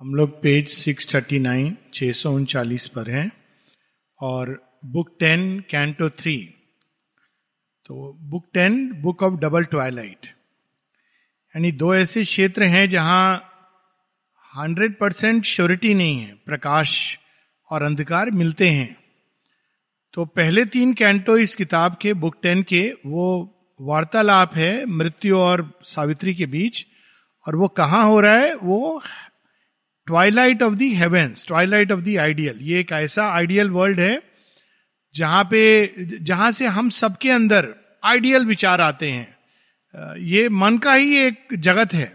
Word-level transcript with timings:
हम 0.00 0.14
लोग 0.14 0.42
पेज 0.42 0.88
639 0.88 1.72
छः 1.94 2.12
सौ 2.12 2.32
उनचालीस 2.32 2.86
पर 2.86 3.10
हैं 3.10 3.32
और 4.20 4.62
बुक 4.84 5.16
टेन 5.20 5.60
कैंटो 5.60 6.10
थ्री 6.10 6.54
तो 7.86 8.18
book 8.20 8.46
ten 8.54 8.92
book 8.92 9.22
of 9.22 9.34
double 9.34 9.64
twilight 9.64 10.26
यानी 11.56 11.72
दो 11.72 11.94
ऐसे 11.94 12.22
क्षेत्र 12.22 12.62
हैं 12.62 12.90
जहाँ 12.90 13.44
हंड्रेड 14.56 14.98
परसेंट 14.98 15.44
श्योरिटी 15.44 15.94
नहीं 15.94 16.20
है, 16.20 16.34
प्रकाश 16.46 17.18
और 17.70 17.82
अंधकार 17.82 18.30
मिलते 18.30 18.70
हैं। 18.70 18.96
तो 20.12 20.24
पहले 20.24 20.64
तीन 20.64 20.94
कैंटो 20.94 21.36
इस 21.36 21.54
किताब 21.54 21.96
के 22.02 22.14
बुक 22.14 22.36
टेन 22.42 22.62
के, 22.62 22.94
वो 23.06 23.54
वार्तालाप 23.80 24.54
है 24.54 24.86
मृत्यु 24.86 25.38
और 25.38 25.80
सावित्री 25.82 26.34
के 26.34 26.46
बीच, 26.46 26.86
और 27.46 27.56
वो 27.56 27.68
कहाँ 27.68 28.04
हो 28.04 28.20
रहा 28.20 28.36
है? 28.36 28.54
वो 28.54 29.02
twilight 30.08 30.62
of 30.62 30.74
the 30.74 30.88
heavens 30.94 31.44
twilight 31.46 31.92
of 31.92 32.00
the 32.00 32.16
ideal 32.16 32.58
ये 32.62 32.80
एक 32.80 32.92
ऐसा 32.94 33.24
आइडियल 33.32 33.70
वर्ल्ड 33.70 34.00
है, 34.00 34.20
जहाँ 35.14 35.44
पे, 35.44 36.20
जहाँ 36.20 36.50
से 36.52 36.66
हम 36.68 36.88
सबके 36.90 37.30
अंदर 37.30 37.74
आइडियल 38.02 38.44
विचार 38.46 38.80
आते 38.80 39.10
हैं। 39.10 40.16
ये 40.20 40.48
मन 40.48 40.78
का 40.78 40.92
ही 40.92 41.16
एक 41.18 41.54
जगत 41.58 41.94
है, 41.94 42.12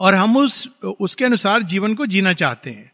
और 0.00 0.14
हम 0.14 0.36
उस, 0.36 0.68
उसके 1.00 1.24
अनुसार 1.24 1.62
जीवन 1.64 1.94
को 1.94 2.06
जीना 2.06 2.32
चाहते 2.32 2.70
हैं। 2.70 2.90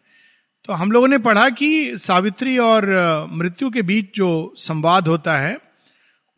तो 0.65 0.73
हम 0.73 0.93
लोगों 0.93 1.09
ने 1.09 1.19
पढ़ा 1.19 1.49
कि 1.51 1.99
सावित्री 1.99 2.57
और 2.61 2.87
मृत्यु 3.33 3.71
के 3.71 3.83
बीच 3.83 4.11
जो 4.17 4.31
संवाद 4.59 5.09
होता 5.09 5.39
है, 5.39 5.59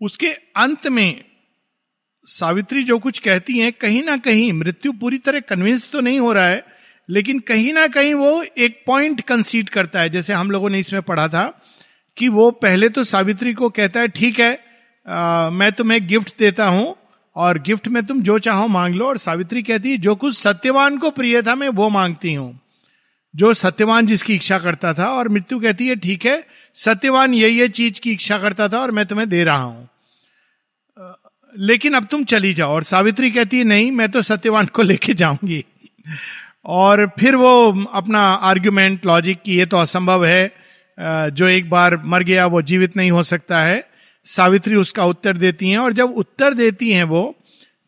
उसके 0.01 0.30
अंत 0.56 0.87
में 0.88 1.24
सावित्री 2.26 2.84
जो 2.84 2.98
कुछ 2.98 3.18
कहती 3.18 3.59
हैं, 3.59 3.73
कहीं 3.73 4.02
ना 4.02 4.16
कहीं 4.18 4.52
मृत्यु 4.52 4.92
पूरी 4.92 5.18
तरह 5.18 5.40
कन्विंस 5.40 5.90
तो 5.90 6.01
नहीं 6.01 6.20
हो 6.20 6.32
रहा 6.32 6.46
है 6.46 6.73
लेकिन 7.08 7.38
कहीं 7.40 7.72
ना 7.72 7.86
कहीं 7.88 8.14
वो 8.14 8.42
एक 8.58 8.82
पॉइंट 8.86 9.20
कंसीड 9.20 9.68
करता 9.68 10.00
है। 10.00 10.10
जैसे 10.10 10.32
हम 10.32 10.51
लोगों 10.51 10.70
ने 10.70 10.79
इसमें 10.79 11.02
पढ़ा 11.02 11.29
था 11.29 11.46
कि 12.16 12.29
वो 12.29 12.51
पहले 12.51 12.88
तो 12.88 13.04
सावित्री 13.04 13.52
को 13.54 13.68
कहता 13.70 14.01
है 14.01 14.09
ठीक 14.10 14.38
है 14.40 14.52
आ, 15.06 15.51
मैं 15.51 15.70
तुम्हें 15.73 16.06
गिफ्ट 16.06 16.38
देता 16.38 16.66
हूँ 16.66 16.95
और 17.37 17.59
गिफ्ट 17.59 17.88
में 17.88 18.04
तुम 18.06 18.20
जो 18.23 18.38
चाहो 18.38 18.66
मांग 18.68 18.95
लो। 18.95 19.06
और 19.06 19.18
सावित्री 19.18 19.62
कहती 19.62 19.90
है 19.90 19.96
जो 19.98 20.14
कुछ 20.14 20.37
सत्यवान 20.38 20.98
को 20.98 21.10
प्रिय 21.10 21.40
था 21.42 21.54
मैं 21.54 21.68
वो 21.70 21.88
मांगती 21.88 22.34
हूँ। 22.34 22.60
जो 23.34 23.52
सत्यवान 23.54 24.07
जिसकी 24.07 24.34
इच्छा 24.34 24.59
करता 24.59 24.92
था। 24.95 25.07
और 25.09 25.29
मृत्यु 25.29 25.59
कहती 25.60 25.86
है 25.86 25.96
ठीक 25.96 26.26
है 26.26 26.42
सत्यवान 26.76 27.34
ये 27.34 27.48
ये 27.48 27.68
चीज़ 27.70 28.01
की 28.01 28.12
इच्छा 28.12 28.38
करता 28.38 28.68
था 28.68 28.79
और 28.79 28.90
मैं 28.90 29.07
तुम्हें 29.07 29.29
दे 29.29 29.42
रहा 29.45 29.57
हूँ। 29.57 29.88
लेकिन 31.54 31.95
अब 31.95 32.07
तुम 32.10 32.24
चली 32.24 32.54
जाओ। 32.54 32.70
और 32.70 32.82
सावित्री 32.84 33.30
कहती 33.30 33.59
है 33.59 33.64
नहीं 33.64 33.90
मैं 33.92 34.10
तो 34.10 34.23
सत्यवान 34.23 34.66
को 34.66 34.82
लेके 34.82 35.14
जाऊँगी। 35.14 35.64
और 36.66 37.07
फिर 37.20 37.37
वो 37.37 37.84
अपना 37.95 38.20
आर्ग्यूमेंट 38.43 39.07
लॉजिक 39.07 39.43
की 39.43 39.57
ये 39.57 39.66
तो 39.66 39.76
असंभव 39.76 40.24
है 40.26 40.52
जो 40.98 41.48
एक 41.48 41.70
बार 41.70 41.96
मर 42.04 42.23
गया 42.23 42.46
वो 42.46 42.62
जीवित 42.62 42.96
नहीं 42.96 43.10
हो 43.10 43.23
सकता 43.23 43.62
है। 43.62 43.84
सावित्री 44.26 44.76
उसका 44.76 45.04
उत्तर 45.04 45.37
देती 45.37 45.70
हैं 45.70 45.79
और 45.79 45.92
जब 45.92 46.10
उत्तर 46.10 46.54
देती 46.54 46.92
हैं 46.92 47.04
वो 47.04 47.35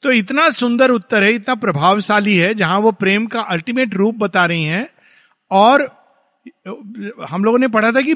तो 0.02 0.10
इतना 0.12 0.48
सुंदर 0.50 0.90
उत्तर 0.90 1.22
है, 1.24 1.32
इतना 1.32 1.54
प्रभावशाली 1.54 2.36
है, 2.36 2.54
जहाँ 2.54 2.78
वो 2.78 2.90
प्रेम 2.92 3.26
का 3.26 3.40
अल्टीमेट 3.40 3.94
रूप 3.94 4.16
बता 4.16 4.44
रही 4.46 4.64
हैं। 4.64 4.88
और, 5.50 5.82
हम 7.28 7.44
लोगों 7.44 7.58
ने 7.58 7.68
पढ़ा 7.68 7.90
था 7.92 8.00
कि 8.00 8.14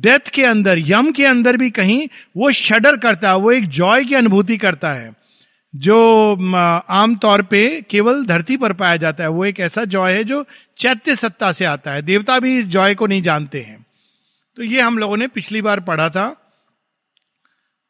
डेथ 0.00 0.30
के 0.30 0.44
अंदर, 0.44 0.78
यम 0.78 1.10
के 1.12 1.26
अंदर 1.26 1.56
भी 1.56 1.70
कहीं 1.70 2.08
वो 2.36 2.50
शडर 2.52 2.96
करता 2.96 3.30
है, 3.30 3.36
वो 3.36 3.52
एक 3.52 3.68
जॉय 3.68 4.04
की 4.04 4.14
अनुभूति 4.14 4.56
करता 4.56 4.92
है। 4.92 5.12
जो 5.74 5.96
आमतौर 6.56 7.42
पे 7.42 7.60
केवल 7.82 8.24
धरती 8.26 8.56
पर 8.56 8.72
पाया 8.72 8.96
जाता 8.96 9.24
है, 9.24 9.28
वो 9.30 9.44
एक 9.44 9.60
ऐसा 9.60 9.84
जॉय 9.86 10.12
है 10.14 10.24
जो 10.24 10.44
चैत्य 10.78 11.16
सत्ता 11.16 11.52
से 11.52 11.64
आता 11.64 11.92
है। 11.92 12.02
देवता 12.02 12.38
भी 12.38 12.58
इस 12.58 12.66
जॉय 12.66 12.94
को 12.94 13.06
नहीं 13.06 13.22
जानते 13.22 13.60
हैं। 13.60 13.84
तो 14.58 14.62
ये 14.62 14.80
हम 14.80 14.98
लोगों 14.98 15.16
ने 15.16 15.26
पिछली 15.28 15.62
बार 15.62 15.80
पढ़ा 15.80 16.08
था, 16.10 16.26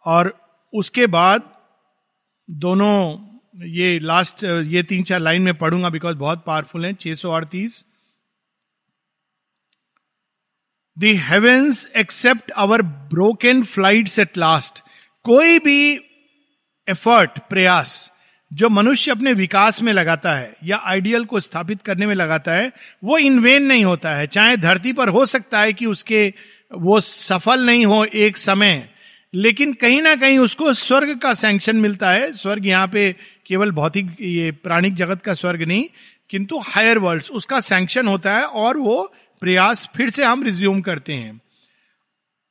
और 0.06 0.34
उसके 0.72 1.06
बाद 1.08 1.50
दोनों, 2.48 3.18
ये 3.68 3.98
लास्ट 4.00 4.44
ये 4.44 4.82
तीन 4.82 5.02
चार 5.02 5.20
लाइन 5.20 5.42
में 5.42 5.54
पढ़ूँगा 5.54 5.88
बिकॉज़ 5.88 6.16
बहुत 6.16 6.44
पावरफुल 6.46 6.84
है, 6.86 6.92
छह 6.94 7.14
सौ 7.14 7.30
अड़तीस। 7.30 7.84
The 10.96 11.14
heavens 11.24 11.86
except 11.96 12.52
our 12.52 12.82
broken 13.10 13.62
flights 13.64 14.18
at 14.18 14.38
last 14.38 14.82
कोई 15.24 15.58
भी 15.58 15.94
एफर्ट 16.88 17.38
प्रयास, 17.50 18.10
जो 18.50 18.68
मनुष्य 18.68 19.10
अपने 19.10 19.32
विकास 19.32 19.82
में 19.82 19.92
लगाता 19.92 20.32
है 20.32 20.54
या 20.64 20.80
आइडियल 20.84 21.24
को 21.24 21.40
स्थापित 21.40 21.82
करने 21.82 22.06
में 22.06 22.14
लगाता 22.14 22.52
है, 22.52 22.72
वो 23.04 23.18
इनवेन 23.18 23.62
नहीं 23.62 23.84
होता 23.84 24.14
है। 24.14 24.26
चाहे 24.26 24.56
धरती 24.56 24.92
पर 24.92 25.08
हो 25.08 25.26
सकता 25.26 25.60
है 25.60 25.72
कि 25.72 25.86
उसके 25.86 26.32
वो 26.72 27.00
सफल 27.00 27.66
नहीं 27.66 27.86
हो 27.86 28.04
एक 28.04 28.36
समय, 28.36 28.88
लेकिन 29.34 29.72
कहीं 29.72 30.00
ना 30.02 30.14
कहीं 30.14 30.38
उसको 30.38 30.72
स्वर्ग 30.72 31.18
का 31.18 31.34
सैंक्शन 31.34 31.76
मिलता 31.76 32.10
है। 32.10 32.32
स्वर्ग 32.32 32.66
यहाँ 32.66 32.88
पे 32.88 33.12
केवल 33.46 33.70
भौतिक 33.70 34.16
ये 34.20 34.50
प्राणिक 34.52 34.94
जगत 34.94 35.22
का 35.22 35.34
स्वर्ग 35.34 35.62
नहीं, 35.62 35.84
किंतु 36.30 36.58
हायर 36.58 36.98
वर्ल्ड 36.98 37.24
उसका 37.32 37.60
सैंक्शन 37.60 38.08
होता 38.08 38.32
है 38.32 38.44
और 38.44 38.78
वो 38.78 39.02
प्रयास 39.42 39.88
फिर 39.96 40.10
से 40.10 40.24
हम 40.24 40.42
रिज्यूम 40.42 40.80
करते 40.80 41.12
हैं। 41.12 41.40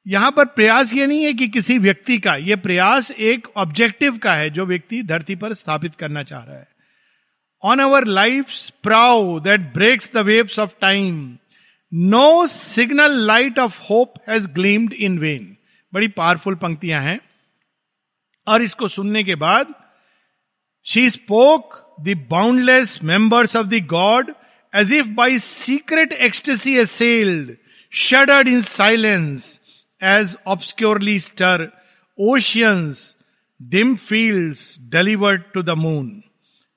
यहाँ 0.08 0.32
पर 0.32 0.46
प्रयास 0.46 0.94
ये 0.94 1.08
नहीं 1.08 1.24
है 1.24 1.34
कि 1.34 1.48
किसी 1.48 1.78
व्यक्ति 1.78 2.18
का 2.18 2.36
यह 2.36 2.56
प्रयास 2.56 3.12
एक 3.12 3.48
ऑब्जेक्टिव 3.58 4.18
का 4.18 4.34
है 4.34 4.50
जो 4.50 4.66
व्यक्ति 4.66 5.04
धरती 5.04 5.36
पर 5.36 5.54
स्थापित 5.54 5.96
करना 5.96 6.24
चाह 6.24 6.44
रहा 6.44 6.58
है। 6.58 6.68
On 7.64 7.80
our 7.80 8.06
life 8.06 8.70
prow 8.84 9.40
that 9.40 9.62
breaks 9.74 10.12
the 10.14 10.18
waves 10.18 10.60
of 10.60 10.76
time 10.82 11.38
no 11.94 12.48
signal 12.48 13.20
light 13.28 13.60
of 13.60 13.80
hope 13.82 14.14
has 14.30 14.48
gleamed 14.48 14.94
in 14.94 15.20
vain 15.20 15.56
बड़ी 15.94 16.08
पावरफुल 16.08 16.56
पंक्तियाँ 16.56 17.02
हैं। 17.02 17.20
और 18.48 18.62
इसको 18.62 18.88
सुनने 18.88 19.24
के 19.24 19.36
बाद 19.36 19.74
she 20.86 21.10
spoke 21.10 21.96
the 22.02 22.18
boundless 22.30 23.00
members 23.04 23.56
of 23.56 23.68
the 23.68 23.86
God 23.88 24.34
as 24.76 24.94
if 24.94 25.08
by 25.08 25.40
secret 25.40 26.14
ecstasy 26.14 26.78
assailed 26.86 27.58
shuddered 27.94 28.48
in 28.48 28.62
silence 28.64 29.46
as 30.02 30.36
obscurely 30.48 31.18
stir 31.20 31.68
oceans 32.20 33.16
dim 33.60 33.96
fields 33.98 34.64
delivered 34.90 35.44
to 35.56 35.64
the 35.64 35.76
moon. 35.78 36.10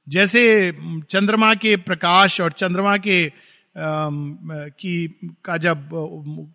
जैसे 0.07 0.73
चंद्रमा 1.11 1.55
के 1.55 1.77
प्रकाश 1.77 2.41
और 2.41 2.53
चंद्रमा 2.53 2.97
के 2.97 3.31
की, 3.77 5.07
का 5.45 5.57
जब, 5.57 5.89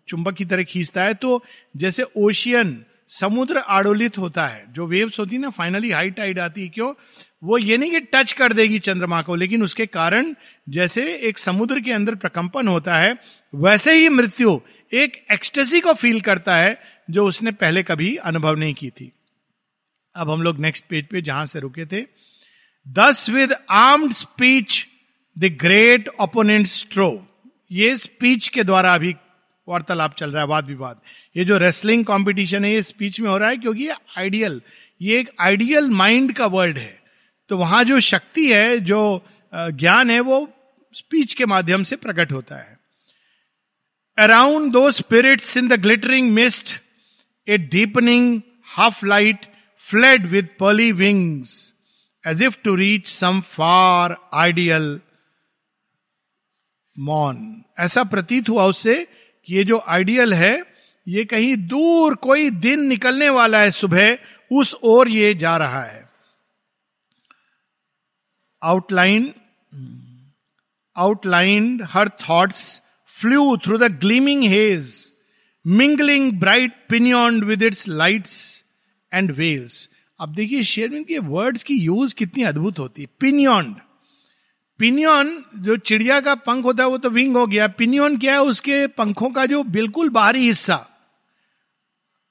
चुंबक 0.08 0.34
की 0.34 0.44
तरह 0.44 0.62
खींचता 0.64 1.02
है 1.02 1.14
तो 1.14 1.42
जैसे 1.76 2.02
ओशियन 2.16 2.84
समुद्र 3.10 3.58
आड़ोलित 3.58 4.18
होता 4.18 4.46
है 4.46 4.64
जो 4.72 4.86
वेव्स 4.86 5.18
होती 5.20 5.36
है 5.36 5.42
ना 5.42 5.50
फाइनली 5.50 5.90
हाई 5.90 6.10
टाइड 6.10 6.38
आती 6.38 6.62
है, 6.62 6.68
क्यों 6.68 6.92
वो 7.44 7.58
ये 7.58 7.76
नहीं 7.76 7.90
कि 7.90 8.00
टच 8.14 8.32
कर 8.32 8.52
देगी 8.52 8.78
चंद्रमा 8.78 9.20
को, 9.22 9.34
लेकिन 9.34 9.62
उसके 9.62 9.86
कारण 9.86 10.34
जैसे 10.68 11.02
एक 11.28 11.38
समुद्र 11.38 11.80
के 11.80 11.92
अंदर 11.92 12.14
प्रकंपन 12.14 12.68
होता 12.68 12.98
है, 12.98 13.16
वैसे 13.54 13.94
ही 13.94 14.08
मृत्यु 14.08 14.60
एक 14.92 15.24
एक्सटेसी 15.32 15.80
को 15.80 15.92
फील 15.94 16.20
करता 16.20 16.56
है 16.56 16.78
जो 17.10 17.26
उसने 17.26 17.52
पहले 17.52 17.82
कभी 17.82 18.14
अनुभव 18.16 18.56
नहीं 18.56 18.74
की 18.74 18.90
थी। 18.90 19.12
अब 20.16 20.30
हम 20.30 20.42
लोग 20.42 20.58
नेक्स्ट 20.58 20.84
पेज 20.84 21.06
पे 21.06 21.22
जहाँ 21.22 21.46
से 21.46 21.60
रुके 21.60 21.86
थे। 21.86 22.04
Thus 22.86 23.28
with 23.30 23.54
armed 23.70 24.12
speech 24.12 24.86
the 25.36 25.56
great 25.60 26.08
opponent 26.20 26.66
strove 26.66 27.26
ये 27.70 27.96
स्पीच 27.96 28.48
के 28.48 28.64
द्वारा 28.64 28.94
अभी 28.94 29.14
वार्तालाप 29.68 30.14
चल 30.14 30.30
रहा 30.30 30.42
है, 30.42 30.48
वाद 30.48 30.66
विवाद। 30.66 31.00
ये 31.36 31.44
जो 31.44 31.58
रेसलिंग 31.58 32.04
कंपटीशन 32.04 32.64
है, 32.64 32.72
ये 32.72 32.82
स्पीच 32.82 33.20
में 33.20 33.28
हो 33.30 33.36
रहा 33.38 33.48
है 33.48 33.56
क्योंकि 33.56 33.84
ये 33.84 33.94
आइडियल 34.18 34.60
ये 35.00 35.18
एक 35.20 35.30
आइडियल 35.40 35.90
माइंड 35.90 36.32
का 36.32 36.46
वर्ल्ड 36.46 36.78
है। 36.78 36.98
तो 37.50 37.56
वहाँ 37.56 37.84
जो 37.84 38.00
शक्ति 38.00 38.52
है, 38.52 38.78
जो 38.78 39.24
ज्ञान 39.52 40.10
है, 40.10 40.20
वो 40.20 40.48
स्पीच 40.94 41.34
के 41.34 41.46
माध्यम 41.46 41.82
से 41.82 41.96
प्रकट 41.96 42.32
होता 42.32 42.56
है। 42.56 42.79
Around 44.20 44.72
two 44.72 44.90
spirits 44.90 45.56
in 45.56 45.68
the 45.68 45.80
glittering 45.82 46.30
mist 46.32 46.80
a 47.48 47.58
deepening 47.58 48.40
half 48.76 49.04
light 49.06 49.46
fled 49.84 50.26
with 50.26 50.48
pearly 50.60 50.90
wings 50.92 51.52
as 52.24 52.42
if 52.42 52.58
to 52.64 52.74
reach 52.74 53.06
some 53.08 53.40
far 53.40 54.16
ideal 54.34 55.00
मॉन 56.96 57.64
ऐसा 57.78 58.04
प्रतीत 58.04 58.48
हुआ 58.48 58.64
उससे 58.66 59.06
कि 59.44 59.54
ये 59.56 59.64
जो 59.64 59.78
आइडियल 59.88 60.34
है, 60.34 60.62
ये 61.06 61.24
कहीं 61.24 61.56
दूर 61.56 62.14
कोई 62.14 62.50
दिन 62.50 62.80
निकलने 62.80 63.28
वाला 63.30 63.60
है 63.60 63.70
सुबह, 63.70 64.18
उस 64.52 64.74
ओर 64.82 65.08
ये 65.08 65.34
जा 65.34 65.56
रहा 65.56 65.82
है। 65.82 66.08
Outline 68.62 69.32
outlined 70.96 71.82
her 71.82 72.08
thoughts 72.08 72.60
flew 73.24 73.56
through 73.56 73.78
the 73.78 73.90
gleaming 74.04 74.42
haze, 74.42 74.90
mingling 75.66 76.32
bright 76.40 76.70
pinioned 76.92 77.42
with 77.42 77.62
its 77.62 77.88
lights 77.88 78.64
and 79.14 79.30
veils. 79.30 79.88
अब 80.20 80.34
देखिए 80.34 80.62
शेयरविंद 80.62 81.06
के 81.06 81.18
वर्ड्स 81.18 81.62
की 81.62 81.74
यूज़ 81.74 82.14
कितनी 82.14 82.42
अद्भुत 82.42 82.78
होती 82.78 83.02
है। 83.02 83.08
पिनियॉन्ड 83.20 83.76
पिनियन 84.78 85.44
जो 85.56 85.76
चिड़िया 85.76 86.20
का 86.20 86.34
पंख 86.34 86.64
होता 86.64 86.84
है 86.84 86.90
वो 86.90 86.98
तो 86.98 87.10
विंग 87.10 87.36
हो 87.36 87.46
गया। 87.46 87.68
पिनियन 87.68 88.18
क्या 88.18 88.32
है? 88.32 88.42
उसके 88.42 88.86
पंखों 88.86 89.30
का 89.30 89.46
जो 89.46 89.62
बिल्कुल 89.62 90.08
बाहरी 90.08 90.46
हिस्सा। 90.46 90.86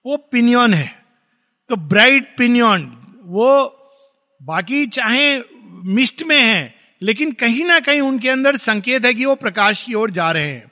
वो 0.06 0.18
पिनियन 0.18 0.74
है। 0.74 1.06
तो 1.70 1.76
ब्राइट 1.76 2.36
पिनियन 2.38 2.98
वो 3.24 3.76
बाकी 4.44 4.88
चाहे 4.88 5.42
मिस्ट 5.86 6.24
में 6.24 6.42
है 6.42 6.76
लेकिन 7.02 7.32
कहीं 7.32 7.66
ना 7.66 7.80
कहीं 7.80 8.02
उनके 8.02 8.30
अंदर 8.30 8.56
संकेत 8.56 9.06
है 9.06 9.14
कि 9.14 9.26
वो 9.26 9.36
प्रकाश 9.36 9.84
की 9.84 9.94
ओर 9.94 10.12
जा 10.12 10.32
रहे 10.32 10.52
हैं। 10.52 10.69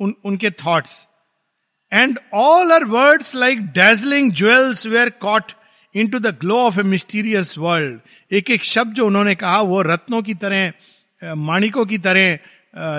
उन, 0.00 0.14
उनके 0.24 0.50
thoughts 0.50 1.08
and 1.92 2.18
all 2.34 2.72
her 2.72 2.84
words 2.84 3.34
like 3.34 3.66
dazzling 3.66 4.32
jewels 4.32 4.86
were 4.86 5.10
caught 5.10 5.52
into 6.08 6.18
the 6.18 6.26
glow 6.26 6.58
of 6.58 6.80
a 6.80 6.82
mysterious 6.82 7.58
world 7.58 8.00
एक 8.32 8.50
एक 8.50 8.64
शब्द 8.64 8.94
जो 8.94 9.06
उन्होंने 9.06 9.34
कहा 9.34 9.60
वो 9.60 9.82
रत्नों 9.82 10.22
की 10.22 10.34
तरह 10.34 10.72
माणिकों 11.24 11.86
की 11.86 11.98
तरह 11.98 12.38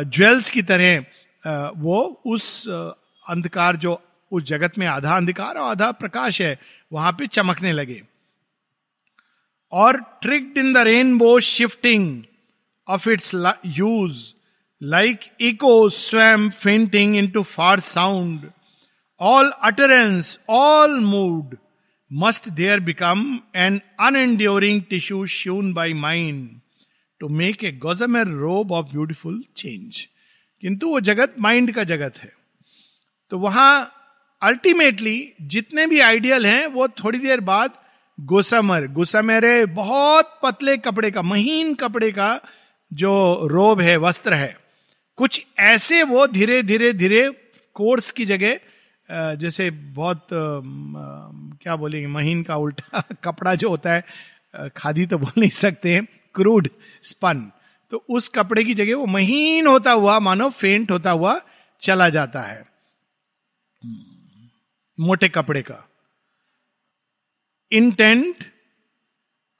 ज्वेल्स 0.03 0.51
की 0.51 0.61
तरह 0.61 1.05
वो 1.77 2.21
उस 2.25 2.67
अंधकार 3.29 3.75
जो 3.75 4.01
उस 4.31 4.43
जगत 4.43 4.77
में 4.77 4.87
आधा 4.87 5.17
अंधकार 5.17 5.55
और 5.55 5.71
आधा 5.71 5.91
प्रकाश 5.91 6.41
है 6.41 6.59
वहाँ 6.93 7.11
पे 7.11 7.27
चमकने 7.27 7.71
लगे। 7.71 8.03
और 9.71 10.19
tricked 10.21 10.57
in 10.57 10.73
the 10.73 10.77
rainbow 10.77 11.39
shifting 11.39 12.23
of 12.87 13.09
its 13.09 13.53
hues 13.65 14.33
like 14.83 15.19
echo 15.41 15.89
स्वयं 15.89 16.49
fainting 16.49 17.15
into 17.27 17.43
far 17.43 17.79
sound 17.79 18.51
all 19.19 19.49
utterance 19.49 20.39
all 20.49 20.99
mood 20.99 21.57
must 22.13 22.49
there 22.49 22.79
become 22.79 23.39
an 23.55 23.81
unenduring 23.99 24.81
tissue 24.89 25.25
spun 25.25 25.73
by 25.73 25.93
mind 25.93 26.49
to 27.19 27.29
make 27.29 27.63
a 27.63 27.71
gossamer 27.71 28.27
robe 28.27 28.71
of 28.71 28.85
beautiful 28.85 29.43
change 29.57 30.07
किंतु 30.61 30.89
वो 30.89 30.99
जगत 30.99 31.35
mind 31.39 31.71
का 31.71 31.83
जगत 31.83 32.17
है। 32.17 32.31
तो 33.29 33.39
वहाँ 33.39 33.95
ultimately 34.41 35.33
जितने 35.41 35.87
भी 35.87 35.99
आइडियल 35.99 36.45
हैं, 36.45 36.67
वो 36.67 36.87
थोड़ी 36.87 37.19
देर 37.19 37.39
बाद 37.39 37.73
गुसमर 38.19 38.87
गुसमेरे 38.87 39.65
बहुत 39.65 40.39
पतले 40.43 40.77
कपड़े 40.77 41.11
का, 41.11 41.21
महीन 41.21 41.73
कपड़े 41.73 42.11
का 42.11 42.41
जो 42.93 43.47
रोब 43.47 43.81
है, 43.81 43.97
वस्त्र 43.97 44.33
है। 44.33 44.58
कुछ 45.19 45.41
ऐसे 45.59 46.01
वो 46.03 46.25
धीरे 46.27 46.61
धीरे 46.63 46.91
धीरे 46.93 47.29
कोर्स 47.75 48.11
की 48.11 48.25
जगह 48.25 49.35
जैसे 49.35 49.69
बहुत 49.71 50.27
क्या 50.31 51.75
बोलेंगे, 51.75 52.07
महीन 52.07 52.43
का 52.43 52.55
उल्टा 52.55 53.01
कपड़ा 53.23 53.55
जो 53.55 53.69
होता 53.69 53.93
है 53.93 54.69
खादी 54.77 55.05
तो 55.05 55.17
बोल 55.17 55.31
नहीं 55.37 55.49
सकते 55.49 55.93
हैं, 55.93 56.05
क्रूड, 56.35 56.67
स्पन। 57.03 57.51
तो 57.91 58.03
उस 58.09 58.27
कपड़े 58.29 58.63
की 58.63 58.73
जगह 58.73 58.95
वो 58.95 59.05
महीन 59.07 59.67
होता 59.67 59.91
हुआ, 59.91 60.17
मानो 60.19 60.49
फेंट 60.51 60.91
होता 60.91 61.11
हुआ 61.11 61.39
चला 61.81 62.09
जाता 62.09 62.41
है। 62.41 62.63
मोटे 64.97 65.29
कपड़े 65.29 65.61
का। 65.61 65.85
Intent 67.71 68.43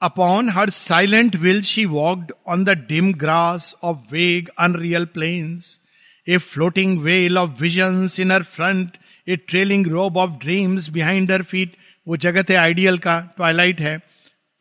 upon 0.02 0.50
her 0.50 0.70
silent 0.70 1.36
will 1.36 1.62
she 1.62 1.86
walked 1.86 2.32
on 2.48 2.64
the 2.64 2.70
dim 2.90 3.14
grass 3.14 3.76
of 3.84 3.98
vague 4.12 4.50
unreal 4.60 5.06
plains 5.06 5.80
a 6.28 6.38
floating 6.38 7.00
veil 7.00 7.38
of 7.38 7.62
vision 7.62 8.08
in 8.20 8.32
her 8.32 8.44
front 8.44 8.98
a 9.28 9.36
trailing 9.36 9.88
robe 9.88 10.18
of 10.18 10.32
dreams 10.42 10.90
behind 10.90 11.32
her 11.32 11.44
feet 11.44 11.76
वो 12.08 12.18
जगत 12.18 12.50
है 12.50 12.56
ideal 12.56 12.98
का 12.98 13.20
Twilight 13.38 13.82
है। 13.82 13.98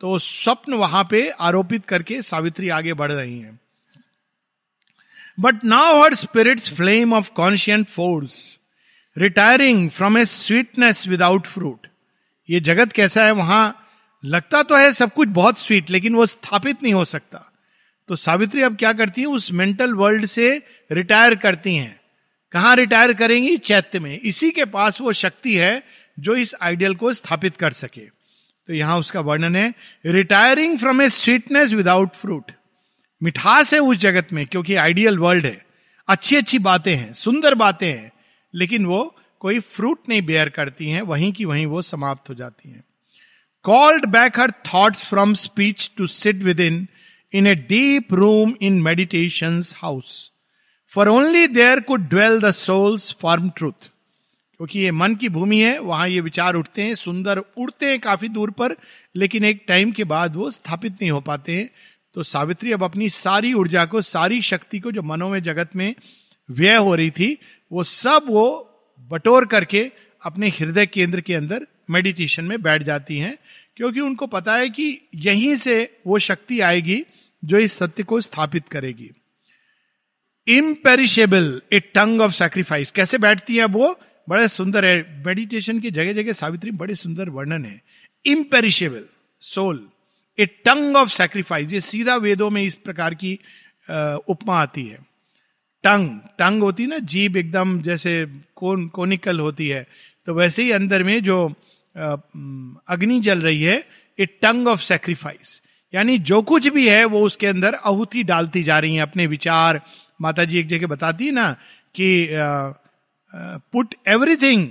तो 0.01 0.17
स्वप्न 0.19 0.73
वहाँ 0.73 1.07
पे 1.11 1.29
आरोपित 1.29 1.85
करके 1.85 2.21
सावित्री 2.21 2.69
आगे 2.69 2.93
बढ़ 2.93 3.11
रही 3.11 3.39
हैं। 3.39 3.59
But 5.39 5.63
now 5.65 6.01
her 6.03 6.13
spirit's 6.15 6.73
flame 6.73 7.13
of 7.13 7.31
conscient 7.31 7.87
force 7.87 8.37
retiring 9.17 9.89
from 9.89 10.17
a 10.17 10.25
sweetness 10.25 11.07
without 11.07 11.47
fruit 11.47 11.87
ये 12.49 12.59
जगत 12.59 12.91
कैसा 12.91 13.25
है? 13.25 13.31
वहाँ 13.31 13.88
लगता 14.23 14.61
तो 14.63 14.75
है 14.75 14.91
सब 14.91 15.13
कुछ 15.13 15.27
बहुत 15.27 15.59
स्वीट 15.59 15.89
लेकिन 15.89 16.15
वो 16.15 16.25
स्थापित 16.25 16.83
नहीं 16.83 16.93
हो 16.93 17.05
सकता। 17.05 17.45
तो 18.09 18.15
सावित्री 18.15 18.61
अब 18.61 18.75
क्या 18.77 18.93
करती 18.93 19.21
है? 19.21 19.27
उस 19.27 19.51
मेंटल 19.51 19.93
वर्ल्ड 19.93 20.25
से 20.25 20.49
रिटायर 20.91 21.35
करती 21.35 21.75
हैं। 21.75 21.99
कहाँ 22.51 22.75
रिटायर 22.75 23.13
करेंगी? 23.13 23.57
चैत्य 23.57 23.99
में। 23.99 24.19
इसी 24.19 24.49
के 24.51 24.65
पास 24.65 25.01
वो 25.01 25.11
शक्ति 25.13 25.55
है 25.55 25.83
जो 26.19 26.35
इस 26.35 26.55
आइडियल 26.61 26.95
को 26.95 27.13
स्थापित 27.13 27.57
कर 27.57 27.71
सके। 27.71 28.01
तो 28.01 28.73
यहाँ 28.73 28.99
उसका 28.99 29.19
वर्णन 29.19 29.55
है 29.55 29.73
retiring 30.05 30.77
from 30.79 31.01
a 31.01 31.09
sweetness 31.09 31.73
without 31.73 32.13
fruit 32.13 32.51
मिठास 33.21 33.73
है 33.73 33.79
उस 33.79 33.97
जगत 33.97 34.27
में, 34.33 34.45
क्योंकि 34.47 34.75
आइडियल 34.75 35.17
वर्ल्ड 35.17 35.45
है। 35.45 35.65
अच्छी 36.07 36.35
अच्छी 36.35 36.59
बातें 36.59 36.95
हैं, 36.95 37.13
सुंदर 37.13 37.55
बातें 37.55 37.87
हैं, 37.87 38.11
लेकिन 38.53 38.85
वो 38.85 39.15
कोई 39.39 39.59
फ्रूट 39.59 40.09
नहीं 40.09 40.21
बेयर 40.21 40.49
करती 40.49 40.89
हैं, 40.89 41.01
वहीं 41.01 41.31
की 41.33 41.45
वहीं 41.45 41.65
वो 41.65 41.81
समाप्त 41.81 42.29
हो 42.29 42.35
जाती 42.35 42.69
हैं। 42.69 42.83
Called 43.69 44.05
back 44.05 44.39
her 44.39 44.51
thoughts 44.51 45.05
from 45.05 45.33
speech 45.33 45.91
to 45.97 46.07
sit 46.07 46.43
within 46.59 46.87
in 47.33 47.47
a 47.47 47.55
deep 47.55 48.13
room 48.13 48.53
in 48.61 48.81
meditation 48.81 49.61
house 49.75 50.31
for 50.93 51.07
only 51.07 51.47
there 51.47 51.79
could 51.79 52.09
dwell 52.09 52.39
the 52.39 52.51
soul's 52.51 53.15
firm 53.21 53.49
truth 53.49 53.89
क्योंकि 54.59 54.79
ये 54.79 54.91
मन 54.91 55.15
की 55.15 55.29
भूमि 55.29 55.59
है, 55.59 55.79
वहाँ 55.79 56.07
ये 56.09 56.21
विचार 56.21 56.55
उठते 56.55 56.81
हैं, 56.81 56.95
सुंदर 56.95 57.37
उड़ते 57.57 57.85
हैं 57.85 57.99
काफ़ी 57.99 58.27
दूर 58.29 58.51
पर, 58.51 58.75
लेकिन 59.15 59.45
एक 59.45 59.63
टाइम 59.67 59.91
के 59.91 60.03
बाद 60.03 60.35
वो 60.35 60.51
स्थापित 60.51 60.93
नहीं 60.93 61.11
हो 61.11 61.19
पाते 61.19 61.55
हैं। 61.55 61.69
तो 62.13 62.23
सावित्री 62.23 62.71
अब 62.71 62.83
अपनी 62.83 63.09
सारी 63.09 63.53
ऊर्जा 63.53 63.85
को, 63.85 64.01
सारी 64.01 64.41
शक्ति 64.41 64.79
को 64.79 64.91
जो 64.91 65.01
मनो 65.01 65.29
में 65.29 65.43
जगत 65.43 65.75
में 65.75 65.95
व्यय 66.49 66.75
हो 66.75 66.95
रही 66.95 67.11
थी, 67.11 67.37
वो 67.71 67.83
सब 67.83 68.25
वो 68.27 68.45
बटोर 69.11 69.45
करके 69.45 69.91
अपने 70.23 70.49
हृदय 70.49 70.85
केंद्र 70.85 71.21
के 71.21 71.33
अंदर 71.33 71.67
मेडिटेशन 71.89 72.43
में 72.43 72.61
बैठ 72.61 72.83
जाती 72.83 73.17
हैं। 73.17 73.37
क्योंकि 73.79 73.99
उनको 73.99 74.27
पता 74.27 74.55
है 74.55 74.69
कि 74.69 74.85
यहीं 75.15 75.55
से 75.55 75.75
वो 76.07 76.17
शक्ति 76.19 76.59
आएगी 76.59 77.03
जो 77.43 77.57
इस 77.57 77.73
सत्य 77.73 78.03
को 78.03 78.19
स्थापित 78.21 78.67
करेगी। 78.67 79.09
Imperishable 80.47 81.61
a 81.73 81.79
tongue 81.79 82.21
of 82.21 82.31
sacrifice 82.31 82.91
कैसे 82.91 83.17
बैठती 83.17 83.57
है 83.57 83.65
वो? 83.65 83.99
बड़े 84.29 84.47
सुंदर 84.47 84.85
है। 84.85 85.23
मेडिटेशन 85.25 85.79
की 85.79 85.91
जगह 85.91 86.13
जगह 86.13 86.33
सावित्री 86.33 86.71
बड़े 86.71 86.95
सुंदर 86.95 87.29
वर्णन 87.29 87.65
है। 87.65 87.81
Imperishable 88.25 89.05
soul 89.41 89.87
a 90.39 90.45
tongue 90.45 90.95
of 90.95 91.09
sacrifice 91.09 91.73
ये 91.73 91.81
सीधा 91.81 92.15
वेदों 92.15 92.49
में 92.49 92.61
इस 92.63 92.75
प्रकार 92.75 93.13
की 93.13 93.33
उपमा 94.27 94.59
आती 94.61 94.85
है। 94.85 94.99
टंग 95.83 96.19
टंग 96.39 96.63
होती 96.63 96.83
है 96.83 96.89
ना? 96.89 96.97
जीभ 96.97 97.37
एकदम 97.37 97.81
जैसे 97.81 98.25
कोन 98.55 98.87
कोनिकल 98.87 99.39
होती 99.39 99.67
है। 99.67 99.87
तो 100.25 100.33
वैसे 100.33 100.63
ही 100.63 100.71
अंदर 100.71 101.03
में 101.03 101.23
जो 101.23 101.53
अग्नि 101.99 103.19
जल 103.19 103.41
रही 103.41 103.61
है 103.63 103.83
ए 104.19 104.25
टंग 104.41 104.67
ऑफ़ 104.67 104.81
सेक्रीफाइस 104.83 105.61
यानी 105.93 106.17
जो 106.19 106.41
कुछ 106.41 106.67
भी 106.67 106.87
है, 106.87 107.03
वो 107.05 107.19
उसके 107.25 107.47
अंदर 107.47 107.75
आहुति 107.75 108.23
डालती 108.23 108.63
जा 108.63 108.77
रही 108.79 108.95
है, 108.95 109.01
अपने 109.01 109.25
विचार। 109.27 109.81
माता 110.21 110.43
जी 110.43 110.59
एक 110.59 110.67
जगह 110.67 110.87
बताती 110.87 111.25
है 111.25 111.31
ना 111.31 111.51
कि 111.95 112.27
put 113.73 113.95
everything 114.07 114.67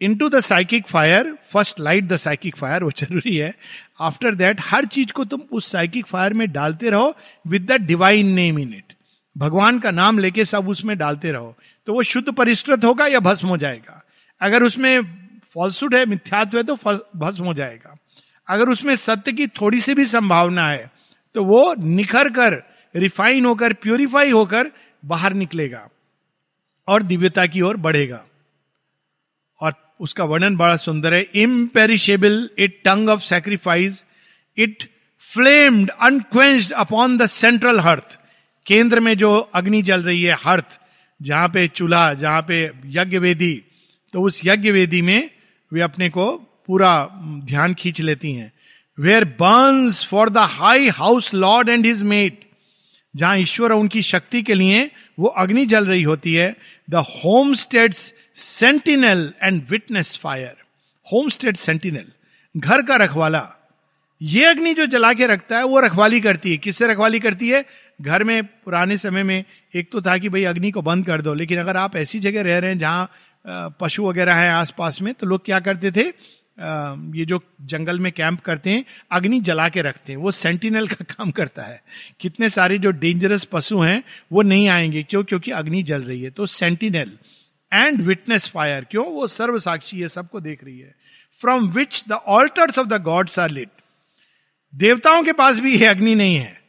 into 0.16 0.28
the 0.28 0.40
psychic 0.40 0.86
fire 0.86 1.32
first 1.52 1.80
light 1.80 2.04
the 2.04 2.16
psychic 2.16 2.56
fire 2.56 2.84
वो 2.84 2.90
ज़रूरी 2.90 3.36
है। 3.36 3.52
आफ्टर 4.00 4.34
दैट 4.34 4.60
हर 4.60 4.84
चीज़ 4.86 5.12
को 5.12 5.24
तुम 5.24 5.42
उस 5.52 5.70
साइकिक 5.72 6.06
फायर 6.06 6.34
में 6.34 6.50
डालते 6.52 6.90
रहो 6.90 7.14
with 7.46 7.70
the 7.72 7.80
divine 7.82 8.32
name 8.34 8.58
in 8.58 8.72
it 8.74 8.92
भगवान 9.36 9.78
का 9.78 9.90
नाम 9.90 10.18
लेके 10.18 10.44
सब 10.44 10.68
उसमें 10.68 10.96
डालते 10.98 11.32
रहो। 11.32 11.54
तो 11.86 11.94
वो 11.94 12.02
शुद्ध 12.02 12.32
परिष्कृत 12.32 12.84
होगा 12.84 13.06
या 13.06 13.20
भस्म 13.20 13.48
हो 13.48 13.56
जाएगा। 13.56 14.02
अगर 14.40 14.62
उसमें 14.62 15.23
फॉल्सुड 15.54 15.94
है, 15.94 16.04
मिथ्यात्व 16.06 16.56
है 16.58 16.62
तो 16.64 16.74
भस्म 17.16 17.44
हो 17.44 17.54
जाएगा। 17.54 17.96
अगर 18.48 18.68
उसमें 18.68 18.94
सत्य 18.96 19.32
की 19.32 19.46
थोड़ी 19.46 19.80
सी 19.80 19.94
भी 19.94 20.06
संभावना 20.06 20.68
है 20.68 20.90
तो 21.34 21.44
वो 21.44 21.74
निखर 21.74 22.28
कर, 22.28 22.62
रिफाइन 22.94 23.44
होकर, 23.44 23.72
प्योरीफाई 23.72 24.30
होकर 24.30 24.70
बाहर 25.04 25.32
निकलेगा 25.34 25.88
और 26.88 27.02
दिव्यता 27.02 27.46
की 27.46 27.60
ओर 27.60 27.76
बढ़ेगा। 27.76 28.24
और 29.60 29.74
उसका 30.00 30.24
वर्णन 30.24 30.56
बड़ा 30.56 30.76
सुंदर 30.76 31.14
है। 31.14 31.22
Imperishable 31.34 32.48
it 32.58 32.80
tongue 32.84 33.08
of 33.08 33.20
sacrifice 33.20 34.04
it 34.58 34.88
flamed 35.22 35.90
unquenched 35.90 36.72
upon 36.72 37.16
the 37.18 37.26
central 37.26 37.80
hearth 37.80 38.18
केंद्र 38.66 39.00
में 39.00 39.16
जो 39.18 39.38
अग्नि 39.54 39.82
जल 39.82 40.02
रही 40.02 40.22
है 40.22 40.36
हर्थ 40.40 40.80
जहाँ 41.20 41.48
पे 41.48 41.66
चूल्हा, 41.68 42.12
जहाँ 42.14 42.44
पे 42.48 42.64
यज्ञ 42.86 43.18
वेदी 43.18 43.54
तो 44.14 44.22
उस 44.22 44.40
यज्ञ 44.44 44.70
वेदी 44.70 45.00
में 45.02 45.30
वे 45.72 45.80
अपने 45.80 46.08
को 46.08 46.30
पूरा 46.66 47.08
ध्यान 47.44 47.74
खींच 47.74 48.00
लेती 48.00 48.32
हैं। 48.32 48.52
Where 48.98 49.24
burns 49.40 50.04
for 50.04 50.30
the 50.30 50.38
high 50.38 50.88
house 50.88 51.32
lord 51.34 51.68
and 51.68 51.86
his 51.86 52.02
mate 52.02 52.40
जहाँ 53.14 53.38
ईश्वर 53.38 53.72
और 53.72 53.80
उनकी 53.80 54.02
शक्ति 54.02 54.42
के 54.42 54.54
लिए 54.54 54.90
वो 55.18 55.28
अग्नि 55.28 55.66
जल 55.66 55.86
रही 55.86 56.02
होती 56.02 56.34
है 56.34 56.54
the 56.90 56.94
homestead's 57.54 58.14
sentinel 58.34 59.32
and 59.42 59.62
witness 59.70 60.16
fire 60.16 60.56
homestead 61.28 61.56
sentinel 61.56 62.04
घर 62.56 62.82
का 62.82 62.96
रखवाला। 62.96 63.48
ये 64.22 64.44
अग्नि 64.44 64.74
जो 64.74 64.86
जला 64.86 65.12
के 65.12 65.26
रखता 65.26 65.56
है, 65.58 65.64
वो 65.64 65.80
रखवाली 65.80 66.20
करती 66.20 66.50
है। 66.50 66.56
किससे 66.56 66.86
रखवाली 66.86 67.18
करती 67.20 67.48
है? 67.48 67.64
घर 68.02 68.24
में, 68.24 68.42
पुराने 68.44 68.96
समय 68.98 69.22
में 69.22 69.44
एक 69.74 69.90
तो 69.92 70.02
था 70.02 70.16
कि 70.18 70.28
भाई 70.28 70.44
अग्नि 70.44 70.70
को 70.70 70.82
बंद 70.82 71.06
कर 71.06 71.22
दो, 71.22 71.34
लेकिन 71.34 71.58
अगर 71.58 71.76
आप 71.76 71.96
ऐसी 71.96 72.18
जगह 72.18 72.42
रह 72.42 72.58
रहे 72.58 72.70
हैं 72.70 72.78
जहाँ 72.78 73.10
पशु 73.46 74.06
वगैरह 74.06 74.34
है 74.34 74.50
आसपास 74.50 75.02
में 75.02 75.14
तो 75.14 75.26
लोग 75.26 75.44
क्या 75.44 75.60
करते 75.60 75.90
थे? 75.90 76.04
ये 77.18 77.24
जो 77.24 77.40
जंगल 77.62 78.00
में 78.00 78.12
कैंप 78.12 78.40
करते 78.40 78.70
हैं, 78.70 78.84
अग्नि 79.12 79.40
जला 79.40 79.68
के 79.68 79.82
रखते 79.82 80.12
हैं। 80.12 80.20
वो 80.20 80.30
सेंटिनल 80.30 80.86
का 80.88 81.04
काम 81.04 81.30
करता 81.30 81.62
है। 81.62 81.82
कितने 82.20 82.50
सारे 82.50 82.78
जो 82.78 82.90
डेंजरस 82.90 83.44
पशु 83.44 83.80
हैं, 83.80 84.02
वो 84.32 84.42
नहीं 84.42 84.68
आएँगे। 84.68 85.02
क्यों? 85.02 85.24
क्योंकि 85.24 85.50
अग्नि 85.50 85.82
जल 85.82 86.02
रही 86.02 86.22
है। 86.22 86.30
तो 86.30 86.46
सेंटिनल 86.46 87.10
एंड 87.72 88.00
विटनेस 88.00 88.48
फायर 88.48 88.84
क्यों? 88.84 89.06
वो 89.06 89.26
सर्व 89.26 89.58
साक्षी 89.58 90.00
है, 90.00 90.08
सबको 90.08 90.40
देख 90.40 90.64
रही 90.64 90.78
है। 90.78 90.94
From 91.40 91.68
which 91.68 92.04
the 92.08 92.12
altars 92.12 92.78
of 92.78 92.86
the 92.86 93.02
gods 93.02 93.38
are 93.38 93.50
lit 93.50 93.68
देवताओं 94.74 95.22
के 95.22 95.32
पास 95.32 95.60
भी 95.60 95.76
ये 95.78 95.86
अग्नि 95.86 96.14
नहीं 96.14 96.36
है। 96.36 96.63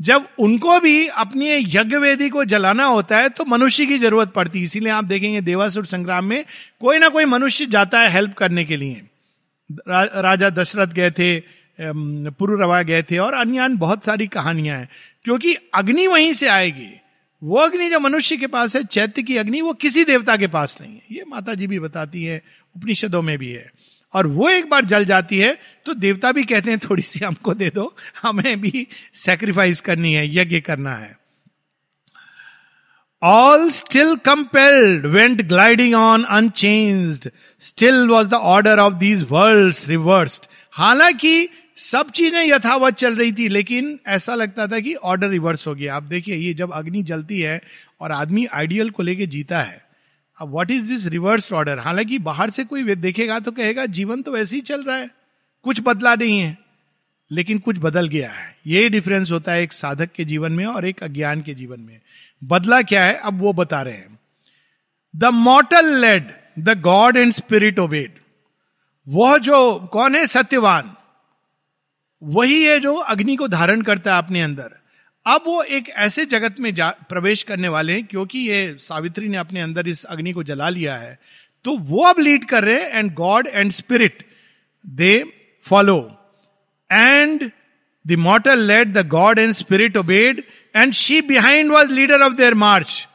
जब 0.00 0.26
उनको 0.38 0.78
भी 0.80 1.06
अपनी 1.06 1.48
यज्ञ 1.50 1.96
वेदी 1.96 2.28
को 2.28 2.44
जलाना 2.44 2.84
होता 2.84 3.18
है 3.18 3.28
तो 3.28 3.44
मनुष्य 3.44 3.86
की 3.86 3.98
ज़रूरत 3.98 4.32
पड़ती 4.32 4.58
है। 4.58 4.64
इसीलिए 4.64 4.92
आप 4.92 5.04
देखेंगे 5.04 5.40
देवासुर 5.40 5.86
संग्राम 5.86 6.24
में 6.24 6.44
कोई 6.80 6.98
ना 6.98 7.08
कोई 7.08 7.24
मनुष्य 7.24 7.66
जाता 7.66 8.00
है 8.00 8.10
हेल्प 8.10 8.34
करने 8.34 8.64
के 8.64 8.76
लिए। 8.76 9.02
रा, 9.88 10.02
राजा 10.02 10.50
दशरथ 10.50 10.86
गए 10.86 11.10
थे 11.10 11.60
पुरुरवा 12.30 12.82
गए 12.82 13.02
थे 13.02 13.18
और 13.18 13.34
अन्य 13.34 13.58
अन्य 13.58 13.76
बहुत 13.76 14.04
सारी 14.04 14.26
कहानियाँ 14.26 14.78
हैं। 14.78 14.88
क्योंकि 15.24 15.54
अग्नि 15.74 16.06
वहीं 16.06 16.32
से 16.32 16.48
आएगी। 16.48 16.90
वो 17.42 17.56
अग्नि 17.56 17.88
जो 17.90 18.00
मनुष्य 18.00 18.36
के 18.36 18.46
पास 18.46 18.76
है 18.76 18.84
चैत्य 18.84 19.22
की 19.22 19.36
अग्नि 19.36 19.60
वो 19.60 19.72
किसी 19.74 20.04
देवता 20.04 20.36
के 20.36 20.46
पास 20.46 20.78
नहीं 20.80 20.94
है। 20.94 21.02
ये 21.12 21.24
माता 21.28 21.54
जी 21.54 21.66
भी 21.66 21.78
बताती 21.78 22.24
है 22.24 22.42
उपनिषदों 22.76 23.22
में 23.22 23.38
भी 23.38 23.50
है। 23.50 23.70
और 24.14 24.26
वो 24.26 24.48
एक 24.48 24.68
बार 24.70 24.84
जल 24.84 25.04
जाती 25.04 25.38
है 25.38 25.56
तो 25.86 25.94
देवता 25.94 26.32
भी 26.32 26.44
कहते 26.44 26.70
हैं 26.70 26.78
थोड़ी 26.80 27.02
सी 27.02 27.24
हमको 27.24 27.54
दे 27.54 27.70
दो, 27.70 27.94
हमें 28.22 28.60
भी 28.60 28.86
सेक्रीफाइस 29.14 29.80
करनी 29.80 30.12
है, 30.14 30.26
यज्ञ 30.36 30.60
करना 30.60 30.94
है. 30.94 31.18
All 33.22 33.68
still 33.70 34.14
compelled 34.16 35.06
went 35.06 35.42
gliding 35.42 35.94
on 35.94 36.24
unchanged 36.24 37.30
still 37.62 38.06
was 38.08 38.28
the 38.28 38.34
order 38.34 38.78
of 38.78 38.94
these 38.94 39.26
world 39.30 39.76
reversed 39.88 40.46
हालाँकि, 40.72 41.48
सब 41.78 42.10
चीज़ें 42.10 42.42
यथावत 42.44 42.94
चल 42.94 43.14
रही 43.14 43.32
थी, 43.32 43.48
लेकिन 43.48 43.98
ऐसा 44.06 44.34
लगता 44.34 44.66
था 44.66 44.80
कि 44.80 44.94
ऑर्डर 44.94 45.28
रिवर्स 45.28 45.66
हो 45.66 45.74
गया। 45.74 45.94
आप 45.96 46.02
देखिए, 46.02 46.36
ये 46.36 46.54
जब 46.54 46.72
अग्नि 46.72 47.02
जलती 47.02 47.40
है 47.40 47.60
और 48.00 48.12
आदमी 48.12 48.46
आइडियल 48.46 48.90
को 48.90 49.02
लेके 49.02 49.26
जीता 49.26 49.60
है 49.60 49.89
अब 50.40 50.50
what 50.50 50.70
is 50.70 50.88
this 50.88 51.06
reverse 51.06 51.52
order 51.52 51.78
हालाँकि 51.78 52.18
बाहर 52.18 52.50
से 52.50 52.64
कोई 52.64 52.94
देखेगा 52.94 53.38
तो 53.40 53.52
कहेगा, 53.52 53.86
जीवन 53.86 54.22
तो 54.22 54.32
वैसे 54.32 54.56
ही 54.56 54.62
चल 54.62 54.82
रहा 54.82 54.96
है। 54.96 55.10
कुछ 55.64 55.80
बदला 55.84 56.14
नहीं 56.14 56.38
है, 56.40 56.56
लेकिन 57.30 57.58
कुछ 57.58 57.76
बदल 57.78 58.08
गया 58.08 58.30
है। 58.30 58.56
ये 58.66 58.88
डिफरेंस 58.88 59.30
होता 59.30 59.52
है 59.52 59.62
एक 59.62 59.72
साधक 59.72 60.10
के 60.12 60.24
जीवन 60.24 60.52
में 60.52 60.64
और 60.66 60.86
एक 60.86 61.02
अज्ञान 61.02 61.42
के 61.42 61.54
जीवन 61.54 61.80
में। 61.80 62.00
बदला 62.42 62.80
क्या 62.82 63.04
है? 63.04 63.14
अब 63.14 63.38
वो 63.38 63.52
बता 63.52 63.82
रहे 63.82 63.94
हैं। 63.94 64.18
The 65.16 65.24
mortal 65.24 65.94
led 66.00 66.32
the 66.58 66.80
God 66.80 67.16
and 67.16 67.32
spirit 67.32 67.78
obeyed 67.78 68.18
वह 69.08 69.36
जो, 69.38 69.74
कौन 69.92 70.14
है? 70.14 70.26
सत्यवान। 70.26 70.94
वही 72.22 72.62
है 72.64 72.80
जो 72.80 72.94
अग्नि 72.94 73.36
को 73.36 73.48
धारण 73.48 73.82
करता 73.82 74.12
है 74.12 74.18
अपने 74.18 74.42
अंदर। 74.42 74.79
अब 75.26 75.42
वो 75.46 75.62
एक 75.62 75.88
ऐसे 75.88 76.24
जगत 76.26 76.56
में 76.60 76.72
प्रवेश 77.08 77.42
करने 77.42 77.68
वाले 77.68 77.92
हैं, 77.92 78.04
क्योंकि 78.06 78.38
ये 78.38 78.76
सावित्री 78.80 79.28
ने 79.28 79.36
अपने 79.36 79.60
अंदर 79.60 79.88
इस 79.88 80.04
अग्नि 80.04 80.32
को 80.32 80.42
जला 80.42 80.68
लिया 80.68 80.96
है 80.96 81.18
तो 81.64 81.76
वो 81.78 82.02
अब 82.04 82.20
लीड 82.20 82.44
कर 82.44 82.64
रहे 82.64 82.74
हैं 82.74 82.90
and 82.90 83.12
God 83.14 83.46
and 83.46 83.70
spirit 83.72 84.24
they 84.84 85.12
follow 85.66 85.98
and 86.90 87.50
the 88.04 88.16
mortal 88.18 88.60
led 88.62 88.88
the 88.88 89.06
God 89.08 89.38
and 89.38 89.52
spirit 89.52 89.96
obeyed 89.96 90.42
and 90.76 90.92
she 90.92 91.20
behind 91.22 91.72
was 91.72 91.90
leader 91.90 92.22
of 92.22 92.34
their 92.34 92.54
march 92.56 93.06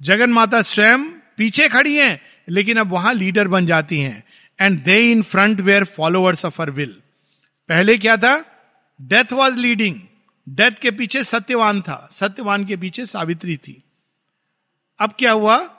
Jagan 0.00 0.30
माता 0.30 0.62
स्वयं 0.62 1.04
पीछे 1.36 1.68
खड़ी 1.68 1.96
हैं, 1.96 2.20
लेकिन 2.48 2.76
अब 2.76 2.90
वहाँ 2.92 3.14
लीडर 3.14 3.48
बन 3.48 3.66
जाती 3.66 4.00
हैं। 4.00 4.22
And 4.58 4.82
they 4.84 4.96
in 5.10 5.22
front 5.22 5.60
were 5.60 5.84
followers 5.96 6.44
of 6.44 6.60
her 6.62 6.70
will 6.70 6.96
पहले 7.68 7.96
क्या 7.98 8.16
था? 8.16 8.34
डेथ 9.00 9.32
वॉज़ 9.32 9.56
लीडिंग 9.56 10.00
डेथ 10.48 10.72
के 10.72 10.90
पीछे 10.90 11.24
सत्यवान 11.24 11.82
था। 11.82 12.08
सत्यवान 12.12 12.64
के 12.64 12.76
पीछे 12.76 13.06
सावित्री 13.06 13.56
थी। 13.56 13.84
अब 14.98 15.14
क्या 15.18 15.32
हुआ? 15.32 15.78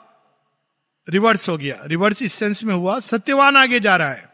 रिवर्स 1.08 1.48
हो 1.48 1.58
गया। 1.58 1.80
रिवर्स 1.84 2.22
इस 2.22 2.32
सेंस 2.32 2.64
में 2.64 2.74
हुआ, 2.74 2.98
सत्यवान 2.98 3.56
आगे 3.56 3.80
जा 3.80 3.96
रहा 3.96 4.10
है। 4.10 4.28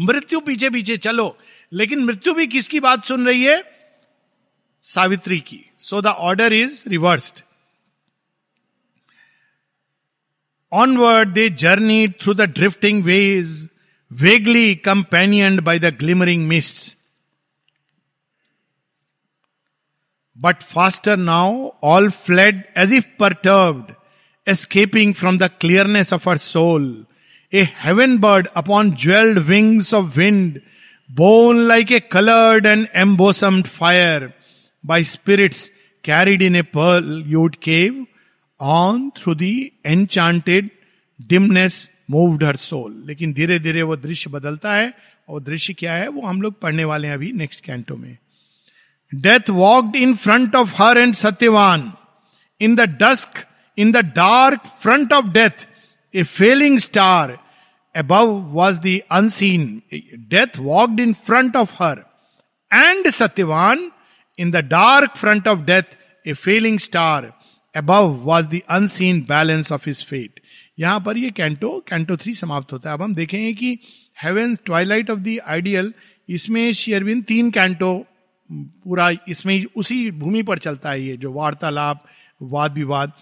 मृत्यु 0.00 0.40
पीछे 0.40 0.70
पीछे, 0.70 0.96
चलो। 0.96 1.38
लेकिन 1.72 2.04
मृत्यु 2.04 2.32
भी 2.32 2.46
किसकी 2.46 2.80
बात 2.80 3.04
सुन 3.04 3.26
रही 3.26 3.44
है? 3.44 3.64
सावित्री 4.82 5.40
की। 5.40 5.70
So 5.78 6.00
the 6.00 6.06
order 6.06 6.52
is 6.52 6.84
reversed 6.88 7.40
onward 10.72 11.28
they 11.28 11.50
journey 11.50 12.08
through 12.08 12.34
the 12.34 12.40
drifting 12.40 13.04
ways 13.04 13.68
vaguely 14.12 14.74
companion 14.74 15.60
by 15.60 15.78
the 15.78 15.84
glimmering 15.84 16.48
mist 16.48 16.93
But 20.36 20.62
faster 20.62 21.16
now, 21.16 21.74
all 21.80 22.10
fled 22.10 22.64
as 22.74 22.90
if 22.90 23.06
perturbed, 23.18 23.94
escaping 24.46 25.14
from 25.14 25.38
the 25.38 25.48
clearness 25.48 26.12
of 26.12 26.24
her 26.24 26.38
soul. 26.38 27.06
A 27.52 27.64
heaven 27.64 28.18
bird 28.18 28.48
upon 28.56 28.96
jeweled 28.96 29.48
wings 29.48 29.92
of 29.92 30.16
wind, 30.16 30.60
borne 31.08 31.68
like 31.68 31.90
a 31.90 32.00
colored 32.00 32.66
and 32.66 32.88
embosomed 32.88 33.68
fire, 33.68 34.34
by 34.82 35.02
spirits 35.02 35.70
carried 36.02 36.42
in 36.42 36.56
a 36.56 36.64
pearl 36.64 37.22
hued 37.22 37.60
cave, 37.60 38.06
on 38.60 39.12
through 39.12 39.36
the 39.36 39.72
enchanted 39.84 40.70
dimness 41.26 41.90
moved 42.10 42.42
her 42.44 42.56
soul 42.56 43.02
लेकिन 43.06 43.32
धीरे 43.32 43.58
धीरे 43.58 43.82
वो 43.82 43.96
दृश्य 43.96 44.30
बदलता 44.30 44.74
है 44.74 44.92
और 45.28 45.42
दृश्य 45.42 45.74
क्या 45.74 45.94
है 45.94 46.08
वो 46.08 46.22
हम 46.22 46.42
लोग 46.42 46.60
पढ़ने 46.60 46.84
वाले 46.84 47.08
हैं 47.08 47.14
अभी 47.14 47.32
नेक्स्ट 47.32 47.64
कैंटो 47.64 47.96
में 47.96 48.16
death 49.12 49.50
walked 49.50 49.96
in 49.96 50.14
front 50.14 50.56
of 50.56 50.74
her 50.82 50.98
and 50.98 51.14
Satyavan 51.14 51.92
in 52.60 52.74
the 52.74 52.80
dusk 53.02 53.44
in 53.78 53.92
the 53.92 54.04
dark 54.16 54.66
front 54.82 55.12
of 55.12 55.28
death 55.28 55.66
a 56.14 56.22
failing 56.22 56.78
star 56.78 57.38
अब 57.94 58.12
was 58.52 58.80
the 58.80 58.98
unseen 59.10 59.82
death 60.30 60.58
walked 60.58 61.00
in 61.00 61.12
front 61.26 61.56
of 61.56 61.74
her 61.82 62.04
and 62.70 63.08
Satyavan 63.10 63.90
in 64.38 64.50
the 64.50 64.64
dark 64.68 65.16
front 65.16 65.48
of 65.48 65.60
death 65.64 65.96
a 66.26 66.32
failing 66.34 66.78
star 66.78 67.32
अब 67.74 67.90
was 68.24 68.46
the 68.46 68.60
unseen 68.70 69.20
balance 69.28 69.72
of 69.72 69.88
his 69.88 70.02
fate 70.04 70.40
यहाँ 70.78 71.00
पर 71.00 71.16
यह 71.18 71.30
canto 71.30 71.68
canto 71.88 72.16
three 72.16 72.34
समाप्त 72.34 72.72
होता 72.72 72.88
है। 72.90 72.94
अब 72.96 73.02
हम 73.02 73.14
देखेंगे 73.14 73.52
कि 73.52 73.78
heaven 74.22 74.54
twilight 74.64 75.10
of 75.10 75.18
the 75.18 75.38
ideal 75.46 75.92
इसमें 76.28 76.72
शेयरविन 76.72 77.22
तीन 77.22 77.50
कैंटो 77.50 77.92
पूरा 78.54 79.10
इसमें 79.28 79.64
उसी 79.76 80.10
भूमि 80.12 80.42
पर 80.42 80.58
चलता 80.58 80.90
है 80.90 81.02
ये, 81.02 81.16
जो 81.16 81.32
वार्तालाप 81.32 82.04
वाद 82.40 82.74
विवाद 82.74 83.12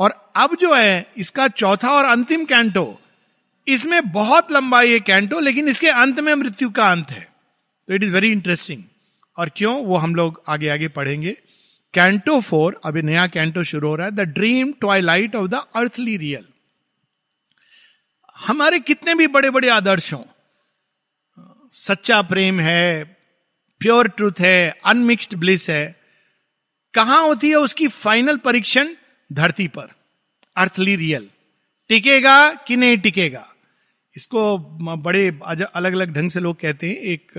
और 0.00 0.14
अब 0.36 0.56
जो 0.56 0.74
है, 0.74 1.06
इसका 1.16 1.48
चौथा 1.48 1.90
और 1.90 2.04
अंतिम 2.04 2.44
कैंटो, 2.44 3.00
इसमें 3.66 4.10
बहुत 4.12 4.52
लंबा 4.52 4.80
ये 4.82 5.00
कैंटो, 5.00 5.40
लेकिन 5.40 5.68
इसके 5.68 5.88
अंत 5.88 6.20
में 6.20 6.34
मृत्यु 6.34 6.70
का 6.70 6.90
अंत 6.92 7.10
है। 7.10 7.28
तो 7.88 7.94
इट 7.94 8.02
इज़ 8.02 8.10
वेरी 8.10 8.30
इंटरेस्टिंग 8.32 8.82
और 9.36 9.50
क्यों? 9.56 9.74
वो 9.76 9.96
हम 9.96 10.14
लोग 10.14 10.42
आगे 10.48 10.68
आगे 10.68 10.88
पढ़ेंगे। 10.90 11.36
कैंटो 11.94 12.40
फोर, 12.40 12.80
अभी 12.84 13.02
नया 13.02 13.26
कैंटो 13.26 13.64
शुरू 13.64 13.88
हो 13.88 13.94
रहा 13.96 14.06
है। 14.06 14.14
The 14.14 14.20
dream 14.30 14.72
twilight 14.72 15.36
of 15.36 15.48
the 15.48 15.62
earthly 15.76 16.16
real 16.16 16.44
हमारे 18.36 18.78
कितने 18.80 19.14
भी 19.14 19.26
बड़े 19.28 19.50
बड़े 19.50 19.68
आदर्श 19.68 20.12
हों, 20.12 20.22
सच्चा 21.74 22.20
प्रेम 22.22 22.60
है 22.60 23.19
प्योर 23.80 24.08
ट्रूथ 24.08 24.40
है 24.40 24.78
अनमिक्स्ड 24.86 25.34
ब्लिस 25.36 25.68
है, 25.70 25.84
कहाँ 26.94 27.22
होती 27.22 27.48
है 27.50 27.56
उसकी 27.58 27.88
फाइनल 27.88 28.36
परीक्षण? 28.38 28.88
धरती 29.30 29.68
पर। 29.68 29.88
अर्थली 30.56 30.96
रियल 30.96 31.28
टिकेगा 31.90 32.52
कि 32.66 32.76
नहीं 32.76 32.96
टिकेगा? 32.98 33.46
इसको 34.16 34.58
बड़े 34.98 35.26
अलग 35.44 35.92
अलग 35.92 36.12
ढंग 36.12 36.30
से 36.30 36.40
लोग 36.40 36.60
कहते 36.60 36.88
हैं। 36.88 36.96
एक 36.96 37.32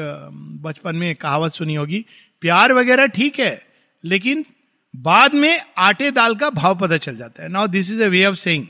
बचपन 0.63 0.95
में 0.95 1.15
कहावत 1.15 1.53
सुनी 1.53 1.75
होगी, 1.75 2.05
प्यार 2.43 2.73
वगैरह 2.73 3.07
ठीक 3.07 3.39
है, 3.39 3.61
लेकिन 4.03 4.45
बाद 4.93 5.33
में 5.33 5.61
आटे 5.77 6.11
दाल 6.11 6.35
का 6.35 6.49
भाव 6.51 6.77
पता 6.79 6.97
चल 6.97 7.17
जाता 7.17 7.43
है। 7.43 7.49
Now 7.49 7.67
this 7.67 7.91
is 7.91 8.03
a 8.03 8.07
way 8.07 8.25
of 8.25 8.35
saying 8.37 8.65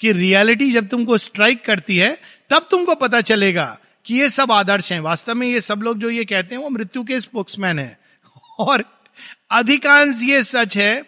कि 0.00 0.12
रियलिटी 0.12 0.70
जब 0.72 0.88
तुमको 0.88 1.18
स्ट्राइक 1.18 1.64
करती 1.64 1.96
है, 1.96 2.16
तब 2.50 2.66
तुमको 2.70 2.94
पता 2.96 3.20
चलेगा 3.22 3.78
कि 4.04 4.14
ये 4.14 4.28
सब 4.28 4.52
आदर्श 4.52 4.92
हैं। 4.92 5.00
वास्तव 5.00 5.34
में 5.34 5.48
ये 5.48 5.60
सब 5.60 5.78
लोग 5.78 5.98
जो 5.98 6.10
ये 6.10 6.24
कहते 6.24 6.54
हैं, 6.54 6.62
वो 6.62 6.70
मृत्यु 6.70 7.04
के 7.04 7.20
स्पोक्समैन 7.20 7.78
है। 7.78 8.00
और 8.58 9.00
अधिकांश 9.50 10.22
ये 10.22 10.44
सच 10.44 10.76
है 10.76 11.02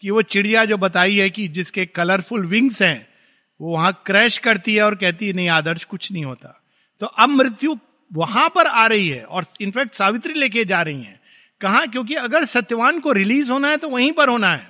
कि 0.00 0.10
वो 0.10 0.22
चिड़िया 0.22 0.64
जो 0.64 0.76
बताई 0.76 1.16
है 1.16 1.30
कि 1.30 1.48
जिसके 1.48 1.86
कलरफुल 1.86 2.46
विंग्स 2.46 2.82
हैं, 2.82 3.08
वो 3.60 3.72
वहाँ 3.72 4.02
क्रैश 4.06 4.38
करती 4.38 4.74
है 4.74 4.82
और 4.82 4.94
कहती 4.94 5.26
है, 5.26 5.32
नहीं, 5.32 5.48
आदर्श 5.48 5.84
कुछ 5.84 6.12
नहीं 6.12 6.24
होता। 6.24 6.62
तो 7.00 7.06
अब 7.06 7.28
मृत्यु 7.28 7.76
वहाँ 8.12 8.48
पर 8.48 8.66
आ 8.66 8.86
रही 8.86 9.08
है 9.08 9.24
और 9.24 9.44
इनफैक्ट 9.60 9.94
सावित्री 9.94 10.34
लेके 10.34 10.64
जा 10.64 10.82
रही 10.82 11.02
है। 11.02 11.20
कहा? 11.60 11.86
क्योंकि 11.86 12.14
अगर 12.14 12.44
सत्यवान 12.44 13.00
को 13.00 13.12
रिलीज़ 13.12 13.52
होना 13.52 13.68
है 13.68 13.76
तो 13.76 13.88
वहीं 13.88 14.12
पर 14.12 14.28
होना 14.28 14.52
है। 14.52 14.68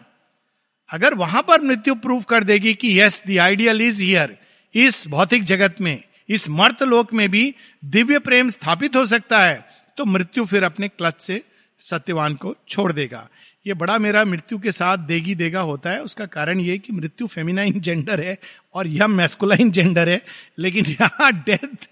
अगर 0.91 1.15
वहाँ 1.15 1.43
पर 1.43 1.61
मृत्यु 1.61 1.95
प्रूव 1.95 2.23
कर 2.23 2.45
देगी 2.45 2.75
कि 2.75 3.01
yes 3.01 3.23
the 3.27 3.39
ideal 3.39 3.83
is 3.83 4.03
here 4.03 4.39
इस 4.75 5.09
भौतिक 5.09 5.45
जगत 5.45 5.77
में। 5.81 6.03
इस 6.29 6.49
मर्त 6.51 6.83
लोक 6.85 7.13
में 7.15 7.29
भी 7.31 7.55
दिव्य 7.83 8.19
प्रेम 8.19 8.49
स्थापित 8.51 8.97
हो 8.97 9.05
सकता 9.07 9.41
है 9.41 9.65
तो 9.99 10.05
मृत्यु 10.07 10.45
फिर 10.45 10.65
अपने 10.65 10.89
क्लच 10.89 11.21
से 11.21 11.43
सत्यवान 11.81 12.35
को 12.35 12.55
छोड़ 12.69 12.93
देगा। 12.93 13.29
ये 13.67 13.75
बड़ा 13.75 13.97
मेरा 13.99 14.25
मृत्यु 14.25 14.59
के 14.59 14.73
साथ 14.73 14.99
देगी 14.99 15.35
देगा 15.35 15.61
होता 15.61 15.91
है। 15.91 16.03
उसका 16.03 16.27
कारण 16.27 16.61
ये 16.61 16.77
कि 16.79 16.93
मृत्यु 16.93 17.27
फेमिनाइन 17.27 17.81
जेंडर 17.81 18.21
है 18.21 18.37
और 18.75 18.89
यम 18.91 19.11
मैस्कुलाइन 19.11 19.71
जेंडर 19.71 20.09
है, 20.09 20.21
लेकिन 20.59 20.87
यहाँ 20.91 21.33
डेथ 21.41 21.89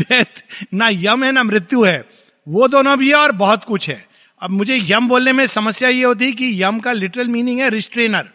डेथ 0.00 0.42
ना 0.74 0.88
यम 0.90 1.24
है 1.24 1.32
ना 1.32 1.42
मृत्यु 1.42 1.84
है। 1.84 2.04
वो 2.46 2.68
दोनों 2.68 2.98
भी 2.98 3.08
है 3.08 3.14
और 3.14 3.32
बहुत 3.34 3.64
कुछ 3.64 3.88
है। 3.88 4.04
अब 4.42 4.50
मुझे 4.50 4.78
यम 4.84 5.08
बोलने 5.08 5.32
में 5.32 5.46
समस्या 5.48 5.88
ये 5.88 6.02
होती 6.02 6.32
कि 6.32 6.62
यम 6.62 6.80
का 6.80 6.92
लिटरल 6.92 7.28
मीनिंग 7.28 7.60
है 7.60 7.68
रिस्ट्रेनर 7.70 8.28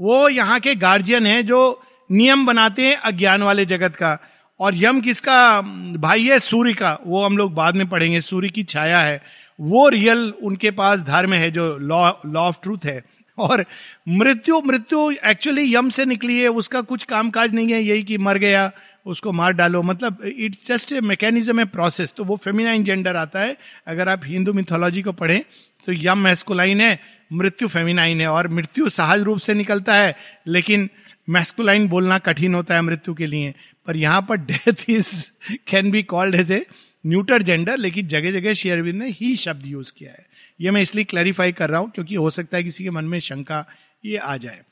वो 0.00 0.28
यहाँ 0.28 0.58
के 0.60 0.74
गार्जियन 0.76 1.26
है 1.26 1.42
जो 1.42 1.60
नियम 2.10 2.46
बनाते 2.46 2.86
हैं 2.86 2.96
अज्ञान 2.96 3.42
वाले 3.42 3.64
जगत 3.66 3.96
का। 3.96 4.18
और 4.60 4.74
यम 4.76 5.00
किसका, 5.00 5.60
भाई 5.96 6.24
है 6.24 6.38
सूर्य 6.38 6.72
का, 6.72 6.98
वो 7.06 7.24
हम 7.24 7.36
लोग 7.38 7.54
बाद 7.54 7.76
में 7.76 7.88
पढ़ेंगे, 7.88 8.20
सूर्य 8.20 8.48
की 8.48 8.62
छाया 8.64 8.98
है। 8.98 9.20
वो 9.58 9.88
रियल 9.88 10.32
उनके 10.42 10.70
पास 10.72 11.00
धर्म 11.02 11.32
है 11.34 11.50
जो 11.50 11.76
लॉ 11.78 12.10
लॉ 12.26 12.40
ऑफ़ 12.40 12.56
ट्रूथ 12.62 12.84
है। 12.84 13.02
और 13.38 13.64
मृत्यु 14.08 14.60
मृत्यु 14.60 15.10
एक्चुअली 15.26 15.74
यम 15.74 15.90
से 15.90 16.04
निकली 16.04 16.38
है, 16.38 16.48
उसका 16.48 16.80
कुछ 16.82 17.04
काम 17.04 17.30
काज 17.30 17.54
नहीं 17.54 17.72
है, 17.72 17.82
यही 17.82 18.02
कि 18.02 18.18
मर 18.18 18.38
गया, 18.38 18.70
उसको 19.06 19.32
मार 19.32 19.52
डालो। 19.52 19.82
मतलब 19.82 20.18
इट्स 20.26 20.66
जस्ट 20.66 20.92
ए 20.92 21.00
मैकेनिज्म 21.00 21.58
है 21.58 21.64
प्रोसेस 21.66 22.12
तो 22.16 22.24
वो 22.24 22.36
फेमिनाइन 22.36 22.84
जेंडर 22.84 23.16
आता 23.16 23.40
है। 23.40 23.56
अगर 23.86 24.08
आप 24.08 24.20
हिंदू 24.24 24.52
मिथोलॉजी 24.52 25.02
को 25.02 25.12
पढ़ें 25.12 25.42
तो 25.86 25.92
यम 25.92 26.18
मैस्कुलाइन 26.18 26.80
है, 26.80 26.98
मृत्यु 27.32 27.68
फेमिनाइन 27.68 28.20
है, 28.20 28.26
और 28.28 28.48
मृत्यु 28.48 28.88
सहज 28.88 29.22
रूप 29.22 29.38
से 29.38 29.54
निकलता 29.54 29.94
है, 29.94 30.16
लेकिन 30.46 30.88
मैस्कुलाइन 31.28 31.88
बोलना 31.88 32.18
कठिन 32.18 32.54
होता 32.54 32.74
है 32.74 32.82
मृत्यु 32.82 33.14
के 33.14 33.26
लिए। 33.26 33.54
पर 33.90 33.96
यहाँ 33.96 34.20
पर 34.22 34.36
death 34.36 34.84
is 34.88 35.30
can 35.68 35.90
be 35.90 36.02
called 36.02 36.34
as 36.34 36.50
a 36.52 36.64
neuter 37.06 37.42
gender 37.42 37.78
लेकिन 37.78 38.06
जगह 38.06 38.32
जगह 38.32 38.54
शेयरविंद 38.54 39.02
ने 39.02 39.08
ही 39.10 39.36
शब्द 39.36 39.66
यूज़ 39.66 39.92
किया 39.98 40.10
है। 40.10 40.26
ये 40.60 40.70
मैं 40.70 40.82
इसलिए 40.82 41.04
क्लैरिफाई 41.04 41.52
कर 41.52 41.70
रहा 41.70 41.80
हूँ 41.80 41.90
क्योंकि 41.90 42.14
हो 42.14 42.30
सकता 42.30 42.56
है 42.56 42.62
किसी 42.64 42.84
के 42.84 42.90
मन 42.90 43.04
में 43.04 43.18
शंका 43.20 43.64
ये 44.04 44.16
आ 44.16 44.36
जाए। 44.36 44.62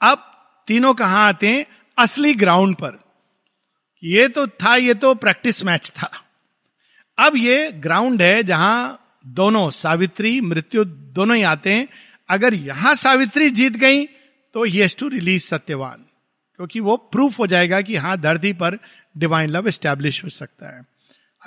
अब 0.00 0.24
तीनों 0.68 0.94
कहाँ 0.94 1.26
आते 1.28 1.48
हैं? 1.48 1.66
असली 1.98 2.34
ग्राउंड 2.34 2.76
पर। 2.76 2.98
ये 4.02 4.28
तो 4.28 4.46
था, 4.46 4.74
ये 4.76 4.94
तो 4.94 5.14
प्रैक्टिस 5.14 5.64
मैच 5.64 5.92
था। 5.96 6.10
अब 7.18 7.36
ये 7.36 7.70
ग्राउंड 7.72 8.22
है 8.22 8.42
जहाँ 8.42 9.02
दोनों, 9.26 9.70
सावित्री, 9.70 10.40
मृत्यु 10.40 10.84
दोनों 10.84 11.36
ही 11.36 11.42
आते 11.42 11.74
हैं। 11.74 11.88
अगर 12.28 12.54
यहाँ 12.54 12.94
सावित्री 12.94 13.50
जीत 13.50 13.76
गई 13.76 14.04
तो 14.54 14.64
ही 14.64 14.88
टू 14.88 15.08
रिलीज़ 15.08 15.44
सत्यवान। 15.44 16.05
क्योंकि 16.56 16.80
वो 16.80 16.96
प्रूफ 16.96 17.38
हो 17.38 17.46
जाएगा 17.46 17.80
कि 17.80 17.96
हाँ 17.96 18.16
धरती 18.20 18.52
पर 18.52 18.78
डिवाइन 19.16 19.50
लव 19.50 19.70
स्टैब्लिश 19.70 20.22
हो 20.24 20.28
सकता 20.28 20.76
है। 20.76 20.84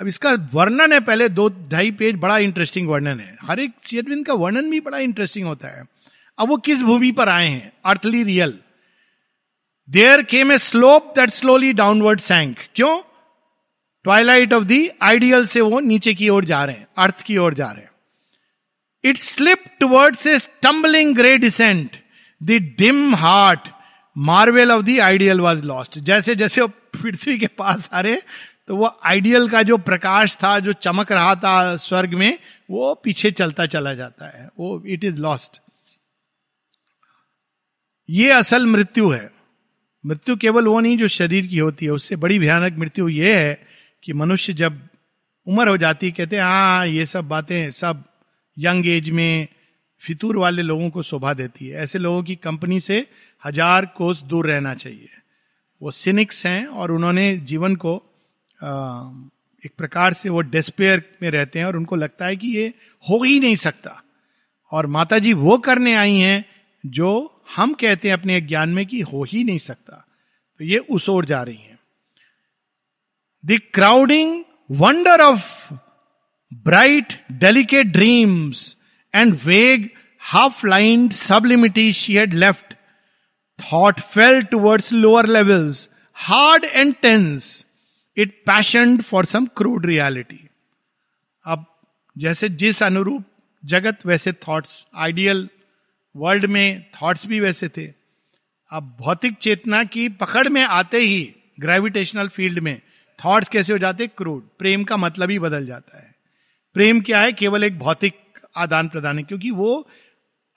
अब 0.00 0.06
इसका 0.06 0.32
वर्णन 0.54 0.92
है 0.92 1.00
पहले 1.00 1.28
दो 1.28 1.48
ढाई 1.68 1.90
पेज, 1.90 2.14
बड़ा 2.14 2.38
इंटरेस्टिंग 2.38 2.88
वर्णन 2.88 3.20
है। 3.20 3.36
हर 3.42 3.60
एक 3.60 3.72
शेयरविंद 3.86 4.26
का 4.26 4.34
वर्णन 4.34 4.70
भी 4.70 4.80
बड़ा 4.80 4.98
इंटरेस्टिंग 4.98 5.46
होता 5.46 5.68
है। 5.68 5.84
अब 6.38 6.48
वो 6.48 6.56
किस 6.56 6.82
भूमि 6.82 7.10
पर 7.12 7.28
आए 7.28 7.48
हैं? 7.48 7.72
Earthly 7.84 8.22
real 8.24 8.58
there 9.88 10.22
came 10.22 10.52
a 10.52 10.58
slope 10.58 11.12
that 11.16 11.30
slowly 11.30 11.72
downward 11.72 12.20
sank 12.20 12.56
क्यों? 12.74 13.00
ट्वाइलाइट 14.04 14.52
ऑफ़ 14.52 14.64
दी 14.64 14.88
आइडियल 15.02 15.44
से 15.44 15.60
वो 15.60 15.80
नीचे 15.80 16.14
की 16.14 16.28
ओर 16.28 16.44
जा 16.44 16.64
रहे 16.64 16.76
हैं 16.76 16.86
अर्थ 16.98 17.22
की 17.22 17.36
ओर 17.36 17.54
जा 17.54 17.70
रहे 17.70 17.82
हैं। 17.82 17.90
It 19.04 19.16
slip 19.16 19.64
towards 19.80 20.26
a 20.26 20.38
stumbling 20.38 21.14
grey 21.16 21.36
descent 21.38 21.96
the 22.42 22.50
dim 22.78 23.14
heart 23.14 23.68
marvel 24.16 24.72
of 24.72 24.84
the 24.84 24.98
ideal 25.00 25.40
was 25.40 25.62
lost. 25.64 25.98
जैसे 25.98 26.34
जैसे 26.36 26.60
वो 26.60 26.68
पृथ्वी 26.68 27.38
के 27.38 27.46
पास 27.48 27.90
आ 27.92 28.00
रहे 28.00 28.16
तो 28.68 28.76
वो 28.76 28.90
आइडियल 29.04 29.48
का 29.48 29.62
जो 29.62 29.76
प्रकाश 29.78 30.36
था, 30.36 30.58
जो 30.58 30.72
चमक 30.72 31.12
रहा 31.12 31.34
था 31.34 31.76
स्वर्ग 31.76 32.14
में, 32.14 32.38
वो 32.70 32.94
पीछे 32.94 33.30
चलता 33.30 33.66
चला 33.66 33.94
जाता 33.94 34.26
है। 34.28 34.48
वो 34.58 34.82
इट 34.86 35.04
इज़ 35.04 35.20
लॉस्ट 35.20 35.60
ये 38.08 38.30
असल 38.32 38.66
मृत्यु 38.66 39.10
है। 39.10 39.30
मृत्यु 40.04 40.36
केवल 40.36 40.66
वो 40.66 40.78
नहीं 40.80 40.96
जो 40.98 41.08
शरीर 41.08 41.46
की 41.46 41.58
होती 41.58 41.86
है, 41.86 41.92
उससे 41.92 42.16
बड़ी 42.16 42.38
भयानक 42.38 42.78
मृत्यु 42.78 43.08
ये 43.08 43.34
है 43.34 43.60
कि 44.02 44.12
मनुष्य 44.12 44.52
जब 44.52 44.80
उम्र 45.46 45.68
हो 45.68 45.76
जाती 45.76 46.10
कहते 46.12 46.36
हैं 46.36 46.42
हाँ 46.42 46.86
ये 46.86 47.06
सब 47.06 47.28
बातें 47.28 47.70
सब 47.70 48.04
यंग 48.56 48.86
एज 48.86 49.10
में 49.10 49.48
फितूर 50.02 50.36
वाले 50.36 50.62
लोगों 50.62 50.90
को 50.90 51.02
शोभा 51.02 51.32
देती 51.34 51.66
है। 51.68 51.82
ऐसे 51.82 51.98
लोगों 51.98 52.22
की 52.22 52.36
कंपनी 52.36 52.80
से 52.80 53.06
हज़ार 53.42 53.86
कोस 53.96 54.22
दूर 54.24 54.46
रहना 54.46 54.74
चाहिए। 54.74 55.08
वो 55.82 55.90
सिनिक्स 55.92 56.44
हैं 56.46 56.66
और 56.66 56.90
उन्होंने 56.92 57.36
जीवन 57.46 57.76
को 57.76 57.94
एक 59.64 59.72
प्रकार 59.78 60.12
से 60.14 60.28
वो 60.28 60.40
डिस्पेयर 60.50 61.02
में 61.22 61.30
रहते 61.30 61.58
हैं 61.58 61.66
और 61.66 61.76
उनको 61.76 61.96
लगता 61.96 62.26
है 62.26 62.36
कि 62.36 62.48
ये 62.48 62.72
हो 63.04 63.22
ही 63.22 63.38
नहीं 63.40 63.56
सकता। 63.58 64.02
और 64.72 64.86
माता 64.88 65.18
जी 65.18 65.32
वो 65.34 65.56
करने 65.60 65.94
आई 65.96 66.16
हैं 66.18 66.44
जो 66.84 67.10
हम 67.56 67.72
कहते 67.74 68.08
हैं 68.08 68.16
अपने 68.16 68.40
ज्ञान 68.42 68.68
में 68.68 68.84
कि 68.86 69.00
हो 69.02 69.24
ही 69.24 69.42
नहीं 69.44 69.58
सकता। 69.60 70.04
तो 70.60 70.64
ये 70.64 70.78
उस 70.78 71.08
ओर 71.08 71.24
जा 71.24 71.42
रही 71.42 71.56
हैं। 71.56 71.78
The 73.44 73.58
crowding 73.74 74.42
wonder 74.70 75.20
of 75.20 75.72
bright 76.64 77.12
delicate 77.40 77.86
dreams 77.88 78.76
and 79.14 79.34
vague 79.44 79.88
half 80.22 80.66
line 80.66 81.08
sublimity 81.08 81.92
she 81.92 82.14
had 82.14 82.34
left 82.34 82.74
thought 83.60 84.00
fell 84.00 84.42
towards 84.42 84.92
lower 84.92 85.26
levels 85.26 85.88
hard 86.14 86.64
and 86.64 86.94
tense 87.02 87.66
it 88.16 88.42
passion 88.46 88.98
for 88.98 89.24
some 89.24 89.46
crude 89.46 89.86
reality 89.86 90.48
अब 91.44 91.64
जैसे 92.18 92.48
जिस 92.48 92.82
अनुरूप 92.82 93.24
जगत 93.64 94.06
वैसे 94.06 94.32
थॉट्स 94.32 94.86
आइडियल 94.94 95.48
वर्ल्ड 96.16 96.46
में 96.46 96.90
thoughts 96.90 97.26
भी 97.26 97.40
वैसे 97.40 97.68
थे। 97.68 97.86
अब 98.70 98.96
भौतिक 99.00 99.34
चेतना 99.34 99.84
की 99.84 100.08
पकड़ 100.08 100.48
में 100.48 100.62
आते 100.62 100.98
ही 100.98 101.34
ग्रेविटेशनल 101.60 102.28
फ़ील्ड 102.28 102.58
में 102.58 102.80
थॉट्स 103.24 103.48
कैसे 103.48 103.72
हो 103.72 103.78
जाते? 103.78 104.06
क्रूड 104.06 104.48
प्रेम 104.58 104.84
का 104.84 104.96
मतलब 104.96 105.30
ही 105.30 105.38
बदल 105.38 105.66
जाता 105.66 105.98
है। 105.98 106.14
प्रेम 106.74 107.00
क्या 107.00 107.20
है? 107.20 107.32
केवल 107.32 107.64
एक 107.64 107.78
भौतिक 107.78 108.18
आदान 108.56 108.88
प्रदान 108.88 109.18
है, 109.18 109.24
क्योंकि 109.24 109.50
वो 109.50 109.88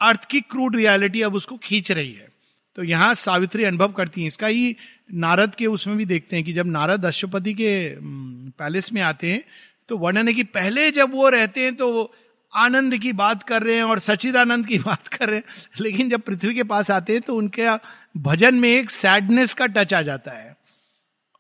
अर्थ 0.02 0.26
की 0.26 0.42
क्रूड 0.42 0.76
रियलिटी 0.76 1.22
अब 1.22 1.36
उसको 1.36 1.58
खींच 1.58 1.92
रही 1.92 2.14
है। 2.14 2.33
तो 2.76 2.84
यहाँ 2.84 3.14
सावित्री 3.16 3.64
अनुभव 3.64 3.92
करती 3.92 4.22
है। 4.22 4.28
इसका 4.28 4.48
ही 4.48 4.76
नारद 5.14 5.56
के 5.56 5.66
उसमें 5.66 5.98
भी 5.98 6.06
देखते 6.06 6.36
हैं 6.36 6.46
कि 6.46 6.54
जब 6.54 6.68
नारद 6.68 7.06
अशुपति 7.06 7.54
के 7.54 7.96
पैलेस 8.60 8.92
में 8.94 9.02
आते 9.02 9.32
हैं 9.32 9.44
तो 9.90 9.98
वर्णन 9.98 10.28
है 10.28 10.34
कि 10.34 10.44
पहले 10.44 10.90
जब 10.92 11.12
वो 11.12 11.30
रहते 11.30 11.62
हैं 11.62 11.76
तो 11.76 12.14
आनंद 12.54 12.98
की 12.98 13.12
बात 13.14 13.44
कर 13.44 13.64
रहे 13.64 13.76
हैं 13.76 13.84
और 13.84 14.00
सचिदानंद 14.00 14.66
की 14.68 14.78
बात 14.88 15.08
कर 15.08 15.30
रहे 15.30 15.38
हैं। 15.38 15.44
लेकिन 15.82 16.10
जब 16.10 16.22
पृथ्वी 16.22 16.54
के 16.56 16.64
पास 16.64 16.92
आते 16.92 17.14
हैं 17.14 17.22
तो 17.22 17.36
उनके 17.36 17.68
भजन 18.20 18.56
में 18.56 18.70
एक 18.70 18.90
सैडनेस 18.90 19.54
का 19.54 19.66
टच 19.66 19.94
आ 19.94 20.02
जाता 20.02 20.32
है। 20.32 20.56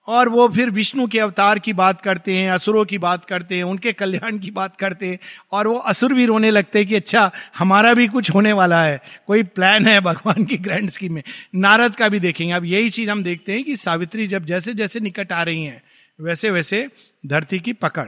और 0.07 0.29
वो 0.29 0.47
फिर 0.47 0.69
विष्णु 0.69 1.07
के 1.07 1.19
अवतार 1.19 1.59
की 1.59 1.73
बात 1.73 2.01
करते 2.01 2.35
हैं, 2.35 2.51
असुरों 2.51 2.85
की 2.85 2.97
बात 2.97 3.25
करते 3.25 3.55
हैं, 3.55 3.63
उनके 3.63 3.93
कल्याण 3.93 4.39
की 4.39 4.51
बात 4.51 4.75
करते 4.75 5.07
हैं, 5.07 5.19
और 5.51 5.67
वो 5.67 5.75
असुर 5.75 6.13
भी 6.13 6.25
रोने 6.25 6.51
लगते 6.51 6.79
हैं 6.79 6.87
कि 6.87 6.95
अच्छा 6.95 7.31
हमारा 7.57 7.93
भी 7.93 8.07
कुछ 8.07 8.29
होने 8.29 8.53
वाला 8.53 8.83
है, 8.83 9.01
कोई 9.27 9.43
प्लान 9.43 9.87
है 9.87 10.01
भगवान 10.01 10.45
की 10.45 10.57
ग्रैंड 10.57 10.89
स्कीम 10.89 11.13
में। 11.13 11.23
नारद 11.55 11.95
का 11.95 12.09
भी 12.09 12.19
देखेंगे। 12.19 12.53
अब 12.53 12.65
यही 12.65 12.89
चीज़ 12.89 13.09
हम 13.09 13.23
देखते 13.23 13.53
हैं 13.53 13.63
कि 13.63 13.75
सावित्री 13.75 14.27
जब 14.27 14.45
जैसे 14.45 14.73
जैसे 14.73 14.99
निकट 14.99 15.31
आ 15.31 15.43
रही 15.43 15.63
हैं 15.63 15.81
वैसे 16.19 16.49
वैसे 16.49 16.87
धरती 17.25 17.59
की 17.59 17.73
पकड़। 17.73 18.07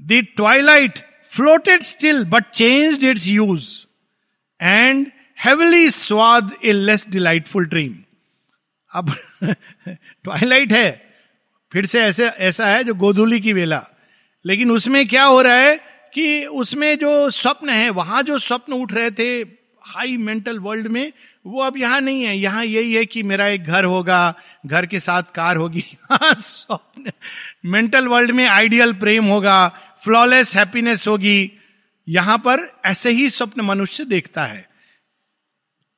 The 0.00 0.26
twilight 0.36 0.98
floated 1.24 1.82
still 1.82 2.24
but 2.24 2.44
change 2.44 3.04
its 3.04 3.26
hues 3.26 3.68
and 4.60 5.06
heavily 5.44 5.90
swathed 5.90 6.50
a 6.64 6.72
less 6.72 7.08
delightful 7.10 7.66
dream 7.66 7.96
अब 8.94 9.14
ट्वाइलाइट 9.88 10.72
है। 10.72 11.10
फिर 11.72 11.86
से 11.86 12.00
ऐसे, 12.00 12.26
ऐसा 12.26 12.66
है 12.66 12.84
जो 12.84 12.94
गोधूली 12.94 13.40
की 13.40 13.52
वेला। 13.52 13.86
लेकिन 14.46 14.70
उसमें 14.70 15.08
क्या 15.08 15.24
हो 15.24 15.42
रहा 15.42 15.56
है 15.56 15.80
कि 16.14 16.44
उसमें 16.44 16.98
जो 16.98 17.30
स्वप्न 17.30 17.68
है, 17.68 17.90
वहाँ 17.90 18.22
जो 18.22 18.38
स्वप्न 18.38 18.72
उठ 18.72 18.92
रहे 18.92 19.10
थे 19.10 19.60
हाई 19.84 20.16
मेंटल 20.16 20.58
वर्ल्ड 20.58 20.86
में, 20.86 21.12
वो 21.46 21.62
अब 21.62 21.76
यहाँ 21.76 22.00
नहीं 22.00 22.22
है। 22.22 22.38
यहाँ 22.38 22.64
यही 22.64 22.94
है 22.94 23.06
कि 23.06 23.22
मेरा 23.22 23.46
एक 23.46 23.64
घर 23.64 23.84
होगा, 23.84 24.34
घर 24.66 24.86
के 24.86 25.00
साथ 25.00 25.22
कार 25.22 25.56
होगी। 25.56 25.84
स्वप्न। 26.24 27.10
मेंटल 27.64 28.06
वर्ल्ड 28.06 28.30
में 28.30 28.46
आइडियल 28.46 28.92
प्रेम 28.92 29.24
होगा 29.24 29.68
फ्लॉलेस 30.04 30.56
हैप्पीनेस 30.56 31.08
होगी। 31.08 31.52
यहाँ 32.08 32.38
पर 32.38 32.80
ऐसे 32.84 33.10
ही 33.10 33.30
स्वप्न 33.30 33.60
मनुष्य 33.60 34.04
देखता 34.04 34.44
है। 34.44 34.70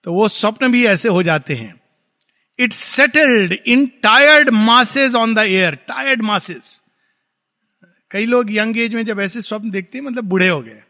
तो 0.04 0.14
वो 0.14 0.28
स्वप्न 0.28 0.72
भी 0.72 0.86
ऐसे 0.86 1.08
हो 1.08 1.22
जाते 1.22 1.54
हैं। 1.54 1.81
It 2.62 2.72
settled 2.72 3.52
in 3.66 3.86
tired 3.86 4.50
masses 4.50 5.14
on 5.14 5.34
the 5.34 5.38
air 5.38 5.74
tired 5.74 6.22
masses 6.22 6.80
कई 8.10 8.26
लोग 8.26 8.52
यंग 8.52 8.78
एज 8.78 8.94
में 8.94 9.04
जब 9.04 9.20
ऐसे 9.20 9.42
स्वप्न 9.42 9.70
देखते 9.70 9.98
हैं 9.98 10.04
मतलब 10.04 10.24
बूढ़े 10.24 10.48
हो 10.48 10.60
गए। 10.62 10.82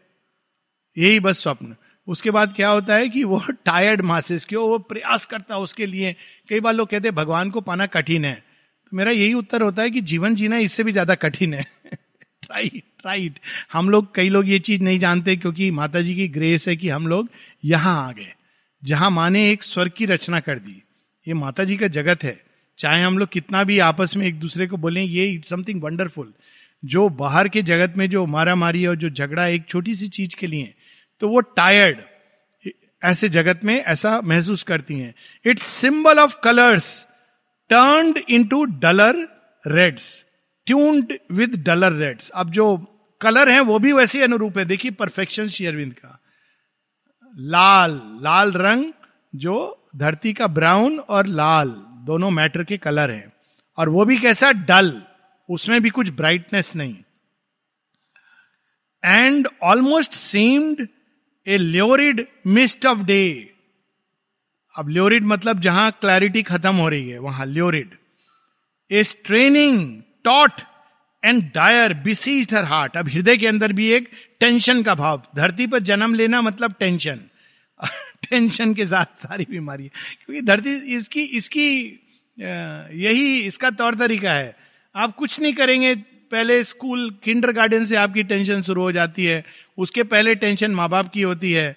यही 0.97 1.19
बस 1.19 1.43
स्वप्न। 1.43 1.75
उसके 2.07 2.31
बाद 2.31 2.53
क्या 2.53 2.69
होता 2.69 2.95
है 2.95 3.09
कि 3.09 3.23
वो 3.23 3.41
टायर्ड 3.65 4.01
मासेस 4.01 4.45
क्यों 4.45 4.67
वो 4.69 4.77
प्रयास 4.77 5.25
करता 5.25 5.55
है 5.55 5.61
उसके 5.61 5.85
लिए। 5.85 6.15
कई 6.49 6.59
बार 6.59 6.73
लोग 6.73 6.89
कहते 6.89 7.07
हैं, 7.07 7.15
भगवान 7.15 7.49
को 7.49 7.61
पाना 7.61 7.85
कठिन 7.85 8.25
है। 8.25 8.35
तो 8.35 8.97
मेरा 8.97 9.11
यही 9.11 9.33
उत्तर 9.33 9.61
होता 9.61 9.81
है 9.81 9.89
कि 9.89 10.01
जीवन 10.01 10.35
जीना 10.35 10.57
इससे 10.57 10.83
भी 10.83 10.91
ज़्यादा 10.91 11.15
कठिन 11.15 11.53
है। 11.53 11.65
राइट 12.51 12.83
राइट 13.05 13.39
हम 13.73 13.89
लोग, 13.89 14.15
कई 14.15 14.29
लोग 14.29 14.49
ये 14.49 14.59
चीज़ 14.59 14.81
नहीं 14.81 14.99
जानते 14.99 15.35
क्योंकि 15.35 15.71
माता 15.71 16.01
जी 16.01 16.15
की 16.15 16.27
ग्रेस 16.27 16.67
है 16.67 16.75
कि 16.75 16.89
हम 16.89 17.07
लोग 17.07 17.29
यहाँ 17.65 18.07
आ 18.07 18.11
गए। 18.11 18.33
जहाँ 18.85 19.11
माने 19.11 19.51
एक 19.51 19.63
स्वर 19.63 19.89
की 19.89 20.05
रचना 20.05 20.39
कर 20.39 20.59
दी। 20.59 20.82
ये 21.27 21.33
माता 21.33 21.63
जी 21.63 21.77
का 21.77 21.87
जगत 21.89 22.23
है। 22.23 22.39
चाहे 22.79 23.01
हम 23.03 23.17
लोग 23.17 23.29
कितना 23.29 23.63
भी 23.63 23.77
आपस 23.79 24.15
में 24.17 24.25
एक 24.27 24.39
दूसरे 24.39 24.67
को 24.67 24.77
बोलें, 24.77 25.01
ये 25.03 25.27
इट्स 25.27 25.49
समथिंग 25.49 25.81
वंडरफुल 25.83 26.33
जो 26.83 27.07
बाहर 27.09 27.47
के 27.49 27.61
जगत 27.61 27.97
में 27.97 28.09
जो 28.09 28.25
मारा 28.25 28.55
मारी 28.55 28.85
और 28.85 28.95
जो 28.95 29.09
झगड़ा 29.09 29.45
एक 29.47 29.65
छोटी 29.67 29.95
सी 29.95 30.07
चीज़ 30.07 30.35
के 30.35 30.47
लिए 30.47 30.73
तो 31.21 31.27
वो 31.29 31.39
टायर्ड 31.57 31.97
ऐसे 33.01 33.29
जगत 33.29 33.59
में 33.63 33.75
ऐसा 33.75 34.19
महसूस 34.21 34.63
करती 34.63 34.99
हैं। 34.99 35.13
Its 35.45 35.63
symbol 35.63 36.19
of 36.19 36.35
colours 36.43 37.05
turned 37.69 38.17
into 38.47 38.63
duller 38.65 39.15
reds 39.65 40.25
tuned 40.67 41.13
with 41.31 41.55
duller 41.63 41.93
reds 41.95 42.29
अब 42.29 42.49
जो 42.49 42.75
कलर 43.21 43.49
है, 43.49 43.59
वो 43.61 43.79
भी 43.79 43.91
वैसे 43.93 44.21
अनुरूप 44.23 44.57
है। 44.57 44.65
देखिए 44.65 44.91
परफेक्शन 44.91 45.47
शेयरविंद 45.49 45.93
का। 45.93 46.19
लाल 47.33 47.91
लाल 48.21 48.51
रंग 48.53 48.91
जो 49.35 49.55
धरती 49.93 50.33
का 50.33 50.47
ब्राउन 50.49 50.97
और 50.99 51.27
लाल 51.27 51.69
दोनों 52.05 52.29
मैटर 52.31 52.63
के 52.63 52.77
कलर 52.77 53.11
हैं, 53.11 53.31
और 53.77 53.89
वो 53.89 54.05
भी 54.05 54.17
कैसा 54.17 54.51
डल, 54.51 55.01
उसमें 55.49 55.81
भी 55.81 55.89
कुछ 55.89 56.09
ब्राइटनेस 56.11 56.75
नहीं। 56.75 56.95
And 59.03 59.47
almost 59.63 60.13
seemed 60.13 60.87
a 61.47 61.57
lurid 61.57 62.25
mist 62.47 62.85
of 62.85 63.03
day. 63.03 63.49
अब 64.75 64.89
ल्योरिड 64.89 65.23
मतलब 65.23 65.59
जहाँ 65.59 65.89
क्लैरिटी 65.91 66.43
खत्म 66.43 66.75
हो 66.75 66.87
रही 66.89 67.09
है, 67.09 67.19
वहाँ 67.19 67.45
lurid 67.45 67.97
a 68.91 69.03
straining 69.03 70.01
taut 70.23 70.61
and 71.23 71.43
dire 71.55 71.93
besiege 72.03 72.53
her 72.53 72.65
heart. 72.65 72.97
अब 72.97 73.09
हृदय 73.09 73.37
के 73.37 73.47
अंदर 73.47 73.73
भी 73.73 73.91
एक 73.91 74.09
टेंशन 74.39 74.81
का 74.83 74.95
भाव, 74.95 75.21
धरती 75.35 75.67
पर 75.67 75.79
जन्म 75.81 76.13
लेना 76.13 76.41
मतलब 76.41 76.73
टेंशन। 76.79 77.21
टेंशन 78.23 78.73
के 78.73 78.85
साथ 78.85 79.19
सारी 79.19 79.45
बीमारी 79.49 79.87
क्योंकि 79.87 80.41
धरती 80.41 80.71
इसकी 80.95 81.21
इसकी 81.37 81.69
यही 82.37 83.39
इसका 83.39 83.69
तौर 83.71 83.95
तरीका 83.95 84.33
है। 84.33 84.55
आप 84.95 85.15
कुछ 85.15 85.39
नहीं 85.41 85.53
करेंगे, 85.53 85.93
पहले 86.31 86.63
स्कूल 86.63 87.09
किंडर 87.23 87.51
गार्डन 87.51 87.85
से 87.85 87.95
आपकी 87.95 88.23
टेंशन 88.23 88.61
शुरू 88.61 88.81
हो 88.81 88.91
जाती 88.91 89.25
है। 89.25 89.43
उसके 89.77 90.03
पहले 90.03 90.35
टेंशन 90.35 90.71
माँ 90.71 90.87
बाप 90.89 91.11
की 91.13 91.21
होती 91.21 91.51
है 91.51 91.75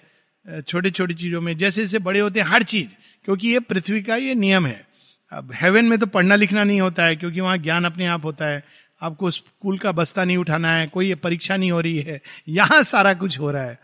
छोटी 0.63 0.91
छोटी 0.91 1.15
चीज़ों 1.15 1.41
में। 1.41 1.57
जैसे 1.59 1.83
जैसे 1.83 1.99
बड़े 1.99 2.21
होते 2.21 2.41
हैं, 2.41 2.47
हर 2.47 2.63
चीज़। 2.63 2.89
क्योंकि 3.25 3.49
ये 3.49 3.61
पृथ्वी 3.61 4.03
का 4.03 4.17
ये 4.17 4.35
नियम 4.35 4.67
है। 4.67 4.87
अब 5.33 5.53
हेवन 5.55 5.85
में 5.85 5.99
तो 5.99 6.07
पढ़ना 6.07 6.35
लिखना 6.35 6.65
नहीं 6.65 6.81
होता 6.81 7.05
है, 7.05 7.17
क्योंकि 7.17 7.41
वहाँ 7.41 7.57
ज्ञान 7.59 7.85
अपने 7.85 8.07
आप 8.07 8.25
होता 8.25 8.47
है। 8.47 8.63
आपको 9.03 9.31
स्कूल 9.31 9.79
का 9.79 9.93
बस्ता 9.93 10.25
नहीं 10.25 10.37
उठाना 10.37 10.73
है, 10.73 10.87
कोई 10.87 11.15
परीक्षा 11.15 11.57
नहीं 11.57 11.71
हो 11.73 11.81
रही 11.81 11.99
है। 11.99 12.21
यहाँ 12.49 12.83
सारा 12.83 13.15
कुछ 13.15 13.39
हो 13.39 13.51
रहा 13.51 13.65
है। 13.65 13.79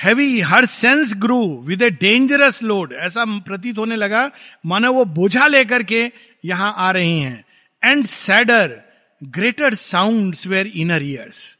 Heavy 0.00 0.40
her 0.40 0.64
sense 0.64 1.12
grew 1.16 1.40
with 1.62 1.82
a 1.82 1.90
dangerous 1.90 2.62
load 2.62 2.92
ऐसा 2.92 3.24
प्रतीत 3.40 3.78
होने 3.78 3.96
लगा, 3.96 4.30
मानो 4.66 4.92
वो 4.92 5.04
बोझा 5.04 5.46
लेकर 5.46 5.82
के 5.82 6.10
यहाँ 6.44 6.74
आ 6.76 6.90
रही 6.90 7.18
हैं। 7.20 7.44
And 7.82 8.06
sadder 8.06 8.80
greater 9.22 9.74
sound 9.74 10.36
were 10.46 10.66
inner 10.66 11.02
ears 11.02 11.56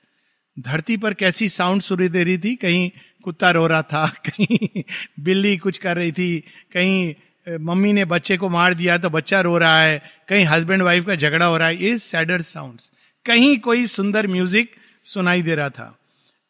धरती 0.56 0.96
पर 0.96 1.14
कैसी 1.14 1.48
साउंड 1.48 1.82
सुनी 1.82 2.08
दे 2.08 2.24
रही 2.24 2.38
थी? 2.38 2.54
कहीं 2.56 2.90
कुत्ता 3.24 3.50
रो 3.50 3.66
रहा 3.66 3.82
था, 3.82 4.06
कहीं 4.26 4.82
बिल्ली 5.20 5.56
कुछ 5.56 5.78
कर 5.78 5.96
रही 5.96 6.12
थी, 6.12 6.38
कहीं 6.72 7.14
मम्मी 7.60 7.92
ने 7.92 8.04
बच्चे 8.04 8.36
को 8.36 8.48
मार 8.48 8.74
दिया 8.74 8.96
तो 8.98 9.10
बच्चा 9.10 9.40
रो 9.40 9.56
रहा 9.58 9.82
है, 9.82 10.00
कहीं 10.28 10.44
हस्बैंड 10.44 10.82
वाइफ 10.82 11.06
का 11.06 11.14
झगड़ा 11.14 11.46
हो 11.46 11.56
रहा 11.56 11.68
है, 11.68 11.82
ये 11.84 11.98
सैडर 11.98 12.42
साउंड 12.42 12.80
कहीं 13.26 13.58
कोई 13.58 13.86
सुंदर 13.86 14.26
म्यूज़िक 14.26 14.70
सुनाई 15.04 15.42
दे 15.42 15.54
रहा 15.54 15.70
था। 15.70 15.96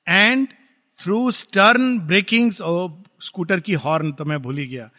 And 0.06 0.46
through 1.00 1.30
stern 1.32 1.98
breakings 2.06 2.58
scooter 3.22 3.60
की 3.60 3.72
हॉर्न 3.84 4.12
तो 4.12 4.24
मैं 4.24 4.40
भूल 4.42 4.58
ही 4.58 4.66
गया 4.66 4.90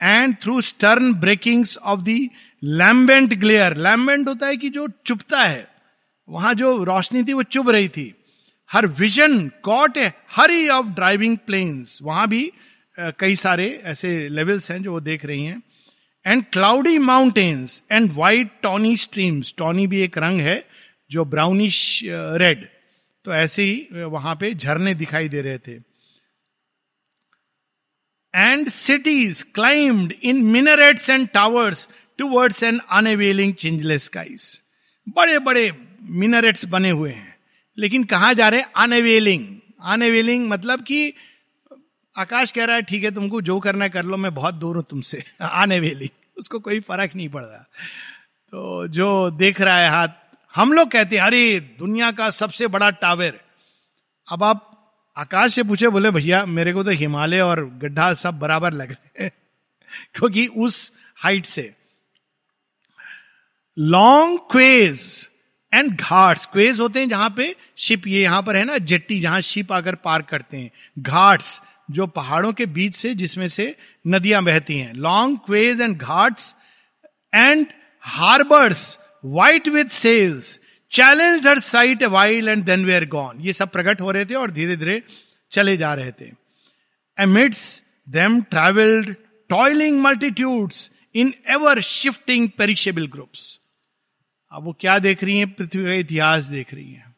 and 0.00 0.34
through 0.42 0.60
stern 0.60 1.12
breakings 1.20 1.76
of 1.78 2.00
the 2.00 2.18
lambent 2.62 3.34
glare 3.34 3.76
lambent 3.78 4.28
होता 4.28 4.46
है 4.46 4.56
कि 4.56 4.68
जो 4.70 4.88
चुपता 5.06 5.42
है 5.42 5.66
वहाँ 6.28 6.54
जो 6.54 6.76
रोशनी 6.84 7.22
थी 7.24 7.32
वो 7.32 7.42
चुभ 7.48 7.70
रही 7.70 7.88
थी 7.88 8.12
her 8.70 8.86
vision 9.00 9.48
caught 9.62 9.96
a 9.96 10.10
hurry 10.36 10.68
of 10.68 10.86
driving 10.94 11.36
plains 11.46 11.98
वहाँ 12.02 12.28
भी 12.28 12.50
कई 13.18 13.36
सारे 13.36 13.68
ऐसे 13.84 14.16
लेवल्स 14.28 14.70
हैं 14.70 14.82
जो 14.82 14.92
वो 14.92 15.00
देख 15.00 15.24
रही 15.24 15.44
हैं 15.44 15.62
and 16.26 16.44
cloudy 16.52 16.98
mountains 16.98 17.82
and 17.92 18.10
white 18.12 18.50
tawny 18.62 18.96
streams 18.96 19.54
tawny 19.58 19.86
भी 19.86 20.00
एक 20.02 20.18
रंग 20.18 20.40
है 20.40 20.62
जो 21.10 21.24
ब्राउनिश 21.24 21.78
रेड 22.42 22.66
तो 23.24 23.34
ऐसे 23.34 23.62
ही 23.62 24.04
वहाँ 24.04 24.34
पे 24.34 24.54
झरने 24.54 24.94
दिखाई 24.94 25.28
दे 25.28 25.40
रहे 25.40 25.58
थे। 25.58 25.72
And 28.34 28.68
cities 28.68 29.44
climbed 29.54 30.12
in 30.22 30.42
minarets 30.44 31.10
and 31.10 31.28
towers 31.28 31.88
towards 32.18 32.62
an 32.62 32.78
unveiling 32.90 33.54
changeless 33.54 34.04
skies 34.04 34.62
बड़े 35.08 35.38
बड़े 35.38 35.72
मिनरेट्स 36.02 36.64
बने 36.64 36.90
हुए 36.90 37.10
हैं, 37.10 37.36
लेकिन 37.78 38.04
कहा 38.04 38.32
जा 38.32 38.48
रहे 38.48 38.60
हैं? 38.60 38.72
अनवेलिंग 38.76 39.56
अनवेलिंग 39.82 40.48
मतलब 40.48 40.82
कि, 40.82 41.14
आकाश 42.16 42.52
कह 42.52 42.64
रहा 42.64 42.76
है, 42.76 42.82
ठीक 42.82 43.04
है, 43.04 43.10
तुमको 43.10 43.40
जो 43.42 43.58
करना 43.60 43.84
है 43.84 43.90
कर 43.90 44.04
लो, 44.04 44.16
मैं 44.16 44.34
बहुत 44.34 44.54
दूर 44.54 44.76
हूँ 44.76 44.84
तुमसे। 44.90 45.24
अनवेलिंग 45.40 46.10
उसको 46.38 46.60
कोई 46.60 46.80
फ़र्क 46.80 47.14
नहीं 47.16 47.28
पड़ 47.28 47.42
रहा। 47.42 47.68
तो 48.50 48.88
जो 48.88 49.30
देख 49.30 49.60
रहा 49.60 49.78
है 49.78 49.88
हाथ 49.90 50.08
हम 50.54 50.72
लोग 50.72 50.90
कहते 50.90 51.16
हैं, 51.16 51.22
अरे, 51.22 51.60
दुनिया 51.60 52.12
का 52.12 52.30
सबसे 52.30 52.66
बड़ा 52.66 52.90
टावर। 52.90 53.40
अब 54.32 54.42
आप 54.42 54.70
आकाश 55.16 55.54
से 55.54 55.62
पूछे, 55.62 55.88
बोले, 55.88 56.10
भैया, 56.10 56.46
मेरे 56.46 56.72
को 56.72 56.84
तो 56.84 56.90
हिमालय 56.90 57.40
और 57.40 57.64
गड्ढा 57.66 58.14
सब 58.14 58.38
बराबर 58.38 58.72
लग 58.72 58.92
रहे 58.92 59.24
हैं। 59.24 59.30
क्योंकि 60.14 60.46
उस 60.46 60.92
हाइट 61.16 61.46
से। 61.46 61.74
Long 63.78 64.38
quays 64.50 65.28
and 65.74 66.00
ghats. 66.00 66.46
Quays 66.46 66.80
होते 66.80 67.00
हैं 67.00 67.08
जहाँ 67.08 67.30
पे 67.30 67.56
शिप 67.78 68.06
ये 68.06 68.22
यहाँ 68.22 68.42
पर 68.42 68.56
है 68.56 68.64
ना 68.64 68.78
जेट्टी 68.78 69.20
जहाँ 69.20 69.40
शिप 69.40 69.72
आकर 69.72 69.94
पार 69.94 70.22
करते 70.22 70.56
हैं। 70.56 70.70
घाट्स, 70.98 71.62
जो 71.90 72.06
पहाड़ों 72.06 72.52
के 72.52 72.66
बीच 72.66 72.96
से, 72.96 73.14
जिसमें 73.14 73.48
से 73.48 73.76
नदियाँ 74.06 74.44
बहती 74.44 74.78
हैं। 74.78 74.94
Long 74.94 75.38
quays 75.46 75.80
and 75.80 75.98
ghats 75.98 76.56
and 77.34 77.66
harbours 78.00 78.98
white 79.24 79.68
with 79.68 79.84
sails 79.84 80.60
challenge 80.92 81.46
her 81.46 81.58
sight 81.58 82.02
a 82.02 82.06
while 82.06 82.48
and 82.48 82.64
then 82.64 82.84
were 82.86 83.08
gone 83.08 83.40
ये 83.40 83.52
सब 83.52 83.70
प्रकट 83.70 84.00
हो 84.00 84.10
रहे 84.10 84.24
थे 84.24 84.34
और 84.34 84.50
धीरे 84.50 84.76
धीरे 84.76 85.02
चले 85.50 85.76
जा 85.76 85.94
रहे 85.94 86.12
थे। 86.12 86.30
Amidst 87.18 87.82
them 88.08 88.42
travelled 88.42 89.16
toiling 89.48 90.00
multitudes 90.00 90.90
in 91.14 91.34
ever 91.48 91.80
shifting 91.80 92.48
perishable 92.50 93.06
groups 93.06 93.60
अब 94.52 94.64
वो 94.64 94.76
क्या 94.80 94.98
देख 94.98 95.24
रही 95.24 95.38
हैं? 95.38 95.52
पृथ्वी 95.52 95.84
का 95.84 95.92
इतिहास 95.92 96.44
देख 96.44 96.74
रही 96.74 96.92
हैं। 96.92 97.14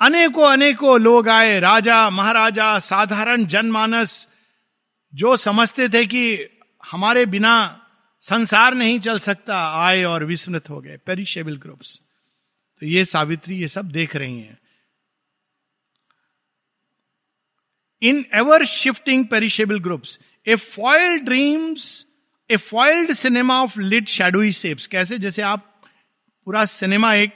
अनेकों 0.00 0.44
अनेकों 0.44 1.00
लोग 1.00 1.28
आए। 1.28 1.60
राजा, 1.60 2.10
महाराजा, 2.10 2.78
साधारण 2.78 3.46
जनमानस 3.46 4.28
जो 5.14 5.36
समझते 5.36 5.88
थे 5.88 6.06
कि 6.06 6.38
हमारे 6.90 7.26
बिना 7.26 7.79
संसार 8.24 8.74
नहीं 8.74 8.98
चल 9.00 9.18
सकता, 9.18 9.58
आए 9.78 10.02
और 10.04 10.24
विस्मृत 10.24 10.70
हो 10.70 10.80
गए 10.80 10.96
पेरिशेबल 10.96 11.56
ग्रुप्स 11.56 12.00
तो 12.82 12.86
ये 12.86 13.04
सावित्री 13.04 13.56
ये 13.56 13.68
सब 13.68 13.88
देख 13.90 14.16
रही 14.16 14.38
हैं। 14.38 14.58
In 18.02 18.24
ever 18.34 18.64
shifting 18.64 19.24
perishable 19.26 19.78
groups 19.80 20.18
a 20.46 20.54
foiled 20.56 21.24
dreams 21.24 22.06
a 22.50 22.56
foiled 22.56 23.12
cinema 23.12 23.60
of 23.62 23.78
lit 23.80 24.08
shadowy 24.08 24.52
shapes 24.52 24.86
कैसे? 24.86 25.18
जैसे 25.18 25.42
आप 25.42 25.66
पूरा 26.46 26.64
सिनेमा 26.64 27.14
एक, 27.14 27.34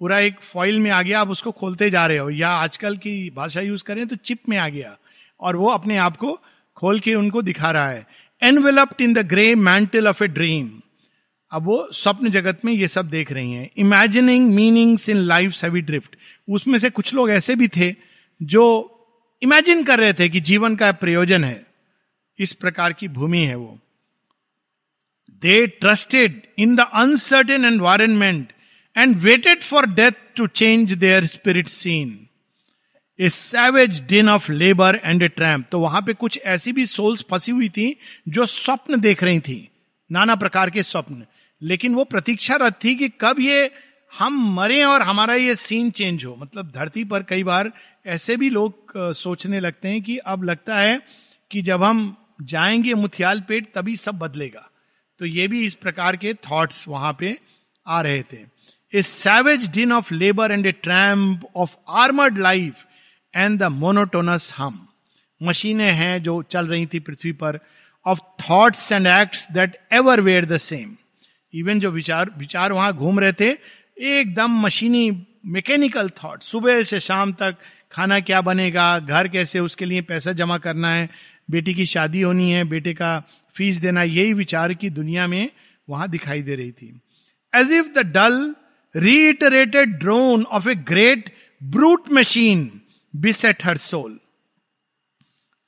पूरा 0.00 0.18
एक 0.18 0.40
फॉइल 0.40 0.78
में 0.80 0.90
आ 0.90 1.02
गया, 1.02 1.20
आप 1.20 1.30
उसको 1.30 1.50
खोलते 1.52 1.90
जा 1.90 2.06
रहे 2.06 2.18
हो, 2.18 2.30
या 2.30 2.48
आजकल 2.48 2.96
की 2.96 3.30
भाषा 3.30 3.60
यूज़ 3.60 3.84
करें 3.84 4.06
तो 4.06 4.16
चिप 4.16 4.48
में 4.48 4.56
आ 4.58 4.68
गया, 4.68 4.96
और 5.40 5.56
वो 5.56 5.70
अपने 5.70 5.96
आप 5.96 6.16
को 6.16 6.32
खोल 6.76 7.00
के 7.00 7.14
उनको 7.14 7.42
दिखा 7.42 7.70
रहा 7.70 7.88
है। 7.88 8.06
Enveloped 8.42 9.00
in 9.00 9.12
the 9.12 9.18
grey 9.18 9.54
mantle 9.54 10.08
of 10.08 10.24
a 10.24 10.26
dream 10.26 10.80
अब 11.52 11.62
वो 11.62 11.88
स्वप्न 11.92 12.30
जगत 12.30 12.60
में 12.64 12.72
ये 12.72 12.88
सब 12.88 13.08
देख 13.10 13.32
रही 13.32 13.52
हैं। 13.52 13.70
Imagining 13.76 14.54
meanings 14.54 15.08
in 15.08 15.16
life 15.16 15.64
heavy 15.64 15.80
drift 15.80 16.16
उसमें 16.48 16.78
से 16.78 16.90
कुछ 16.90 17.14
लोग 17.14 17.30
ऐसे 17.30 17.56
भी 17.56 17.68
थे 17.68 17.94
जो 18.42 18.88
इमेजिन 19.42 19.84
कर 19.84 19.98
रहे 19.98 20.12
थे 20.12 20.28
कि 20.28 20.40
जीवन 20.40 20.76
का 20.76 20.92
प्रयोजन 20.92 21.44
है। 21.44 21.66
इस 22.38 22.52
प्रकार 22.52 22.92
की 22.92 23.08
भूमि 23.08 23.38
है 23.38 23.54
वो। 23.54 23.78
They 25.30 25.66
trusted 25.66 26.42
in 26.58 26.76
the 26.76 26.80
uncertain 26.80 27.64
environment 27.64 28.52
and 28.96 29.16
waited 29.16 29.62
for 29.62 29.86
death 29.86 30.12
to 30.36 30.46
change 30.46 30.92
their 30.92 31.26
spirit 31.26 31.68
scene 31.68 32.26
a 33.18 33.28
savage 33.28 34.00
din 34.02 34.28
of 34.28 34.50
labour 34.52 35.00
and 35.04 35.22
a 35.22 35.28
tramp 35.28 35.66
तो 35.72 35.80
वहाँ 35.80 36.00
पे 36.02 36.14
कुछ 36.14 36.38
ऐसी 36.44 36.72
भी 36.72 36.86
सोल्स 36.86 37.24
फंसी 37.30 37.52
हुई 37.52 37.68
थी 37.68 37.96
जो 38.28 38.46
स्वप्न 38.46 39.00
देख 39.00 39.22
रही 39.24 39.40
थी। 39.40 39.68
नाना 40.10 40.34
प्रकार 40.36 40.70
के 40.70 40.82
स्वप्न। 40.82 41.24
लेकिन 41.62 41.94
वो 41.94 42.04
प्रतीक्षारत 42.04 42.78
थी 42.84 42.94
कि 42.94 43.08
कब 43.20 43.40
ये 43.40 43.70
हम 44.12 44.38
मरे 44.54 44.82
और 44.84 45.02
हमारा 45.02 45.34
ये 45.34 45.54
सीन 45.54 45.90
चेंज 45.90 46.24
हो। 46.24 46.36
मतलब 46.38 46.72
धरती 46.74 47.04
पर 47.04 47.22
कई 47.22 47.42
बार 47.42 47.70
ऐसे 48.06 48.36
भी 48.36 48.50
लोग 48.50 48.92
सोचने 48.96 49.60
लगते 49.60 49.88
हैं 49.88 50.02
कि 50.02 50.16
अब 50.18 50.44
लगता 50.44 50.78
है 50.78 51.00
कि 51.50 51.62
जब 51.62 51.82
हम 51.82 52.16
जाएँगे 52.42 52.94
मुथियाल 52.94 53.40
पेट, 53.40 53.72
तभी 53.74 53.96
सब 53.96 54.18
बदलेगा। 54.18 54.68
तो 55.20 55.26
ये 55.26 55.48
भी 55.48 55.64
इस 55.64 55.74
प्रकार 55.74 56.16
के 56.16 56.34
थॉट्स 56.34 56.84
वहाँ 56.88 57.16
पे 57.18 57.36
आ 57.86 58.00
रहे 58.00 58.22
थे। 58.22 58.38
A 58.94 59.02
savage 59.02 59.68
din 59.70 59.92
of 59.92 60.14
labour 60.14 60.52
and 60.52 60.66
a 60.66 60.72
tramp 60.72 61.46
of 61.56 61.76
armoured 61.88 62.38
life 62.38 62.84
and 63.34 63.58
the 63.58 63.62
monotonous 63.72 64.52
hum 64.56 64.86
मशीनें 65.40 65.90
हैं 65.90 66.22
जो 66.22 66.42
चल 66.42 66.66
रही 66.66 66.86
थी 66.86 66.98
पृथ्वी 67.00 67.32
पर 67.32 67.58
of 68.06 68.20
thoughts 68.40 68.90
and 68.92 69.06
acts 69.06 69.46
that 69.52 69.76
ever 69.92 70.20
were 70.20 70.44
the 70.44 70.56
same 70.56 70.96
even 71.54 71.80
जो 71.80 71.90
विचार 71.90 72.30
विचार 72.38 72.72
वहाँ 72.72 72.92
घूम 72.92 73.20
रहे 73.20 73.32
थे, 73.32 73.50
एकदम 73.98 74.60
मशीनी 74.60 75.10
मैकेनिकल 75.46 76.08
थॉट 76.08 76.42
सुबह 76.42 76.82
से 76.82 77.00
शाम 77.00 77.32
तक 77.32 77.56
खाना 77.92 78.18
क्या 78.20 78.40
बनेगा, 78.40 78.98
घर 78.98 79.28
कैसे, 79.28 79.58
उसके 79.58 79.84
लिए 79.84 80.02
पैसा 80.02 80.32
जमा 80.32 80.58
करना 80.58 80.90
है, 80.90 81.08
बेटी 81.50 81.74
की 81.74 81.86
शादी 81.86 82.20
होनी 82.20 82.50
है, 82.50 82.64
बेटे 82.64 82.94
का 82.94 83.22
फ़ीस 83.54 83.76
देना, 83.76 84.02
यही 84.02 84.32
विचार 84.32 84.74
की 84.74 84.90
दुनिया 84.90 85.26
में 85.26 85.50
वहाँ 85.88 86.08
दिखाई 86.08 86.42
दे 86.42 86.54
रही 86.56 86.70
थी। 86.72 87.00
As 87.52 87.72
if 87.72 87.88
the 87.92 88.06
dull 88.12 88.54
reiterated 88.94 89.98
drone 89.98 90.44
of 90.44 90.68
a 90.68 90.74
great 90.74 91.32
brute 91.62 92.12
machine 92.12 92.80
beset 93.16 93.64
her 93.64 93.76
soul 93.76 94.18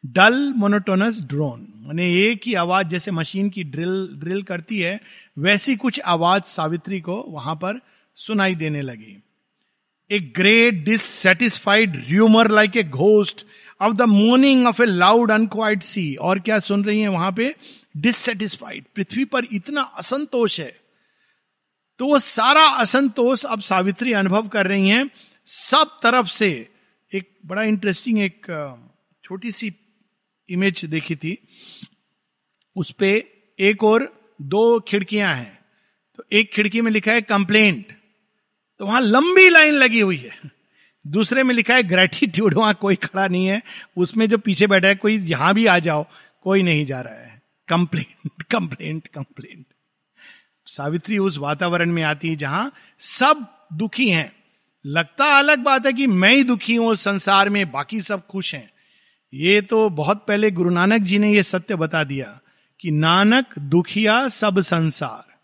dull 0.07 0.53
monotonous 0.57 1.21
drone 1.23 1.67
माने 1.77 2.13
एक 2.15 2.41
ही 2.47 2.55
आवाज़ 2.55 2.87
जैसे 2.87 3.11
मशीन 3.11 3.51
की 3.51 3.65
ड्रिल 3.65 4.09
ड्रिल 4.13 4.43
करती 4.43 4.81
है, 4.81 5.01
वैसी 5.39 5.77
कुछ 5.77 6.01
आवाज़ 6.01 6.43
सावित्री 6.43 7.01
को 7.01 7.25
वहाँ 7.29 7.55
पर 7.55 7.81
सुनाई 8.15 8.55
देने 8.55 8.83
लगी। 8.83 9.23
A 10.11 10.19
great 10.37 10.85
dissatisfied 10.85 12.05
rumour 12.09 12.51
like 12.51 12.77
a 12.77 12.83
ghost 12.83 13.47
of 13.81 13.95
the 13.95 14.03
morning 14.03 14.67
of 14.67 14.83
a 14.83 14.87
loud 14.87 15.31
unquiet 15.31 15.83
sea 15.83 16.15
और 16.15 16.39
क्या 16.39 16.59
सुन 16.59 16.85
रही 16.85 17.01
है 17.01 17.09
वहाँ 17.09 17.33
पे? 17.33 17.55
डिससेटिस्फाइड 17.97 18.85
पृथ्वी 18.95 19.25
पर 19.25 19.45
इतना 19.53 19.83
असंतोष 19.83 20.61
है। 20.61 20.81
तो 21.99 22.07
वो 22.07 22.19
सारा 22.19 22.67
असंतोष 22.67 23.45
अब 23.45 23.61
सावित्री 23.61 24.13
अनुभव 24.13 24.49
कर 24.49 24.67
रही 24.67 24.89
हैं 24.89 25.11
सब 25.47 26.01
तरफ़ 26.03 26.27
से। 26.27 26.74
एक 27.15 27.29
बड़ा 27.47 27.63
इंटरेस्टिंग 27.63 28.19
एक 28.21 28.47
छोटी 29.25 29.51
सी 29.51 29.73
इमेज 30.49 30.85
देखी 30.85 31.17
थी। 31.17 31.37
उस 32.77 32.91
पर 32.93 33.23
एक 33.59 33.85
और 33.85 34.09
दो 34.43 34.81
खिड़कियाँ 34.81 35.35
हैं। 35.35 35.59
तो 36.19 36.25
एक 36.33 36.53
खिड़की 36.53 36.81
में 36.81 36.91
लिखा 36.93 37.13
है 37.13 37.23
कंप्लेंट 37.23 37.93
तो 38.81 38.87
वहाँ 38.87 39.01
लंबी 39.01 39.49
लाइन 39.49 39.75
लगी 39.75 40.01
हुई 40.01 40.17
है। 40.17 40.51
दूसरे 41.05 41.43
में 41.43 41.55
लिखा 41.55 41.75
है 41.75 41.83
ग्रेटिट्यूड 41.83 42.55
वहाँ 42.55 42.75
कोई 42.75 42.97
खड़ा 42.97 43.27
नहीं 43.29 43.47
है। 43.47 43.63
उसमें 43.97 44.29
जो 44.29 44.39
पीछे 44.39 44.67
बैठा 44.67 44.89
है, 44.89 44.95
कोई 44.95 45.17
यहाँ 45.19 45.55
भी 45.55 45.67
आ 45.67 45.79
जाओ, 45.79 46.07
कोई 46.43 46.63
नहीं 46.63 46.87
जा 46.87 47.01
रहा 47.01 47.15
है। 47.15 47.43
कंप्लेंट 47.69 48.43
कंप्लेंट 48.43 49.07
कंप्लेंट 49.07 49.65
सावित्री 50.67 51.19
उस 51.19 51.37
वातावरण 51.39 51.93
में 51.93 52.03
आती 52.03 52.29
है 52.29 52.37
जहाँ 52.37 52.73
सब 53.01 53.47
दुखी 53.73 54.09
हैं। 54.11 54.33
लगता 54.87 55.39
अलग 55.39 55.59
बात 55.59 55.87
है 55.87 55.93
कि 55.93 56.07
मैं 56.07 56.35
ही 56.35 56.45
दुखी 56.45 56.75
हूँ 56.75 56.95
संसार 56.95 57.49
में 57.49 57.73
बाकी 57.73 58.01
सब 58.01 58.27
खुश 58.27 58.55
हैं। 58.55 58.71
ये 59.35 59.61
तो 59.61 59.91
बहुत 59.91 60.25
पहले 60.29 60.51
गुरु 60.51 60.71
नानक 60.71 61.01
जी 61.01 61.19
ने 61.19 61.33
यह 61.33 61.43
सत्य 61.43 61.77
बता 61.77 62.05
दिया 62.05 62.41
कि 62.81 62.91
नानक 62.91 63.59
दुखिया 63.59 64.29
सब 64.29 64.61
संसार। 64.61 65.35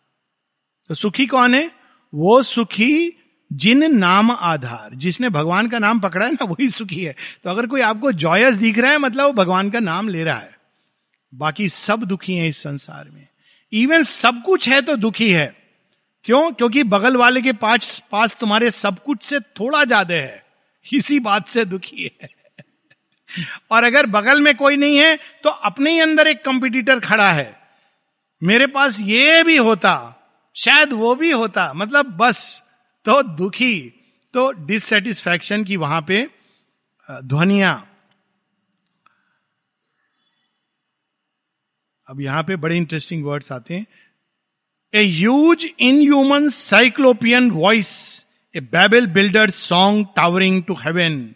तो 0.88 0.94
सुखी 0.94 1.26
कौन 1.26 1.54
है? 1.54 1.70
वो 2.14 2.42
सुखी 2.42 3.12
जिन 3.52 3.96
नाम 3.96 4.30
आधार। 4.30 4.94
जिसने 4.94 5.28
भगवान 5.28 5.68
का 5.68 5.78
नाम 5.78 6.00
पकड़ा 6.00 6.26
है 6.26 6.32
ना, 6.32 6.44
वही 6.44 6.68
सुखी 6.68 7.04
है। 7.04 7.16
तो 7.44 7.50
अगर 7.50 7.66
कोई 7.66 7.80
आपको 7.80 8.12
जॉयस 8.12 8.56
दिख 8.56 8.78
रहा 8.78 8.90
है 8.90 8.98
मतलब 8.98 9.24
वो 9.24 9.32
भगवान 9.32 9.70
का 9.70 9.80
नाम 9.80 10.08
ले 10.08 10.24
रहा 10.24 10.38
है। 10.38 10.58
बाकी 11.34 11.68
सब 11.68 12.02
दुखी 12.02 12.34
हैं 12.34 12.48
इस 12.48 12.62
संसार 12.62 13.10
में। 13.10 13.26
इवन 13.72 14.02
सब 14.02 14.42
कुछ 14.42 14.68
है 14.68 14.82
तो 14.82 14.96
दुखी 14.96 15.30
है। 15.30 15.59
क्यों? 16.26 16.50
क्योंकि 16.52 16.82
बगल 16.84 17.16
वाले 17.16 17.42
के 17.42 17.52
पास 17.54 18.02
पास 18.12 18.36
तुम्हारे 18.40 18.70
सब 18.72 18.98
कुछ 19.04 19.22
से 19.22 19.40
थोड़ा 19.40 19.84
ज़्यादा 19.84 20.14
है। 20.14 20.44
इसी 20.86 21.18
बात 21.20 21.48
से 21.48 21.64
दुखी 21.66 22.10
है। 22.14 22.28
और 23.70 23.84
अगर 23.84 24.06
बगल 24.08 24.40
में 24.40 24.54
कोई 24.56 24.76
नहीं 24.76 24.96
है 24.98 25.16
तो 25.44 25.50
अपने 25.50 25.90
ही 25.90 26.00
अंदर 26.00 26.26
एक 26.26 26.44
कंपिटिटर 26.44 27.00
खड़ा 27.00 27.30
है। 27.30 27.58
मेरे 28.42 28.66
पास 28.68 29.00
ये 29.02 29.42
भी 29.44 29.56
होता, 29.58 29.92
शायद 30.56 30.92
वो 30.92 31.14
भी 31.14 31.30
होता 31.32 31.72
मतलब 31.74 32.16
बस 32.16 32.62
तो 33.06 33.22
दुखी 33.24 33.78
तो 34.34 34.50
डिससेटिस्फैक्शन 34.52 35.64
की 35.64 35.76
वहाँ 35.76 36.00
पे 36.08 36.26
ध्वनिया। 37.08 37.72
अब 42.08 42.20
यहाँ 42.20 42.42
पे 42.42 42.56
बड़े 42.56 42.76
इंटरेस्टिंग 42.76 43.24
वर्ड्स 43.24 43.52
आते 43.52 43.74
हैं। 43.74 43.86
A 44.94 45.04
huge 45.04 45.66
inhuman 46.00 46.48
Cyclopean 46.48 47.50
voice 47.50 48.26
a 48.56 48.60
Babel 48.60 49.06
builder 49.06 49.50
song 49.50 50.06
towering 50.16 50.62
to 50.62 50.74
heaven 50.74 51.34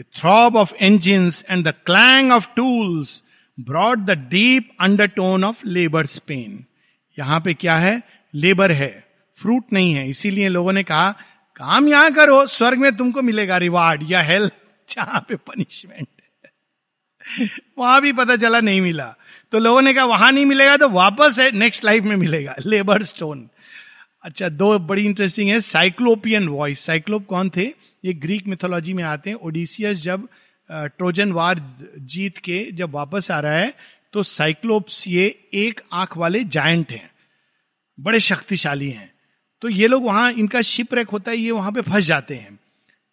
a 0.00 0.02
throb 0.02 0.56
of 0.56 0.74
engines 0.74 1.44
and 1.50 1.68
the 1.68 1.74
clang 1.86 2.32
of 2.32 2.48
tools 2.56 3.22
broad 3.60 3.98
the 3.98 4.10
deep 4.10 4.68
undertone 4.80 5.44
of 5.44 5.66
labour 5.66 6.06
span 6.06 6.64
यहाँ 7.18 7.40
पे 7.40 7.54
क्या 7.54 7.76
है? 7.76 8.02
लेबर 8.34 8.72
है. 8.72 9.08
Fruit 9.36 9.64
नहीं 9.72 9.94
है. 9.94 10.10
इसीलिए 10.10 10.48
लोगों 10.48 10.72
ने 10.72 10.82
कहा, 10.82 11.10
काम 11.56 11.88
यहाँ 11.88 12.12
करो, 12.12 12.46
स्वर्ग 12.46 12.78
में 12.78 12.96
तुमको 12.96 13.22
मिलेगा 13.22 13.56
रिवार्ड 13.56 14.10
या 14.10 14.20
हेल्थ 14.20 14.52
जहाँ 14.90 15.26
पे 15.28 15.36
पनिशमेंट 15.36 16.08
वहाँ 17.78 18.00
भी 18.00 18.12
पता 18.12 18.36
चला 18.36 18.60
नहीं 18.60 18.80
मिला। 18.80 19.16
तो 19.52 19.58
लोगों 19.58 19.82
ने 19.82 19.94
कहा, 19.94 20.04
वहाँ 20.04 20.32
नहीं 20.32 20.46
मिलेगा 20.46 20.76
तो 20.76 20.88
वापस 20.88 21.36
है 21.40 21.50
नेक्स्ट 21.52 21.84
लाइफ 21.84 22.04
में 22.04 22.16
मिलेगा. 22.16 22.54
लेबर 22.66 23.02
स्टोन 23.02 23.48
अच्छा 24.22 24.48
दो 24.48 24.78
बड़ी 24.78 25.04
इंटरेस्टिंग 25.04 25.50
है 25.50 25.60
साइक्लोपियन 25.60 26.48
वॉइस 26.48 26.80
साइक्लोप 26.80 27.26
कौन 27.26 27.50
थे? 27.56 27.66
ये 28.04 28.12
ग्रीक 28.12 28.46
मिथोलॉजी 28.46 28.92
में 28.92 29.04
आते 29.04 29.30
हैं। 29.30 29.36
ओडिसियस 29.36 29.98
जब 29.98 30.28
ट्रोजन 30.70 31.32
वार 31.32 31.62
जीत 31.98 32.38
के 32.38 32.68
जब 32.72 32.90
वापस 32.90 33.30
आ 33.30 33.40
रहा 33.40 33.52
है 33.52 33.74
तो 34.12 34.22
साइक्लोप्स 34.22 35.08
ये 35.08 35.26
एक 35.54 35.80
आँख 35.92 36.16
वाले 36.16 36.44
जायंट 36.44 36.90
हैं। 36.92 37.10
बड़े 38.00 38.20
शक्तिशाली 38.20 38.90
हैं। 38.90 39.10
तो 39.60 39.68
ये 39.68 39.86
लोग 39.86 40.04
वहाँ, 40.04 40.32
इनका 40.32 40.62
शिप 40.62 40.94
रेक 40.94 41.08
होता 41.08 41.30
है, 41.30 41.36
ये 41.36 41.50
वहाँ 41.50 41.72
पे 41.72 41.80
फंस 41.80 42.04
जाते 42.04 42.34
हैं। 42.34 42.58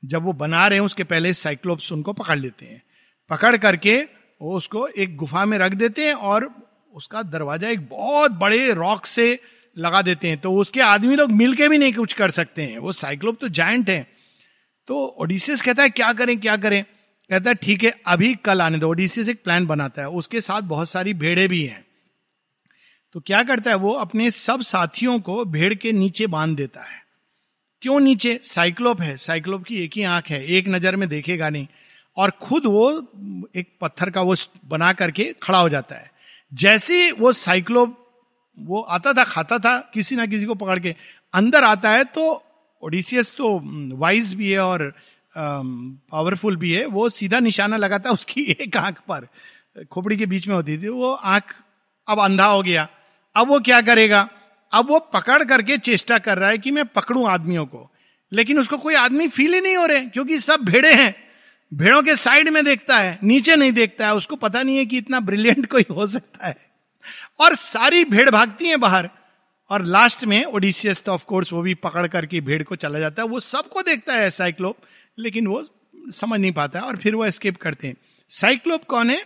जब 0.06 0.24
वो 0.24 0.34
बना 0.34 0.68
रहे 0.68 0.80
हैं, 0.80 0.86
उसके 0.86 1.04
पहले 1.04 1.34
साइक्लोप्स 1.34 1.92
उनको 1.92 2.14
पकड़ 2.14 2.38
लेते 2.40 2.66
हैं। 2.66 2.82
पकड़ 3.30 3.58
करके 3.58 4.15
वो 4.42 4.56
उसको 4.56 4.88
एक 4.88 5.18
गुफा 5.18 5.46
में 5.46 5.58
रख 5.58 5.74
देते 5.74 6.06
हैं 6.06 6.14
और 6.14 6.54
उसका 6.94 7.22
दरवाज़ा 7.22 7.70
एक 7.70 7.90
बहुत 7.90 8.32
बड़े 8.32 8.74
रॉक 8.74 9.06
से 9.06 9.40
लगा 9.78 10.02
देते 10.02 10.28
हैं। 10.28 10.38
तो 10.38 10.54
उसके 10.54 10.82
आदमी 10.82 11.16
लोग 11.16 11.32
मिलके 11.32 11.70
भी 11.70 11.78
नहीं 11.78 11.94
कुछ 11.94 12.14
कर 12.14 12.32
सकते 12.32 12.62
हैं। 12.62 12.78
वो 12.78 12.92
साइक्लोप 12.92 13.38
तो 13.42 13.50
जायंट 13.50 13.90
है। 13.90 14.08
तो 14.88 15.06
ओडिसियस 15.06 15.62
कहता 15.62 15.84
है, 15.84 15.90
क्या 15.90 16.14
करें 16.14 16.40
क्या 16.40 16.58
करें? 16.58 16.84
कहता 17.30 17.50
है, 17.50 17.56
ठीक 17.56 17.84
है, 17.84 17.94
अभी 18.08 18.36
कल 18.36 18.62
आने 18.62 18.78
दो। 18.78 18.90
ओडिसियस 18.90 19.30
एक 19.30 19.44
प्लान 19.44 19.66
बनाता 19.66 20.02
है। 20.02 20.10
उसके 20.10 20.42
साथ 20.42 20.62
बहुत 20.62 20.90
सारी 20.90 21.14
भेड़े 21.14 21.48
भी 21.48 21.66
हैं। 21.66 21.86
तो 23.14 23.20
क्या 23.20 23.44
करता 23.44 23.72
है, 23.72 23.78
वो 23.78 23.92
अपने 23.92 24.32
सब 24.32 24.62
साथियों 24.62 25.20
को 25.20 25.46
भेड़ 25.46 25.74
के 25.74 25.92
नीचे 25.92 26.28
बाँध 26.28 26.58
देता 26.58 26.82
है। 26.82 27.06
क्यों 27.82 28.00
नीचे? 28.00 28.40
साइक्लोप 28.44 29.02
है। 29.02 29.18
साइक्लोप 29.18 29.64
की 29.64 29.78
एक 29.78 29.92
ही 29.96 30.04
आँख 30.04 30.30
है। 30.30 30.46
एक 30.46 30.68
नज़र 30.68 30.96
में 30.96 31.10
देखेगा 31.10 31.50
नहीं। 31.50 31.68
और 32.18 32.32
खुद 32.32 32.66
वो 32.66 32.90
एक 33.56 33.78
पत्थर 33.82 34.10
का 34.10 34.22
वो 34.22 34.36
बना 34.66 34.94
करके 34.94 35.36
खड़ा 35.44 35.60
हो 35.60 35.70
जाता 35.70 35.96
है। 35.96 36.12
जैसे 36.54 37.12
वो 37.12 37.32
साइक्लो, 37.32 37.86
वो 38.60 38.82
आता 38.82 39.14
था, 39.14 39.24
खाता 39.24 39.60
था, 39.60 39.92
किसी 39.94 40.16
ना 40.16 40.26
किसी 40.26 40.46
को 40.46 40.56
पकड़ 40.56 40.80
के 40.80 40.96
अंदर 41.34 41.64
आता 41.64 41.90
है 41.90 42.04
तो 42.04 42.44
ओडिसियस 42.84 43.34
तो 43.38 43.60
वाइज 43.98 44.34
भी 44.34 44.52
है 44.52 44.60
और 44.60 44.94
पावरफुल 45.38 46.56
भी 46.56 46.74
है। 46.74 46.86
वो 46.86 47.10
सीधा 47.10 47.40
निशाना 47.40 47.78
लगाता 47.78 48.10
है 48.10 48.14
उसकी 48.14 48.42
एक 48.62 48.78
आँख 48.78 49.00
पर। 49.00 49.28
खोपड़ी 49.92 50.18
के 50.18 50.26
बीच 50.26 50.48
में 50.48 50.56
होती 50.56 50.78
थी, 50.78 50.88
वो 50.88 51.14
आँख 51.14 51.56
अब 52.08 52.20
अंधा 52.20 52.46
हो 52.46 52.62
गया। 52.64 52.88
अब 53.36 53.48
वो 53.48 53.60
क्या 53.60 53.82
करेगा? 53.82 54.30
अब 54.72 54.90
वो 54.90 55.00
पकड़ 55.00 55.44
करके 55.44 55.78
चेष्टा 55.78 56.18
कर 56.18 56.38
रहा 56.38 56.50
है 56.50 56.58
कि 56.58 56.72
मैं 56.72 56.86
पकड़ू 56.86 57.26
आदमियों 57.26 57.66
को। 57.66 57.92
लेकिन 58.32 58.60
उसको 58.60 58.78
कोई 58.78 58.96
आदमी 58.96 59.28
फील 59.28 59.54
ही 59.54 59.62
नहीं 59.62 59.76
हो 59.78 59.86
रहे, 59.86 60.06
क्योंकि 60.06 60.40
सब 60.40 60.60
भेड़े 60.60 60.94
हैं। 60.94 61.25
भेड़ों 61.76 62.04
के 62.04 62.16
साइड 62.16 62.50
में 62.50 62.66
देखता 62.66 62.98
है, 62.98 63.20
नीचे 63.24 63.56
नहीं 63.56 63.72
देखता 63.72 64.08
है, 64.08 64.16
उसको 64.16 64.36
पता 64.36 64.64
नहीं 64.64 64.78
है 64.78 64.86
कि 64.86 64.98
इतना 64.98 65.20
ब्रिलियंट 65.20 65.66
कोई 65.72 65.86
हो 65.92 66.08
सकता 66.08 66.48
है। 66.48 66.58
और 67.40 67.56
सारी 67.56 68.04
भेड़ 68.04 68.30
भागती 68.30 68.66
है 68.66 68.78
बाहर। 68.78 69.10
और 69.70 69.86
लास्ट 69.86 70.26
में 70.26 70.46
ओडिसियस 70.46 71.04
तो 71.04 71.12
ऑफकोर्स 71.12 71.54
वो 71.54 71.62
भी 71.62 71.74
पकड़ 71.74 72.08
करके 72.08 72.42
भेड़ 72.42 72.64
को 72.64 72.76
चला 72.76 73.00
जाता 73.00 73.22
है। 73.22 73.28
वो 73.28 73.40
सबको 73.40 73.82
देखता 73.82 74.14
है 74.14 74.32
साइक्लोप 74.32 74.78
लेकिन 75.20 75.48
वो 75.48 75.70
समझ 76.10 76.40
नहीं 76.40 76.52
पाता 76.52 76.80
है 76.80 76.86
और 76.86 76.98
फिर 76.98 77.16
वो 77.16 77.26
एस्केप 77.26 77.58
करते 77.58 77.88
हैं। 77.88 77.96
साइक्लोप 78.30 78.84
कौन 78.84 79.10
है? 79.10 79.26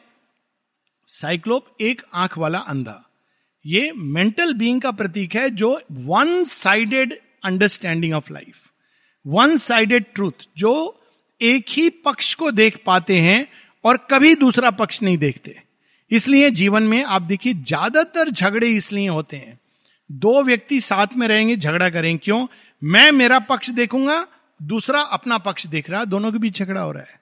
साइक्लोप 1.05 1.67
एक 1.81 2.01
आँख 2.13 2.38
वाला 2.38 2.59
अंधा। 2.59 3.09
ये 3.65 3.91
मेंटल 3.95 4.53
बीइंग 4.53 4.81
का 4.81 4.91
प्रतीक 4.91 5.35
है 5.35 5.49
जो 5.49 5.81
one 5.91 6.43
sided 6.43 7.19
understanding 7.43 8.13
of 8.13 8.33
life 8.33 8.57
one 9.27 9.57
sided 9.57 10.05
truth 10.15 10.47
जो 10.57 10.95
एक 11.41 11.65
ही 11.69 11.89
पक्ष 11.89 12.34
को 12.34 12.52
देख 12.52 12.78
पाते 12.86 13.19
हैं 13.19 13.47
और 13.84 13.97
कभी 14.12 14.36
दूसरा 14.36 14.71
पक्ष 14.71 15.02
नहीं 15.02 15.17
देखते। 15.17 15.62
इसलिए 16.12 16.52
जीवन 16.52 16.84
में 16.84 17.04
आप 17.04 17.21
देखिए, 17.21 17.54
ज़्यादातर 17.54 18.30
झगड़े 18.30 18.67
इसलिए 18.67 19.08
होते 19.08 19.38
हैं। 19.38 19.60
दो 20.12 20.41
व्यक्ति 20.43 20.80
साथ 20.82 21.08
में 21.15 21.28
रहेंगे, 21.28 21.56
झगड़ा 21.56 21.89
करेंगे 21.89 22.17
क्यों? 22.23 22.47
मैं 22.84 23.12
मेरा 23.12 23.39
पक्ष 23.39 23.69
देखूँगा, 23.69 24.28
दूसरा 24.62 25.02
अपना 25.02 25.38
पक्ष 25.38 25.65
देख 25.65 25.89
रहा 25.89 25.99
है। 25.99 26.06
दोनों 26.06 26.32
के 26.32 26.38
बीच 26.38 26.60
झगड़ा 26.60 26.82
हो 26.82 26.91
रहा 26.91 27.04
है। 27.04 27.19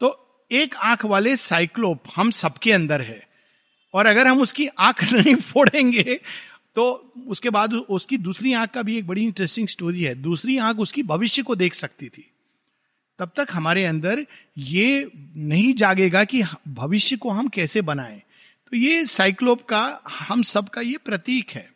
तो 0.00 0.42
एक 0.50 0.76
आँख 0.76 1.04
वाले 1.04 1.36
साइक्लोप 1.36 2.02
हम 2.16 2.30
सबके 2.30 2.72
अंदर 2.72 3.00
है। 3.00 3.26
और 3.94 4.06
अगर 4.06 4.26
हम 4.26 4.40
उसकी 4.40 4.66
आँख 4.78 5.04
नहीं 5.12 5.34
फोड़ेंगे 5.34 6.20
तो 6.76 7.12
उसके 7.28 7.50
बाद 7.50 7.74
उसकी 7.74 8.16
दूसरी 8.18 8.52
आँख 8.52 8.70
का 8.70 8.82
भी 8.82 8.96
एक 8.98 9.06
बड़ी 9.06 9.24
इंटरेस्टिंग 9.24 9.68
स्टोरी 9.68 10.02
है। 10.02 10.14
दूसरी 10.14 10.58
आँख 10.58 10.78
उसकी 10.78 11.02
भविष्य 11.02 11.42
को 11.42 11.54
देख 11.56 11.74
सकती 11.74 12.08
थी। 12.08 12.30
तब 13.18 13.30
तक 13.36 13.46
हमारे 13.52 13.84
अंदर 13.84 14.24
ये 14.58 15.10
नहीं 15.36 15.72
जागेगा 15.74 16.24
कि 16.24 16.42
भविष्य 16.68 17.16
को 17.16 17.30
हम 17.30 17.48
कैसे 17.48 17.80
बनाएँ। 17.82 18.20
तो 18.72 18.76
ये 18.76 19.04
साइक्लोप 19.04 19.62
का, 19.62 20.00
हम 20.08 20.42
सब 20.42 20.68
का 20.68 20.80
ये 20.80 20.96
प्रतीक 20.96 21.50
है। 21.50 21.68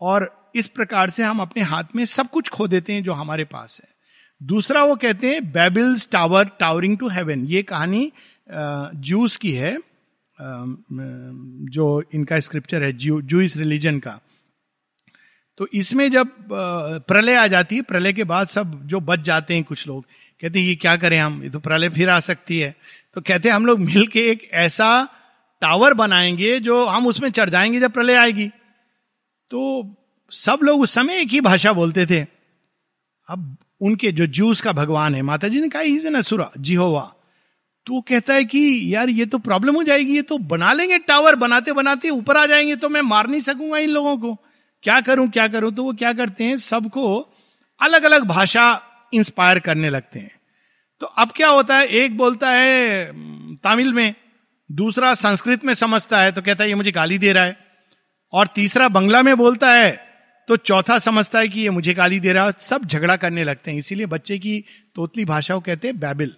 और 0.00 0.30
इस 0.56 0.66
प्रकार 0.66 1.10
से 1.10 1.22
हम 1.22 1.40
अपने 1.40 1.62
हाथ 1.62 1.96
में 1.96 2.04
सब 2.04 2.30
कुछ 2.30 2.48
खो 2.48 2.66
देते 2.68 2.92
हैं 2.92 3.02
जो 3.02 3.12
हमारे 3.12 3.44
पास 3.44 3.80
है। 3.82 3.88
दूसरा 4.40 4.84
वो 4.84 4.96
कहते 4.96 5.32
हैं 5.32 5.44
Babel's 5.52 6.08
tower 6.12 6.48
towering 6.60 6.98
to 6.98 7.08
heaven 7.08 7.46
ये 7.46 7.62
कहानी 7.62 8.10
जूस 8.48 9.36
की 9.36 9.52
है। 9.52 9.76
जो 10.38 12.02
इनका 12.14 12.40
स्क्रिप्चर 12.40 12.82
है 12.82 12.92
जूस 12.92 13.56
रिलीजन 13.56 13.98
का। 13.98 14.18
तो 15.60 15.68
इसमें 15.74 16.10
जब 16.10 16.30
प्रलय 17.08 17.34
आ 17.34 17.46
जाती 17.46 17.76
है, 17.76 17.82
प्रलय 17.82 18.12
के 18.12 18.24
बाद 18.24 18.46
सब 18.46 18.80
जो 18.86 19.00
बच 19.00 19.20
जाते 19.20 19.54
हैं 19.54 19.64
कुछ 19.64 19.86
लोग 19.86 20.06
कहते 20.40 20.58
हैं 20.58 20.66
ये 20.66 20.74
क्या 20.74 20.96
करें 20.96 21.18
हम? 21.18 21.42
ये 21.42 21.50
तो 21.50 21.58
प्रलय 21.58 21.88
फिर 21.88 22.10
आ 22.10 22.20
सकती 22.20 22.58
है। 22.58 22.76
तो 23.14 23.20
कहते 23.20 23.48
हैं 23.48 23.56
हम 23.56 23.66
लोग 23.66 23.80
मिलके 23.80 24.20
एक 24.20 24.50
ऐसा 24.52 25.08
टावर 25.60 25.94
बनाएँगे 25.94 26.58
जो 26.60 26.86
हम 26.86 27.06
उसमें 27.06 27.30
चढ़ 27.30 27.50
जाएँगे 27.50 27.80
जब 27.80 27.92
प्रलय 27.92 28.14
आएगी। 28.14 28.48
तो 29.50 29.90
सब 30.30 30.58
लोग 30.62 30.80
उस 30.80 30.90
समय 30.94 31.20
एक 31.20 31.28
ही 31.28 31.40
भाषा 31.40 31.72
बोलते 31.72 32.06
थे। 32.06 32.26
अब 33.28 33.56
उनके 33.80 34.12
जो 34.12 34.26
जूस 34.26 34.60
का 34.60 34.72
भगवान 34.72 35.14
है 35.14 35.22
माता 35.22 35.48
जी 35.48 35.60
ने 35.60 35.68
कहा 35.68 35.82
इज़ 35.82 36.06
एन 36.06 36.14
असुरा 36.14 36.50
जिहोवा। 36.58 37.12
तो 37.86 38.00
कहता 38.00 38.34
है 38.34 38.44
कि, 38.44 38.94
यार, 38.94 39.08
ये 39.08 39.26
तो 39.26 39.38
प्रॉब्लम 39.38 39.74
हो 39.74 39.82
जाएगी, 39.82 40.14
ये 40.14 40.22
तो 40.22 40.38
बना 40.38 40.72
लेंगे 40.72 40.98
टावर, 40.98 41.34
बनाते 41.34 41.72
बनाते 41.72 42.10
ऊपर 42.10 42.36
आ 42.36 42.46
जाएँगे 42.46 42.76
तो 42.76 42.88
मैं 42.88 43.00
मार 43.00 43.26
नहीं 43.26 43.40
सकूँगा 43.40 43.78
इन 43.78 43.90
लोगों 43.90 44.18
को। 44.18 44.34
क्या 44.82 45.00
करूँ 45.00 45.28
क्या 45.28 45.48
करूँ? 45.48 45.72
तो 45.72 45.84
वो 45.84 45.92
क्या 45.92 46.12
करते 46.12 46.44
हैं, 46.44 46.56
सबको 46.56 47.34
अलग 47.80 48.02
अलग 48.04 48.24
भाषा 48.24 48.82
इंस्पायर 49.12 49.58
करने 49.58 49.90
लगते 49.90 50.18
हैं। 50.18 50.30
तो 51.00 51.06
अब 51.06 51.30
क्या 51.30 51.48
होता 51.48 51.78
है? 51.78 51.86
एक 51.86 52.16
बोलता 52.16 52.50
है 52.50 53.06
तमिल 53.56 53.92
में, 53.92 54.14
दूसरा 54.70 55.14
संस्कृत 55.14 55.64
में 55.64 55.72
समझता 55.74 56.20
है 56.20 56.32
तो 56.32 56.42
कहता 56.42 56.64
है, 56.64 56.68
ये 56.70 56.74
मुझे 56.74 56.92
गाली 56.92 57.18
दे 57.18 57.32
रहा 57.32 57.44
है। 57.44 57.56
और 58.32 58.46
तीसरा 58.46 58.88
बंगला 58.88 59.22
में 59.22 59.36
बोलता 59.36 59.72
है 59.72 60.04
तो 60.48 60.56
चौथा 60.56 60.98
समझता 60.98 61.38
है 61.38 61.48
कि 61.48 61.60
ये 61.60 61.70
मुझे 61.70 61.94
गाली 61.94 62.18
दे 62.20 62.32
रहा 62.32 62.46
है। 62.46 62.52
सब 62.60 62.84
झगड़ा 62.84 63.16
करने 63.16 63.44
लगते 63.44 63.70
हैं। 63.70 63.78
इसीलिए 63.78 64.06
बच्चे 64.06 64.38
की 64.38 64.64
तोतली 64.94 65.24
भाषा 65.24 65.54
को 65.54 65.60
कहते 65.60 65.88
हैं 65.88 65.98
बैबिल। 65.98 66.34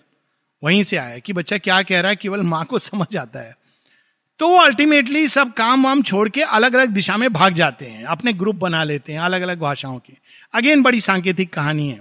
वहीं 0.62 0.83
से 0.83 0.96
आया 0.96 1.18
कि 1.18 1.33
बच्चा 1.33 1.59
क्या 1.59 1.83
कह 1.83 2.00
रहा 2.00 2.11
है, 2.11 2.16
केवल 2.16 2.42
माँ 2.42 2.64
को 2.64 2.78
समझ 2.78 3.16
आता 3.16 3.40
है। 3.40 3.57
तो 4.40 4.48
वो 4.48 4.57
अल्टीमेटली 4.57 5.28
सब 5.28 5.52
काम 5.52 5.85
वाम 5.85 6.02
छोड़ 6.02 6.28
के 6.28 6.42
अलग 6.42 6.74
अलग 6.74 6.88
दिशा 6.88 7.16
में 7.16 7.33
भाग 7.33 7.54
जाते 7.54 7.87
हैं। 7.87 8.04
अपने 8.04 8.33
ग्रुप 8.33 8.57
बना 8.57 8.83
लेते 8.85 9.12
हैं 9.12 9.20
अलग 9.20 9.42
अलग 9.42 9.59
भाषाओं 9.59 9.98
के। 9.98 10.12
अगेन 10.54 10.83
बड़ी 10.83 11.00
सांकेतिक 11.00 11.52
कहानी 11.52 11.88
है। 11.88 12.00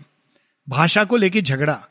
भाषा 0.70 1.04
को 1.04 1.18
लेके 1.18 1.42
झगड़ा। 1.42 1.88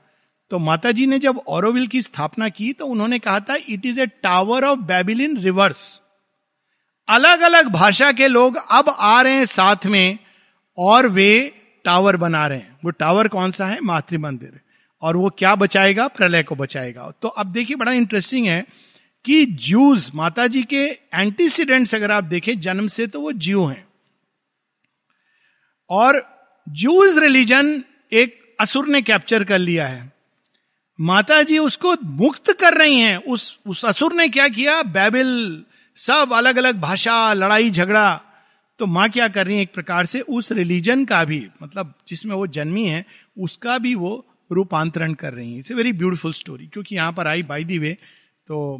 तो 0.50 0.58
माता 0.58 0.90
जी 0.90 1.06
ने 1.06 1.18
जब 1.18 1.38
ओरोविल 1.46 1.86
की 1.86 2.02
स्थापना 2.02 2.48
की 2.48 2.72
तो 2.72 2.86
उन्होंने 2.86 3.18
कहा 3.18 3.40
था 3.40 3.54
it 3.68 3.86
is 3.86 4.00
a 4.00 4.06
tower 4.06 4.64
of 4.64 4.78
Babel 4.78 5.20
in 5.20 5.36
reverse 5.36 6.00
अलग 7.08 7.40
अलग 7.40 7.66
भाषा 7.66 8.12
के 8.12 8.28
लोग 8.28 8.56
अब 8.70 8.84
आ 8.88 9.20
रहे 9.20 9.34
हैं 9.34 9.44
साथ 9.44 9.86
में, 9.86 10.18
और 10.78 11.06
वे 11.06 11.52
टावर 11.84 12.16
बना 12.16 12.46
रहे 12.46 12.58
हैं। 12.58 12.78
वो 12.84 12.90
टावर 12.90 13.28
कौन 13.28 13.50
सा 13.50 13.66
है? 13.66 13.80
मातृ 13.80 14.18
मंदिर। 14.18 14.60
और 15.02 15.16
वो 15.16 15.30
क्या 15.30 15.54
बचाएगा? 15.54 16.08
प्रलय 16.08 16.42
को 16.42 16.54
बचाएगा। 16.54 17.10
तो 17.22 17.28
अब 17.28 17.46
देखिए, 17.46 17.76
बड़ा 17.76 17.92
इंटरेस्टिंग 17.92 18.46
है 18.46 18.66
कि 19.24 19.46
ज्यूज 19.46 20.10
माता 20.14 20.46
जी 20.46 20.62
के 20.62 20.86
एंटीसीडेंट्स 21.14 21.94
अगर 21.94 22.10
आप 22.10 22.24
देखें, 22.24 22.60
जन्म 22.60 22.88
से 22.88 23.06
तो 23.06 23.20
वो 23.20 23.32
ज्यू 23.32 23.64
हैं। 23.64 23.88
और 25.90 26.26
ज्यूज 26.68 27.18
रिलीजन 27.18 27.84
एक 28.12 28.45
असुर 28.58 28.88
ने 28.88 29.00
कैप्चर 29.02 29.44
कर 29.44 29.58
लिया 29.58 29.86
है। 29.86 30.12
माता 30.98 31.42
जी 31.42 31.58
उसको 31.58 31.94
मुक्त 32.02 32.52
कर 32.52 32.74
रही 32.74 33.00
हैं। 33.00 33.16
उस 33.16 33.58
उस 33.66 33.84
असुर 33.84 34.12
ने 34.12 34.28
क्या 34.28 34.48
किया? 34.48 34.82
बैबिल, 34.82 35.64
सब 35.96 36.32
अलग 36.32 36.56
अलग 36.56 36.80
भाषा, 36.80 37.32
लड़ाई, 37.32 37.70
झगड़ा। 37.70 38.20
तो 38.80 38.86
माँ 38.86 39.08
क्या 39.10 39.26
कर 39.28 39.46
रही 39.46 39.56
है? 39.56 39.62
एक 39.62 39.72
प्रकार 39.74 40.06
से 40.06 40.20
उस 40.20 40.50
रिलीजन 40.52 41.04
का 41.04 41.24
भी 41.24 41.46
मतलब 41.62 41.92
जिसमें 42.08 42.34
वो 42.34 42.46
जन्मी 42.48 42.86
है, 42.86 43.04
उसका 43.38 43.76
भी 43.78 43.94
वो 43.94 44.24
रूपांतरण 44.50 45.14
कर 45.14 45.32
रही 45.32 45.52
है। 45.52 45.58
It's 45.58 45.70
a 45.70 45.74
very 45.74 45.92
beautiful 45.92 46.32
story, 46.32 46.66
क्योंकि 46.66 46.94
यहाँ 46.94 47.12
पर 47.12 47.26
आई 47.26 47.42
बाई 47.42 47.64
दी 47.64 47.78
वे। 47.78 47.92
तो 48.48 48.78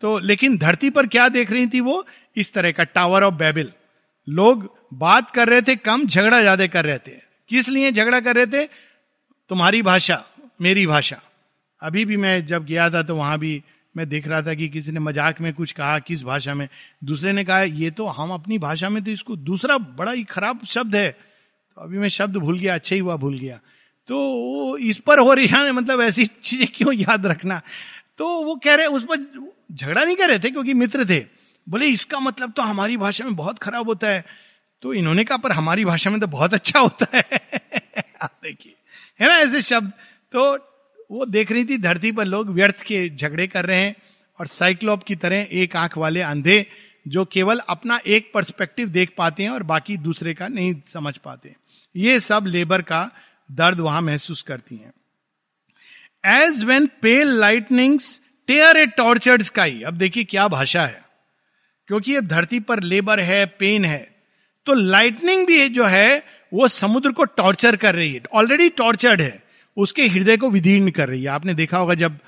तो 0.00 0.18
लेकिन 0.20 0.56
धरती 0.58 0.90
पर 0.90 1.06
क्या 1.06 1.28
देख 1.28 1.52
रही 1.52 1.66
थी 1.66 1.80
वो? 1.80 2.04
इस 2.36 2.52
तरह 2.52 2.72
का 2.72 2.84
टावर 2.84 3.22
ऑफ़ 3.22 3.34
बेबिल। 3.34 3.72
लोग 4.28 4.68
बात 4.94 5.30
कर 5.30 5.48
रहे 5.48 5.62
थे, 5.62 5.76
कम 5.76 6.06
झगड़ा 6.06 6.40
ज़्यादा 6.40 6.66
कर 6.66 6.84
रहे 6.84 6.98
थे। 6.98 7.20
किस 7.50 7.68
लिए 7.68 7.92
झगड़ा 7.92 8.20
कर 8.20 8.36
रहे 8.36 8.46
थे? 8.46 8.68
तुम्हारी 9.48 9.82
भाषा, 9.82 10.24
मेरी 10.60 10.86
भाषा। 10.86 11.20
अभी 11.82 12.04
भी 12.04 12.16
मैं 12.16 12.46
जब 12.46 12.66
गया 12.66 12.90
था 12.90 13.02
तो 13.02 13.16
वहाँ 13.16 13.38
भी 13.38 13.62
मैं 13.96 14.08
देख 14.08 14.28
रहा 14.28 14.42
था 14.42 14.54
कि 14.54 14.68
किसी 14.68 14.92
ने 14.92 15.00
मज़ाक 15.00 15.40
में 15.40 15.54
कुछ 15.54 15.72
कहा, 15.72 15.98
किस 15.98 16.22
भाषा 16.22 16.54
में। 16.54 16.68
दूसरे 17.04 17.32
ने 17.32 17.44
कहा, 17.44 17.62
ये 17.62 17.90
तो 17.90 18.06
हम 18.06 18.30
अपनी 18.30 18.58
भाषा 18.58 18.88
में 18.88 19.04
तो 19.04 19.10
इसको 19.10 19.36
दूसरा 19.36 19.78
बड़ा 19.78 20.12
ही 20.12 20.24
खराब 20.24 20.60
शब्द 20.68 20.96
है। 20.96 21.10
तो 21.10 21.82
अभी 21.82 21.98
मैं 21.98 22.08
शब्द 22.08 22.36
भूल 22.36 22.58
गया 22.58 22.74
अच्छा 22.74 22.94
ही 22.94 23.00
हुआ, 23.00 23.16
भूल 23.16 23.38
गया। 23.38 23.60
तो 24.06 24.76
इस 24.76 24.98
पर 24.98 25.18
हो 25.18 25.34
रही 25.34 25.46
है 25.46 25.72
मतलब 25.72 26.00
ऐसी 26.00 26.26
चीज़ें 26.42 26.68
क्यों 26.74 26.94
याद 26.94 27.26
रखना? 27.26 27.62
तो 28.18 28.42
वो 28.42 28.56
कह 28.56 28.74
रहे, 28.74 28.86
उस 28.86 29.04
पर 29.04 29.16
झगड़ा 29.72 30.04
नहीं 30.04 30.16
कर 30.16 30.28
रहे 30.28 30.38
थे, 30.38 30.50
क्योंकि 30.50 30.74
मित्र 30.74 31.08
थे। 31.08 31.26
बोले, 31.68 31.86
इसका 31.86 32.20
मतलब 32.20 32.52
तो 32.52 32.62
हमारी 32.62 32.96
भाषा 32.96 33.24
में 33.24 33.36
बहुत 33.36 33.58
खराब 33.58 33.86
होता 33.86 34.08
है। 34.08 34.24
तो 34.82 34.92
इन्होंने 34.94 35.24
कहा, 35.24 35.38
पर 35.38 35.52
हमारी 35.52 35.84
भाषा 35.84 36.10
में 36.10 36.20
तो 36.20 36.26
बहुत 36.26 36.54
अच्छा 36.54 36.80
होता 36.80 37.06
है। 37.14 37.22
आप 38.22 38.40
देखिए। 38.42 38.74
है 39.20 39.28
ना 39.28 39.34
ऐसे 39.34 39.62
शब्द? 39.62 39.92
तो 40.32 40.56
वो 41.10 41.26
देख 41.26 41.52
रही 41.52 41.64
थी 41.64 41.78
धरती 41.78 42.12
पर 42.12 42.24
लोग 42.24 42.48
व्यर्थ 42.48 42.82
के 42.82 43.08
झगड़े 43.16 43.46
कर 43.46 43.66
रहे 43.66 43.80
हैं 43.80 43.94
और 44.40 44.46
साइक्लोप 44.46 45.02
की 45.02 45.16
तरह 45.16 45.48
एक 45.52 45.76
आँख 45.76 45.98
वाले 45.98 46.20
अंधे 46.20 46.66
जो 47.08 47.24
केवल 47.24 47.58
अपना 47.58 48.00
एक 48.06 48.30
पर्सपेक्टिव 48.34 48.88
देख 48.88 49.14
पाते 49.18 49.42
हैं 49.42 49.50
और 49.50 49.62
बाकी 49.62 49.96
दूसरे 49.96 50.34
का 50.34 50.48
नहीं 50.48 50.74
समझ 50.86 51.16
पाते 51.16 51.56
ये 51.96 52.20
सब 52.20 52.44
लेबर 52.46 52.82
का 52.82 53.10
दर्द 53.52 53.80
वहाँ 53.80 54.02
महसूस 54.02 54.42
करती 54.42 54.76
हैं। 54.76 54.92
As 56.42 56.64
when 56.64 56.86
pale 57.02 57.28
lightnings 57.28 58.20
tear 58.46 58.76
a 58.76 58.86
tortured 58.86 59.42
sky 59.42 59.82
अब 59.82 59.94
देखिए 59.94 60.24
क्या 60.24 60.48
भाषा 60.48 60.86
है। 60.86 61.04
क्योंकि 61.86 62.16
अब 62.16 62.26
धरती 62.26 62.60
पर 62.60 62.82
लेबर 62.82 63.20
है 63.20 63.46
पेन 63.46 63.84
है। 63.84 64.16
तो 64.66 64.74
लाइटनिंग 64.74 65.46
भी 65.46 65.68
जो 65.68 65.84
है 65.84 66.24
वो 66.52 66.68
समुद्र 66.68 67.12
को 67.12 67.24
टॉर्चर 67.24 67.76
कर 67.76 67.94
रही 67.94 68.12
है। 68.14 68.20
ऑलरेडी 68.34 68.68
टॉर्चर्ड 68.68 69.20
है। 69.20 69.42
उसके 69.76 70.06
हृदय 70.06 70.36
को 70.36 70.50
विदीर्ण 70.50 70.90
कर 70.90 71.08
रही 71.08 71.22
है। 71.22 71.28
आपने 71.28 71.54
देखा 71.54 71.78
होगा 71.78 71.94
जब 71.94 72.18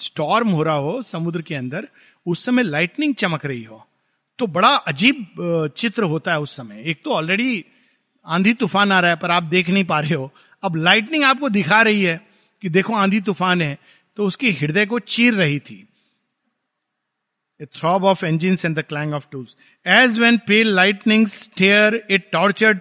स्टॉर्म 0.00 0.48
हो 0.48 0.62
रहा 0.62 0.74
हो 0.74 1.02
समुद्र 1.02 1.42
के 1.42 1.54
अंदर, 1.54 1.88
उस 2.26 2.44
समय 2.44 2.62
लाइटनिंग 2.62 3.14
चमक 3.14 3.46
रही 3.46 3.62
हो। 3.64 3.86
तो 4.38 4.46
बड़ा 4.46 4.68
अजीब 4.68 5.72
चित्र 5.78 6.02
होता 6.02 6.32
है 6.32 6.40
उस 6.40 6.56
समय। 6.56 6.82
एक 6.86 7.00
तो 7.04 7.10
ऑलरेडी 7.10 7.64
आंधी 8.26 8.52
तूफ़ान 8.54 8.92
आ 8.92 9.00
रहा 9.00 9.10
है, 9.10 9.16
पर 9.16 9.30
आप 9.30 9.42
देख 9.42 9.68
नहीं 9.70 9.84
पा 9.84 10.00
रहे 10.00 10.14
हो। 10.14 10.30
अब 10.62 10.76
लाइटनिंग 10.76 11.24
आपको 11.24 11.48
दिखा 11.48 11.82
रही 11.82 12.02
है 12.02 12.20
कि 12.62 12.68
देखो 12.68 12.94
आंधी 12.94 13.20
तूफ़ान 13.20 13.62
है। 13.62 13.78
तो 14.16 14.26
उसकी 14.26 14.50
हृदय 14.52 14.86
को 14.86 14.98
चीर 14.98 15.34
रही 15.34 15.58
थी। 15.58 15.86
Throb 17.74 18.04
of 18.04 18.24
engine 18.26 18.56
and 18.64 18.76
the 18.78 18.82
clang 18.82 19.14
of 19.14 19.26
tools 19.32 19.56
as 19.86 20.18
when 20.18 20.36
pale 20.46 20.74
lightning 20.74 21.26
stare 21.26 21.94
a 22.10 22.18
tortured 22.32 22.78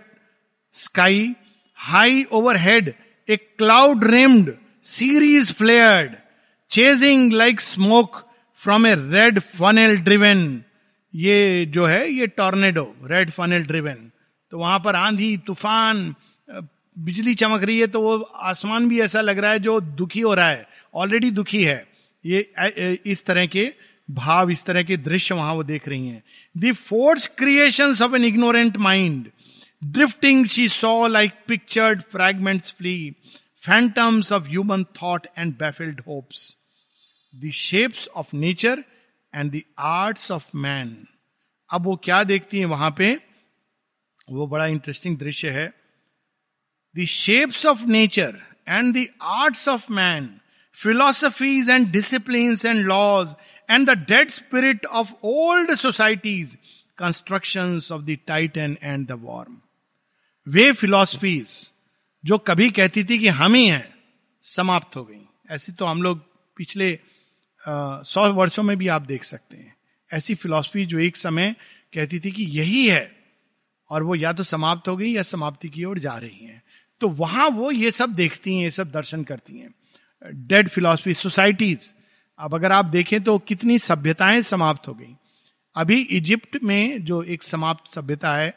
sky 0.76 1.34
high 1.80 2.24
overhead 2.58 2.94
a 3.30 3.36
cloud 3.58 4.04
rimmed 4.04 4.54
series 4.86 5.54
flared 5.54 6.16
chasing 6.72 7.34
like 7.34 7.62
smoke 7.62 8.18
from 8.62 8.88
a 8.88 8.96
red 8.96 9.40
funnel 9.40 9.98
driven 10.00 10.64
ये 11.14 11.66
जो 11.66 11.86
है, 11.86 12.10
ये 12.12 12.28
tornado 12.28 12.84
red 13.06 13.32
funnel 13.32 13.64
driven 13.64 14.12
तो 14.52 14.58
वहाँ 14.58 14.80
पर 14.80 14.96
आंधी, 14.96 15.36
तूफ़ान 15.38 16.16
बिजली 16.98 17.34
चमक 17.36 17.64
रही 17.64 17.80
है 17.80 17.88
तो 17.88 18.02
वो 18.02 18.18
आसमान 18.22 18.88
भी 18.90 19.00
ऐसा 19.02 19.22
लग 19.22 19.40
रहा 19.40 19.52
है 19.52 19.60
जो 19.60 19.80
दुखी 19.82 20.20
हो 20.22 20.34
रहा 20.34 20.50
है। 20.50 20.66
ऑलरेडी 20.96 21.30
दुखी 21.32 21.64
है। 21.64 21.86
ये 22.26 23.00
इस 23.06 23.26
तरह 23.26 23.46
के 23.46 23.72
भाव, 24.10 24.50
इस 24.50 24.64
तरह 24.66 24.84
के 24.84 24.98
दृश्य 25.00 25.36
वहाँ 25.36 25.54
वो 25.54 25.64
देख 25.64 25.88
रही 25.88 26.08
हैं। 26.08 26.24
The 26.56 26.74
force 26.76 27.28
creation 27.38 27.96
of 28.04 28.16
an 28.16 28.26
ignorant 28.26 28.78
mind 28.78 29.30
drifting 29.84 30.46
she 30.46 30.70
saw 30.70 31.08
like 31.08 31.32
pictured 31.48 32.02
fragments 32.02 32.72
flee 32.72 33.16
phantoms 33.56 34.32
of 34.32 34.50
human 34.50 34.84
thought 34.84 35.28
and 35.38 35.54
baffled 35.58 36.02
hopes 36.08 36.56
the 37.36 37.52
shapes 37.52 38.08
of 38.08 38.36
nature 38.36 38.84
and 39.36 39.52
the 39.52 39.62
arts 39.80 40.32
of 40.32 40.50
man 40.56 41.08
अब 41.72 41.84
वो 41.84 41.96
क्या 41.96 42.24
देखती 42.24 42.60
हैं 42.60 42.66
वहाँ 42.66 42.96
पे? 42.98 43.20
वो 44.30 44.48
बड़ा 44.48 44.66
इंटरेस्टिंग 44.66 45.18
दृश्य 45.18 45.50
है। 45.50 45.74
The 46.98 47.06
shapes 47.06 47.66
of 47.66 47.86
nature 47.86 48.42
and 48.68 48.98
the 48.98 49.08
arts 49.22 49.68
of 49.68 49.92
man 49.92 50.40
philosophies 50.74 51.68
and 51.68 51.92
disciplines 51.92 52.66
and 52.66 52.88
laws 52.88 53.36
and 53.70 53.88
the 53.88 53.96
dead 53.96 54.32
spirit 54.32 54.86
of 54.92 55.16
old 55.22 55.70
societies, 55.78 56.58
constructions 56.96 57.92
of 57.92 58.06
the 58.06 58.18
Titan 58.18 58.78
and 58.82 59.08
the 59.08 59.18
worm. 59.18 59.62
वे 60.48 60.72
फिलॉसफीज 60.72 61.72
जो 62.24 62.38
कभी 62.38 62.70
कहती 62.70 63.04
थी 63.04 63.18
कि 63.20 63.28
हम 63.28 63.54
ही 63.54 63.66
हैं, 63.68 63.94
समाप्त 64.44 64.96
हो 64.96 65.04
गई। 65.04 65.22
ऐसी 65.50 65.72
तो 65.72 65.86
हम 65.86 66.02
लोग 66.04 66.20
पिछले 66.58 67.00
सौ 67.66 68.32
वर्षों 68.34 68.64
में 68.64 68.78
भी 68.78 68.88
आप 68.88 69.02
देख 69.02 69.24
सकते 69.24 69.58
हैं। 69.58 69.76
ऐसी 70.12 70.36
फिलॉसफी 70.36 70.86
जो 70.86 71.00
एक 71.00 71.18
समय 71.18 71.56
कहती 71.94 72.20
थी 72.20 72.32
कि 72.32 72.44
यही 72.44 72.88
है 72.88 73.12
और 73.90 74.04
वो 74.04 74.16
या 74.16 74.34
तो 74.34 74.44
समाप्त 74.44 74.88
हो 74.88 74.96
गई 74.98 75.12
या 75.12 75.22
समाप्ति 75.22 75.70
की 75.70 75.84
ओर 75.84 76.00
जा 76.00 76.14
रही 76.14 76.46
हैं। 76.46 76.62
तो 77.02 77.08
वहाँ 77.08 77.48
वो 77.50 77.72
ये 77.72 77.92
सब 77.92 78.10
देखती 78.10 78.56
हैं, 78.56 78.64
ये 78.64 78.72
सब 78.72 78.92
दर्शन 78.92 79.24
करती 79.24 79.58
हैं। 79.58 79.74
डेड 80.48 80.70
फिलॉसफी 80.70 81.14
सोसाइटीज 81.14 81.94
अब 82.40 82.54
अगर 82.56 82.72
आप 82.72 82.86
देखें 82.86 83.24
तो 83.24 83.38
कितनी 83.40 83.80
सभ्यताएँ 83.80 84.42
समाप्त 84.42 84.88
हो 84.88 84.94
गई। 84.94 85.16
अभी 85.76 86.02
इजिप्ट 86.02 86.58
में 86.64 87.04
जो 87.06 87.22
एक 87.24 87.44
समाप्त 87.44 87.88
सभ्यता 87.88 88.36
है 88.36 88.54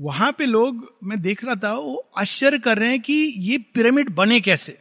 वहाँ 0.00 0.32
पे 0.32 0.46
लोग, 0.46 0.98
मैं 1.04 1.22
देख 1.22 1.44
रहा 1.44 1.54
था, 1.54 1.72
वो 1.72 2.10
आश्चर्य 2.18 2.58
कर 2.58 2.78
रहे 2.78 2.90
हैं 2.90 3.00
कि 3.00 3.12
ये 3.36 3.58
पिरामिड 3.58 4.10
बने 4.10 4.40
कैसे? 4.40 4.78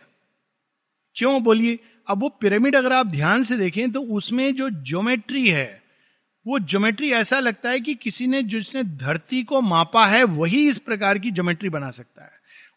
क्यों? 1.15 1.43
बोलिए, 1.43 1.79
अब 2.07 2.21
वो 2.21 2.29
पिरामिड 2.29 2.75
अगर 2.75 2.93
आप 2.93 3.07
ध्यान 3.07 3.43
से 3.43 3.57
देखें 3.57 3.91
तो 3.91 4.01
उसमें 4.01 4.55
जो 4.55 4.69
ज्योमेट्री 4.69 5.49
है, 5.49 5.83
वो 6.47 6.59
ज्योमेट्री 6.59 7.11
ऐसा 7.11 7.39
लगता 7.39 7.69
है 7.69 7.79
कि 7.79 7.95
किसी 7.95 8.27
ने, 8.27 8.43
जिसने 8.43 8.83
धरती 8.83 9.43
को 9.43 9.61
मापा 9.61 10.07
है, 10.07 10.23
वही 10.23 10.69
इस 10.69 10.77
प्रकार 10.77 11.17
की 11.17 11.31
ज्योमेट्री 11.31 11.69
बना 11.69 11.91
सकता 11.91 12.23
है। 12.23 12.31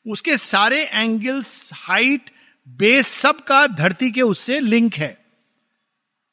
उसके 0.07 0.37
सारे 0.37 0.85
एंगल्स, 0.85 1.71
हाइट, 1.75 2.31
बेस, 2.69 3.07
सब 3.07 3.45
का 3.45 3.67
धरती 3.67 4.11
के 4.11 4.23
उससे 4.23 4.61
लिंक 4.61 4.95
है। 4.95 5.25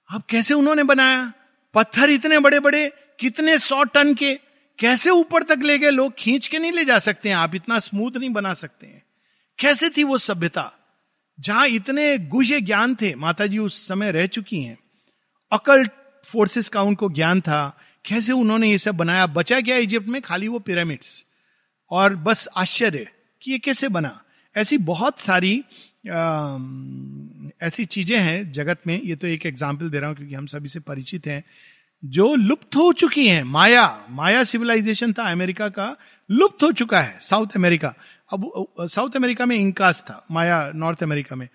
अब 0.09 0.23
कैसे 0.29 0.53
उन्होंने 0.53 0.83
बनाया? 0.83 1.33
पत्थर 1.73 2.09
इतने 2.09 2.39
बड़े 2.39 2.59
बड़े 2.59 2.93
कितने 3.19 3.57
सौ 3.57 3.83
टन 3.83 4.13
के 4.13 4.39
कैसे 4.79 5.09
ऊपर 5.09 5.43
तक 5.43 5.59
ले 5.63 5.77
गए 5.77 5.89
लोग 5.89 6.13
खींच 6.17 6.47
के 6.47 6.59
नहीं 6.59 6.71
ले 6.71 6.85
जा 6.85 6.99
सकते 6.99 7.29
हैं? 7.29 7.35
आप 7.35 7.55
इतना 7.55 7.79
स्मूथ 7.79 8.11
नहीं 8.11 8.29
बना 8.29 8.53
सकते 8.53 8.87
हैं। 8.87 9.03
कैसे 9.59 9.89
थी 9.89 10.03
वो 10.03 10.17
सभ्यता? 10.17 10.71
जहाँ 11.39 11.67
इतने 11.67 12.17
गुह्य 12.17 12.61
ज्ञान 12.61 12.95
थे 12.95 13.15
माता 13.15 13.45
जी 13.45 13.57
उस 13.57 13.87
समय 13.87 14.11
रह 14.11 14.25
चुकी 14.25 14.61
हैं। 14.61 14.77
अकल्ट 15.51 15.91
फोर्सेस 16.23 16.69
का 16.69 16.81
उनको 16.81 17.09
ज्ञान 17.09 17.41
था। 17.41 17.77
कैसे 18.05 18.31
उन्होंने 18.31 18.71
ये 18.71 18.77
सब 18.77 18.95
बनाया? 18.95 19.25
बचा 19.27 19.61
क्या 19.61 19.77
इजिप्ट 19.77 20.07
में? 20.07 20.21
खाली 20.21 20.47
वो 20.47 20.59
पिरामिड्स। 20.59 21.25
और 21.91 22.15
बस 22.15 22.47
आश्चर्य 22.57 23.07
कि 23.41 23.51
ये 23.51 23.59
कैसे 23.59 23.87
बना? 23.89 24.21
ऐसी 24.55 24.77
बहुत 24.77 25.19
सारी 25.19 25.63
आ, 26.11 26.57
ऐसी 27.61 27.85
चीज़ें 27.85 28.17
हैं 28.17 28.51
जगत 28.51 28.81
में। 28.87 29.01
ये 29.01 29.15
तो 29.15 29.27
एक 29.27 29.45
एग्ज़ाम्पल 29.45 29.89
दे 29.89 29.99
रहा 29.99 30.09
हूँ 30.09 30.17
क्योंकि 30.17 30.35
हम 30.35 30.45
सभी 30.45 30.69
से 30.69 30.79
परिचित 30.79 31.27
हैं। 31.27 31.43
जो 32.05 32.35
लुप्त 32.35 32.75
हो 32.75 32.93
चुकी 32.93 33.27
हैं, 33.27 33.43
माया 33.43 34.05
माया 34.09 34.43
सिविलाइजेशन 34.43 35.13
था 35.13 35.31
अमेरिका 35.31 35.69
का, 35.69 35.95
लुप्त 36.31 36.63
हो 36.63 36.71
चुका 36.71 37.01
है, 37.01 37.19
साउथ 37.19 37.47
अमेरिका। 37.55 37.93
अब 38.33 38.65
साउथ 38.81 39.09
अमेरिका 39.15 39.45
में 39.45 39.55
इंकास 39.55 40.01
था, 40.01 40.25
माया 40.31 40.71
नॉर्थ 40.75 41.03
अमेरिका 41.03 41.35
में। 41.35 41.49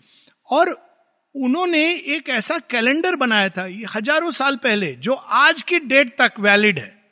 और 0.51 0.91
उन्होंने 1.35 1.95
एक 1.95 2.29
ऐसा 2.29 2.59
कैलेंडर 2.59 3.17
बनाया 3.17 3.49
था, 3.49 3.67
ये 3.67 3.87
हज़ारों 3.95 4.31
साल 4.31 4.57
पहले, 4.57 4.93
जो 4.95 5.13
आज 5.13 5.63
की 5.63 5.79
डेट 5.79 6.17
तक 6.19 6.33
वैलिड 6.41 6.79
है। 6.79 7.03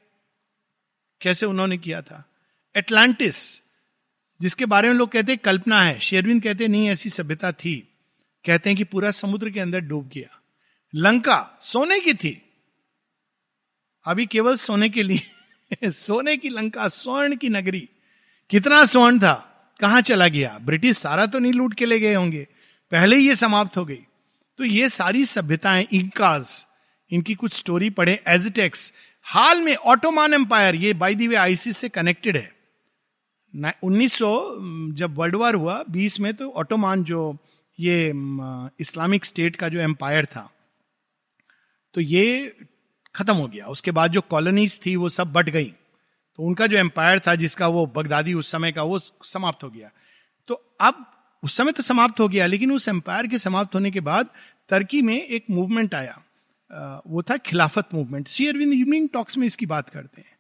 कैसे 1.20 1.46
उन्होंने 1.46 1.78
किया 1.78 2.02
था? 2.02 2.24
एटलांटिस 2.76 3.62
जिसके 4.40 4.66
बारे 4.66 4.88
में 4.88 4.94
लोग 4.94 5.10
कहते 5.10 5.32
हैं 5.32 5.40
कल्पना 5.44 5.82
है 5.82 5.98
शेरविंद 5.98 6.42
कहते 6.42 6.68
नहीं, 6.68 6.88
ऐसी 6.88 7.10
सभ्यता 7.10 7.52
थी। 7.52 7.88
कहते 8.46 8.70
हैं 8.70 8.76
कि 8.76 8.84
पूरा 8.84 9.10
समुद्र 9.10 9.50
के 9.50 9.60
अंदर 9.60 9.80
डूब 9.80 10.10
गया। 10.14 10.40
लंका, 10.94 11.58
सोने 11.60 12.00
की 12.00 12.14
थी। 12.14 12.47
अभी 14.04 14.26
केवल 14.26 14.56
सोने 14.56 14.88
के 14.88 15.02
लिए, 15.02 15.20
सोने 15.90 16.36
की 16.36 16.48
लंका, 16.48 16.88
स्वर्ण 16.88 17.36
की 17.36 17.48
नगरी। 17.48 17.88
कितना 18.50 18.84
स्वर्ण 18.84 19.18
था? 19.18 19.44
कहाँ 19.80 20.00
चला 20.00 20.28
गया? 20.28 20.58
ब्रिटिश 20.62 20.98
सारा 20.98 21.26
तो 21.26 21.38
नहीं 21.38 21.52
लूट 21.52 21.74
के 21.74 21.86
ले 21.86 21.98
गए 21.98 22.14
होंगे। 22.14 22.48
पहले 22.90 23.16
ही 23.16 23.28
ये 23.28 23.36
समाप्त 23.36 23.76
हो 23.76 23.84
गई। 23.84 24.06
तो 24.58 24.64
ये 24.64 24.88
सारी 24.88 25.24
सभ्यताएँ 25.24 25.86
इंकाज 25.92 26.66
इनकी 27.10 27.34
कुछ 27.34 27.52
स्टोरी 27.52 27.90
पढ़े। 27.90 28.22
एजटेक्स 28.28 28.92
हाल 29.22 29.62
में 29.62 29.74
ऑटोमान 29.74 30.34
एम्पायर 30.34 30.74
ये 30.74 30.94
बाई 30.94 31.14
दी 31.14 31.28
वे 31.28 31.36
आईसी 31.36 31.72
से 31.72 31.88
कनेक्टेड 31.88 32.36
है। 32.36 32.56
1900 33.84 34.58
जब 34.92 35.14
वर्ल्ड 35.14 35.36
वॉर 35.36 35.54
हुआ 35.54 35.84
20 35.90 36.20
में 36.20 36.34
तो 36.34 36.50
ऑटोमान 36.50 37.04
जो, 37.04 37.38
ये 37.80 38.12
इस्लामिक 38.80 39.24
स्टेट 39.24 39.56
का 39.56 39.68
जो 39.68 39.80
एम्पायर 39.80 40.26
था। 40.26 40.50
तो 41.94 42.00
ये 42.00 42.56
खत्म 43.18 43.34
हो 43.34 43.46
गया। 43.48 43.66
उसके 43.66 43.90
बाद 43.90 44.12
जो 44.12 44.20
कॉलोनीज 44.20 44.80
थी, 44.86 44.96
वो 44.96 45.08
सब 45.08 45.32
बट 45.32 45.48
गई। 45.48 45.70
तो 46.38 46.42
उनका 46.42 46.66
जो 46.66 46.76
एम्पायर 46.76 47.18
था, 47.18 47.34
जिसका 47.34 47.68
वो 47.68 47.86
बगदादी 47.86 48.34
उस 48.34 48.50
समय 48.50 48.72
का, 48.72 48.82
वो 48.82 48.98
समाप्त 48.98 49.64
हो 49.64 49.70
गया। 49.70 49.90
तो 50.48 50.54
अब 50.80 51.04
उस 51.42 51.56
समय 51.56 51.72
तो 51.72 51.82
समाप्त 51.82 52.20
हो 52.20 52.28
गया, 52.28 52.46
लेकिन 52.46 52.72
उस 52.72 52.88
एम्पायर 52.88 53.26
के 53.26 53.38
समाप्त 53.38 53.74
होने 53.74 53.90
के 53.90 54.00
बाद 54.00 54.28
टर्की 54.70 55.02
में 55.02 55.16
एक 55.16 55.44
मूवमेंट 55.50 55.94
आया। 55.94 56.20
वो 57.06 57.22
था 57.22 57.36
Khilafat 57.36 57.94
movement 57.94 58.28
Sri 58.28 58.46
Aurobindo 58.46 58.72
Evening 58.72 59.08
Talks 59.08 59.36
में 59.38 59.46
इसकी 59.46 59.66
बात 59.66 59.88
करते 59.88 60.20
हैं। 60.20 60.36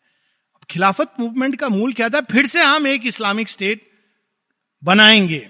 खिलाफत 0.70 1.12
मूवमेंट 1.20 1.56
का 1.56 1.68
मूल 1.68 1.92
क्या 1.92 2.08
था? 2.08 2.20
फिर 2.22 2.46
से 2.46 2.62
हम 2.62 2.86
एक 2.86 3.06
इस्लामिक 3.06 3.48
स्टेट 3.48 3.88
बनाएँगे, 4.82 5.48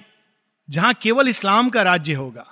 जहाँ 0.69 0.95
केवल 0.95 1.29
इस्लाम 1.29 1.71
का 1.71 1.83
राज्य 1.83 2.15
होगा। 2.15 2.47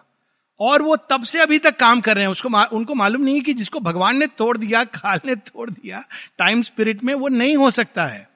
और 0.61 0.83
वो 0.83 0.97
तब 0.97 1.25
से 1.25 1.41
अभी 1.41 1.59
तक 1.59 1.77
काम 1.77 2.01
कर 2.01 2.15
रहे 2.15 2.25
हैं। 2.25 2.33
उसको 2.33 2.77
उनको 2.77 2.95
मालूम 2.95 3.23
नहीं 3.23 3.35
है 3.35 3.41
कि 3.41 3.55
जिसको 3.55 3.81
भगवान 3.81 4.17
ने 4.17 4.27
तोड़ 4.27 4.59
दिया 4.59 4.85
खाल 4.85 5.21
ने 5.27 5.35
तोड़ 5.35 5.71
दिया, 5.71 6.05
टाइम 6.39 6.63
स्पिरिट 6.63 7.05
में 7.05 7.15
वो 7.15 7.29
नहीं 7.29 7.57
हो 7.57 7.71
सकता 7.71 8.07
है। 8.07 8.29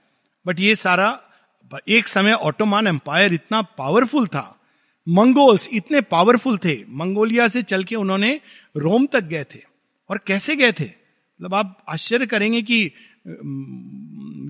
बट 0.47 0.61
ये 0.61 0.77
सारा, 0.77 1.21
एक 1.89 2.09
समय 2.09 2.33
ऑटोमान 2.33 2.87
एम्पायर 2.87 3.35
इतना 3.35 3.63
पावरफुल 3.63 4.27
था। 4.27 4.61
मंगोल्स 5.09 5.69
इतने 5.73 6.01
पावरफुल 6.01 6.59
थे। 6.59 6.77
मंगोलिया 6.89 7.49
से 7.49 7.63
चल 7.63 7.85
के 7.85 7.97
उन्होंने 7.97 8.41
रोम 8.77 9.07
तक 9.07 9.25
गए 9.25 9.45
थे। 9.45 9.61
और 10.11 10.21
कैसे 10.27 10.57
गए 10.57 10.73
थे? 10.73 10.85
मतलब 10.85 11.55
आप 11.55 11.85
आश्चर्य 11.89 12.27
करेंगे 12.27 12.63
कि 12.63 12.87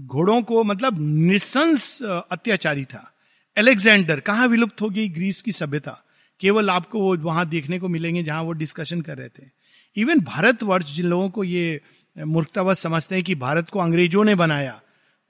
घोड़ों 0.07 0.43
को 0.43 0.64
मतलब 0.64 0.97
निसंस 1.01 2.03
अत्याचारी 2.03 2.85
था। 2.85 3.12
एलेक्जेंडर 3.57 4.21
कहा 4.21 4.45
विलुप्त 4.45 4.81
हो 4.81 4.89
गई 4.89 5.09
ग्रीस 5.09 5.43
की 5.43 5.53
सभ्यता? 5.53 5.99
केवल 6.41 6.70
आपको 6.70 7.01
वो 7.01 7.16
वहाँ 7.18 7.47
देखने 7.49 7.78
को 7.78 7.88
मिलेंगे 7.88 8.22
जहाँ 8.22 8.43
वो 8.43 8.53
डिस्कशन 8.55 9.01
कर 9.01 9.18
रहे 9.18 9.28
थे। 9.28 9.49
इवन 9.97 10.20
भारतवर्ष, 10.20 10.95
जिन 10.95 11.07
लोगों 11.07 11.28
को 11.30 11.45
ये 11.45 11.80
मूर्खतावत 12.16 12.76
समझते 12.76 13.14
हैं 13.14 13.24
कि 13.24 13.34
भारत 13.36 13.68
को 13.68 13.78
अंग्रेज़ों 13.78 14.24
ने 14.24 14.34
बनाया, 14.34 14.80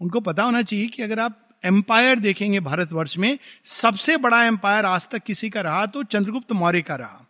उनको 0.01 0.21
पता 0.21 0.43
होना 0.43 0.63
चाहिए 0.63 0.87
कि 0.87 1.03
अगर 1.03 1.21
आप 1.21 1.39
एम्पायर 1.65 2.19
देखेंगे 2.19 2.61
भारतवर्ष 2.61 3.17
में, 3.19 3.39
सबसे 3.65 4.17
बड़ा 4.17 4.43
एम्पायर 4.45 4.87
आज 4.87 5.09
तक 5.09 5.23
किसी 5.23 5.51
का 5.51 5.61
रहा 5.61 5.87
तो 5.87 6.03
चंद्रगुप्त 6.05 6.53
मौर्य 6.53 6.83
का 6.83 6.97
रहा। 6.97 7.27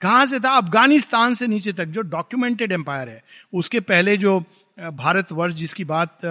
कहाँ 0.00 0.26
से 0.26 0.38
था? 0.40 0.50
अफ़गानिस्तान 0.50 1.34
से 1.34 1.46
नीचे 1.46 1.72
तक, 1.72 1.84
जो 1.84 2.02
डॉक्यूमेंटेड 2.02 2.72
एम्पायर 2.72 3.08
है। 3.08 3.22
उसके 3.52 3.80
पहले 3.80 4.16
जो 4.16 4.38
भारतवर्ष 4.78 5.54
जिसकी 5.54 5.84
बात 5.84 6.24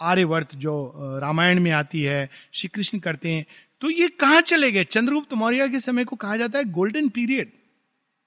आर्यवर्त 0.00 0.54
जो 0.54 1.18
रामायण 1.22 1.60
में 1.60 1.70
आती 1.70 2.02
है 2.02 2.28
श्री 2.52 2.68
कृष्ण 2.68 2.98
करते 2.98 3.30
हैं 3.30 3.44
तो 3.82 3.90
ये 3.90 4.08
कहाँ 4.10 4.40
चले 4.40 4.70
गए? 4.72 4.84
चंद्रगुप्त 4.84 5.32
मौर्य 5.34 5.68
के 5.68 5.80
समय 5.80 6.04
को 6.04 6.16
कहा 6.16 6.36
जाता 6.36 6.58
है 6.58 6.64
गोल्डन 6.64 7.08
पीरियड 7.08 7.52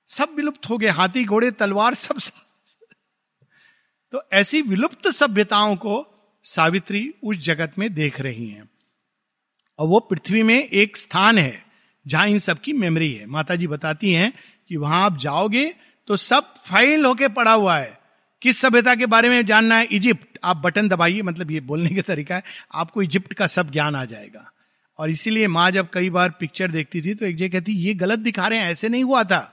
सब 0.10 0.34
विलुप्त 0.36 0.70
हो 0.70 0.78
गए, 0.78 0.88
हाथी, 0.88 1.24
घोड़े, 1.26 1.52
तलवार, 1.52 1.94
सब 1.94 2.20
तो 4.14 4.22
ऐसी 4.34 4.62
विलुप्त 4.62 5.08
सभ्यताओं 5.10 5.76
को 5.76 5.96
सावित्री 6.46 7.14
उस 7.24 7.38
जगत 7.38 7.74
में 7.80 7.94
देख 7.94 8.20
रही 8.22 8.48
हैं। 8.48 8.70
और 9.80 9.88
वो 9.88 10.00
पृथ्वी 10.00 10.44
में 10.44 10.58
एक 10.58 10.98
स्थान 10.98 11.38
है, 11.38 11.64
जहाँ 12.06 12.28
इन 12.28 12.40
सबकी 12.40 12.74
मेमोरी 12.74 13.12
है। 13.14 13.26
माता 13.26 13.56
जी 13.56 13.68
बताती 13.68 14.12
हैं 14.14 14.32
कि 14.70 14.78
वहाँ 14.78 15.04
आप 15.06 15.18
जाओगे 15.18 15.66
तो 16.08 16.16
सब 16.18 16.54
फ़ाइल 16.66 17.06
होके 17.06 17.28
पड़ा 17.30 17.54
हुआ 17.54 17.78
है। 17.78 17.98
किस 18.42 18.58
सभ्यता 18.58 18.96
के 18.96 19.06
बारे 19.06 19.30
में 19.30 19.46
जानना 19.46 19.78
है? 19.78 19.86
इजिप्ट 19.86 20.40
आप 20.44 20.58
बटन 20.58 20.90
दबाइए 20.90 21.22
मतलब 21.22 21.52
ये 21.52 21.60
बोलने 21.62 21.90
का 21.90 22.02
तरीका 22.04 22.36
है, 22.36 22.44
आपको 22.74 23.02
इजिप्ट 23.02 23.34
का 23.34 23.48
सब 23.48 23.72
ज्ञान 23.72 23.96
आ 23.96 24.06
जाएगा। 24.06 24.52
और 25.00 25.10
इसीलिए 25.10 25.48
माँ 25.48 25.72
जब 25.72 25.90
कई 25.94 26.10
बार 26.10 26.30
पिक्चर 26.30 26.72
देखती 26.72 27.02
थी 27.02 27.14
तो 27.14 27.26
एक 27.26 27.36
जगह 27.36 27.50
कहती, 27.50 27.72
ये 27.72 27.94
गलत 27.94 28.20
दिखा 28.20 28.48
रहे 28.48 28.60
हैं, 28.60 28.72
ऐसे 28.72 28.90
नहीं 28.90 29.04
हुआ 29.04 29.24
था। 29.24 29.52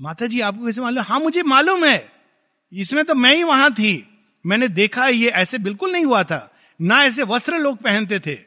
माता 0.00 0.26
जी 0.26 0.40
आपको 0.40 0.66
कैसे 0.66 0.80
मालूम? 0.80 1.04
हाँ 1.04 1.20
मुझे 1.20 1.42
मालूम 1.42 1.84
है। 1.84 2.12
इसमें 2.72 3.04
तो 3.04 3.14
मैं 3.14 3.34
ही 3.34 3.42
वहाँ 3.42 3.72
थी। 3.72 4.08
मैंने 4.46 4.68
देखा, 4.68 5.06
ये 5.06 5.28
ऐसे 5.28 5.58
बिल्कुल 5.58 5.92
नहीं 5.92 6.04
हुआ 6.04 6.22
था। 6.22 6.54
ना 6.82 7.04
ऐसे 7.04 7.22
वस्त्र 7.22 7.58
लोग 7.58 7.76
पहनते 7.76 8.18
थे। 8.18 8.38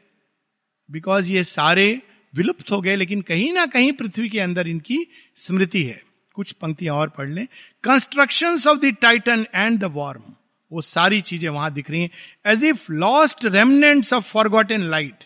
बिकॉज़ 0.90 1.30
ये 1.30 1.44
सारे 1.44 2.02
विलुप्त 2.34 2.70
हो 2.70 2.80
गए, 2.80 2.96
लेकिन 2.96 3.22
कहीं 3.22 3.52
ना 3.52 3.66
कहीं 3.66 3.92
पृथ्वी 3.92 4.28
के 4.28 4.40
अंदर 4.40 4.68
इनकी 4.68 5.06
स्मृति 5.36 5.84
है। 5.84 6.02
कुछ 6.34 6.52
पंक्तियाँ 6.52 6.94
और 6.94 7.08
पढ़ 7.08 7.28
लें। 7.28 7.46
Construction 7.84 8.58
of 8.68 8.78
the 8.78 8.84
Titan 8.84 9.46
and 9.54 9.78
the 9.80 9.84
worm 9.84 10.22
वो 10.72 10.80
सारी 10.80 11.20
चीज़ें 11.20 11.48
वहाँ 11.48 11.72
दिख 11.72 11.90
रही 11.90 12.00
हैं 12.00 12.10
as 12.46 12.64
if 12.64 12.92
lost 12.92 13.44
remnants 13.44 14.12
of 14.12 14.24
forgotten 14.24 14.82
light 14.82 15.24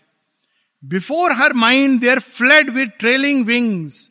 before 0.84 1.32
her 1.32 1.52
mind 1.52 2.00
there 2.00 2.18
fled 2.18 2.70
with 2.70 2.98
trailing 2.98 3.46
wings 3.46 4.10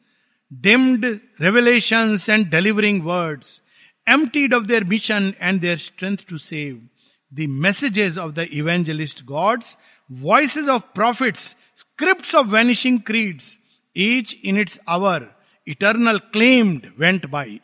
dimmed 0.51 1.05
revelations 1.41 2.29
and 2.29 2.49
delivering 2.49 3.03
words 3.03 3.61
emptied 4.07 4.53
of 4.53 4.67
their 4.67 4.85
mission 4.85 5.35
and 5.39 5.61
their 5.61 5.77
strength 5.77 6.25
to 6.27 6.37
save. 6.37 6.81
The 7.31 7.47
messages 7.47 8.17
of 8.17 8.35
the 8.35 8.47
evangelist 8.55 9.25
gods, 9.25 9.77
voices 10.09 10.67
of 10.67 10.93
prophets, 10.93 11.55
scripts 11.75 12.33
of 12.33 12.47
vanishing 12.47 13.01
creeds, 13.01 13.59
each 13.95 14.41
in 14.43 14.57
its 14.57 14.79
hour, 14.87 15.29
eternal 15.67 16.19
claimed 16.19 16.91
went 16.97 17.29
by. 17.31 17.59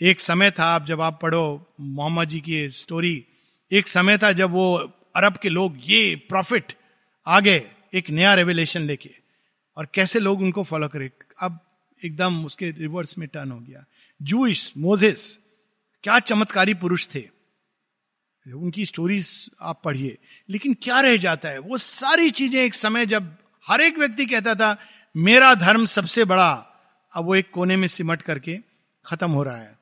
एक 0.00 0.20
समय 0.20 0.50
था 0.50 0.64
आप 0.64 0.86
जब 0.86 1.00
आप 1.00 1.18
पढ़ो 1.22 1.44
मोहम्मद 1.80 2.28
जी 2.28 2.40
की 2.40 2.68
story 2.68 3.14
एक 3.70 3.88
समय 3.88 4.18
था 4.18 4.30
जब 4.32 4.50
वो 4.50 4.74
अरब 5.16 5.36
के 5.42 5.48
लोग 5.48 5.76
ये 5.84 6.14
प्रॉफिट 6.28 6.72
आ 7.26 7.40
गए 7.40 7.70
एक 7.94 8.10
नया 8.10 8.34
रेवलेशन 8.34 8.80
लेके। 8.80 9.10
और 9.76 9.88
कैसे 9.94 10.18
लोग 10.18 10.40
उनको 10.40 10.62
फॉलो 10.62 10.88
करें? 10.88 11.10
अब 11.40 11.60
एकदम 12.04 12.44
उसके 12.44 12.70
रिवर्स 12.70 13.18
में 13.18 13.28
टर्न 13.28 13.50
हो 13.50 13.60
गया। 13.60 13.84
जूस 14.22 14.72
मोजेस 14.78 15.38
क्या 16.02 16.18
चमत्कारी 16.18 16.74
पुरुष 16.74 17.06
थे? 17.14 17.30
उनकी 18.54 18.86
स्टोरीज 18.86 19.50
आप 19.60 19.82
पढ़िए। 19.84 20.18
लेकिन 20.48 20.76
क्या 20.82 21.00
रह 21.00 21.16
जाता 21.16 21.48
है? 21.48 21.58
वो 21.58 21.78
सारी 21.78 22.30
चीज़ें 22.30 22.62
एक 22.62 22.74
समय 22.74 23.06
जब 23.06 23.36
हर 23.66 23.80
एक 23.80 23.98
व्यक्ति 23.98 24.26
कहता 24.26 24.54
था, 24.54 24.76
मेरा 25.16 25.54
धर्म 25.54 25.84
सबसे 25.84 26.24
बड़ा। 26.24 26.52
अब 27.12 27.24
वो 27.24 27.34
एक 27.34 27.50
कोने 27.50 27.76
में 27.76 27.88
सिमट 27.88 28.22
करके 28.22 28.58
खत्म 29.06 29.30
हो 29.30 29.42
रहा 29.42 29.56
है। 29.56 29.78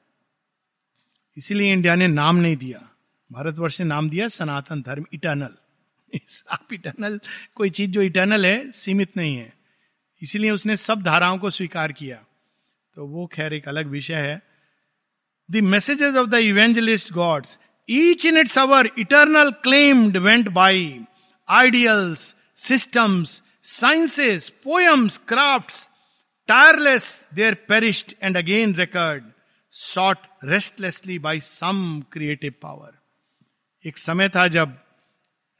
इसीलिए 1.36 1.72
इंडिया 1.72 1.94
ने 1.94 2.08
नाम 2.08 2.36
नहीं 2.36 2.56
दिया। 2.56 2.88
भारतवर्ष 3.32 3.80
ने 3.80 3.86
नाम 3.86 4.10
दिया 4.10 4.28
सनातन 4.28 4.82
धर्म 4.82 5.06
इटर्नल 5.12 5.54
आप 6.50 6.72
इटर्नल 6.72 7.20
कोई 7.54 7.70
चीज़ 7.70 7.90
जो 7.90 8.02
इटर्नल 8.02 8.46
है, 8.46 8.70
सीमित 8.70 9.16
नहीं 9.16 9.36
है। 9.36 9.52
इसीलिए 10.22 10.50
उसने 10.50 10.76
सब 10.76 11.02
धाराओं 11.02 11.38
को 11.38 11.50
स्वीकार 11.50 11.92
किया। 11.92 12.16
तो 12.94 13.06
वो 13.06 13.26
खैर 13.26 13.52
एक 13.52 13.68
अलग 13.68 13.86
विषय 13.86 14.14
है। 14.14 14.42
The 15.50 15.56
messages 15.56 16.14
of 16.14 16.28
the 16.28 16.34
evangelist 16.34 17.12
gods 17.12 17.58
each 17.90 18.26
in 18.26 18.38
its 18.38 18.58
hour 18.58 18.90
eternal 18.98 19.50
claimed 19.50 20.16
went 20.16 20.48
by 20.48 21.00
ideals 21.48 22.36
systems 22.56 23.42
sciences 23.62 24.48
poems 24.48 25.18
craft 25.18 25.72
tireless 26.48 27.26
there 27.34 27.54
perished 27.54 28.14
and 28.22 28.36
again 28.36 28.74
recurred 28.74 29.24
sought 29.70 30.18
restlessly 30.44 31.18
by 31.18 31.40
some 31.40 32.02
creative 32.12 32.54
power 32.62 32.98
एक 33.84 33.98
समय 33.98 34.28
था 34.28 34.48
जब 34.48 34.78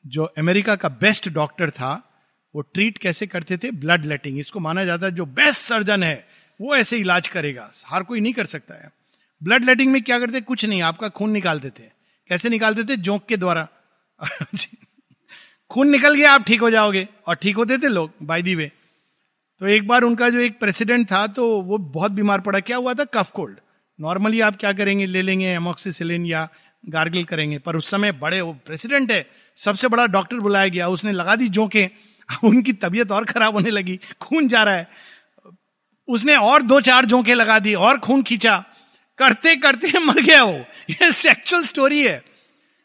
जो 0.06 0.24
अमेरिका 0.24 0.76
का 0.76 0.88
best 0.88 1.28
doctor 1.28 1.70
था, 1.70 2.14
वो 2.54 2.60
treat 2.60 2.98
कैसे 2.98 3.26
करते 3.26 3.56
थे? 3.56 3.70
Blood 3.70 4.04
letting. 4.04 4.38
इसको 4.38 4.60
माना 4.60 4.84
जाता 4.84 5.06
है 5.06 5.12
जो 5.12 5.26
बेस्ट 5.26 5.60
सर्जन 5.60 6.02
है, 6.02 6.28
वो 6.60 6.76
ऐसे 6.76 6.96
इलाज 6.96 7.28
करेगा। 7.28 7.70
हर 7.86 8.02
कोई 8.02 8.20
नहीं 8.20 8.32
कर 8.32 8.44
सकता 8.44 8.74
है। 8.74 8.90
ब्लड 9.42 9.64
लेटिंग 9.64 9.92
में 9.92 10.02
क्या 10.02 10.18
करते? 10.18 10.40
कुछ 10.40 10.64
नहीं, 10.64 10.82
आपका 10.82 11.08
खून 11.08 11.30
निकालते 11.30 11.70
थे। 11.70 11.90
कैसे 12.28 12.48
निकालते 12.48 12.84
थे? 12.84 12.96
जोंक 12.96 13.26
के 13.26 13.36
द्वारा। 13.36 13.68
खून 15.70 15.88
निकल 15.88 16.14
गया, 16.14 16.32
आप 16.32 16.44
ठीक 16.44 16.60
हो 16.60 16.70
जाओगे। 16.70 17.08
और 17.26 17.34
ठीक 17.34 17.56
होते 17.56 17.78
थे 17.78 17.88
लोग 17.88 18.12
बाई 18.22 18.42
दी 18.42 18.54
वे 18.54 18.72
तो 19.58 19.66
एक 19.66 19.88
बार 19.88 20.02
उनका 20.02 20.30
जो 20.30 20.38
एक 20.38 20.58
प्रेसिडेंट 20.58 21.12
था 21.12 21.26
तो 21.26 21.62
वो 21.62 21.78
बहुत 21.78 22.12
बीमार 22.12 22.40
पड़ा। 22.40 22.60
क्या 22.60 22.76
हुआ 22.76 22.94
था? 22.94 23.04
Cough 23.04 23.30
cold. 23.30 23.58
नॉर्मली 24.00 24.40
आप 24.40 24.56
क्या 24.56 24.72
करेंगे? 24.72 25.06
ले 25.06 25.22
लेंगे 25.22 25.46
एमोक्सीसिलिन 25.46 26.26
या 26.26 26.48
गार्गिल 26.88 27.24
करेंगे। 27.24 27.58
पर 27.58 27.76
उस 27.76 27.90
समय 27.90 28.12
बड़े 28.12 28.40
वो 28.40 28.52
प्रेसिडेंट 28.52 29.12
है 29.12 29.30
सबसे 29.56 29.88
बड़ा 29.88 30.06
डॉक्टर 30.06 30.36
बुलाया 30.36 30.68
गया 30.68 30.88
उसने 30.88 31.12
लगा 31.12 31.36
दी 31.36 31.48
जोंके 31.48 31.90
उनकी 32.44 32.72
तबीयत 32.72 33.12
और 33.12 33.24
खराब 33.24 33.54
होने 33.54 33.70
लगी 33.70 34.00
खून 34.20 34.48
जा 34.48 34.62
रहा 34.62 34.74
है। 34.74 34.88
उसने 36.08 36.36
और 36.36 36.62
दो 36.62 36.80
चार 36.80 37.04
जोंके 37.04 37.34
लगा 37.34 37.58
दी 37.58 37.74
और 37.74 37.98
खून 37.98 38.22
खींचा। 38.22 38.64
करते 39.18 39.56
करते 39.56 39.98
मर 39.98 40.20
गया 40.20 40.44
वो। 40.44 40.64
ये 40.90 41.12
सेक्चुअल 41.12 41.62
स्टोरी 41.62 42.06
है। 42.06 42.24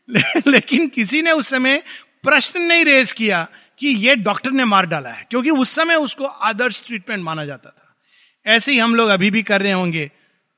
ले, 0.10 0.20
लेकिन 0.48 0.88
किसी 0.88 1.22
ने 1.22 1.32
उस 1.32 1.48
समय 1.48 1.84
प्रश्न 2.24 2.62
नहीं 2.62 2.86
रेज 2.86 3.12
किया 3.12 3.48
कि 3.80 3.88
ये 3.88 4.16
डॉक्टर 4.16 4.52
ने 4.52 4.66
मार 4.66 4.86
डाला 4.86 5.10
है 5.10 5.28
क्योंकि 5.30 5.50
उस 5.50 5.70
समय 5.70 5.96
उसको 5.96 6.26
आदर्श 6.26 6.84
ट्रीटमेंट 6.86 7.24
माना 7.24 7.46
जाता 7.46 7.70
था। 7.70 7.96
ऐसे 8.46 8.72
ही 8.72 8.80
हम 8.80 8.96
लोग 8.96 9.10
अभी 9.10 9.32
भी 9.32 9.44
कर 9.44 9.62
रहे 9.62 9.72
होंगे। 9.72 10.12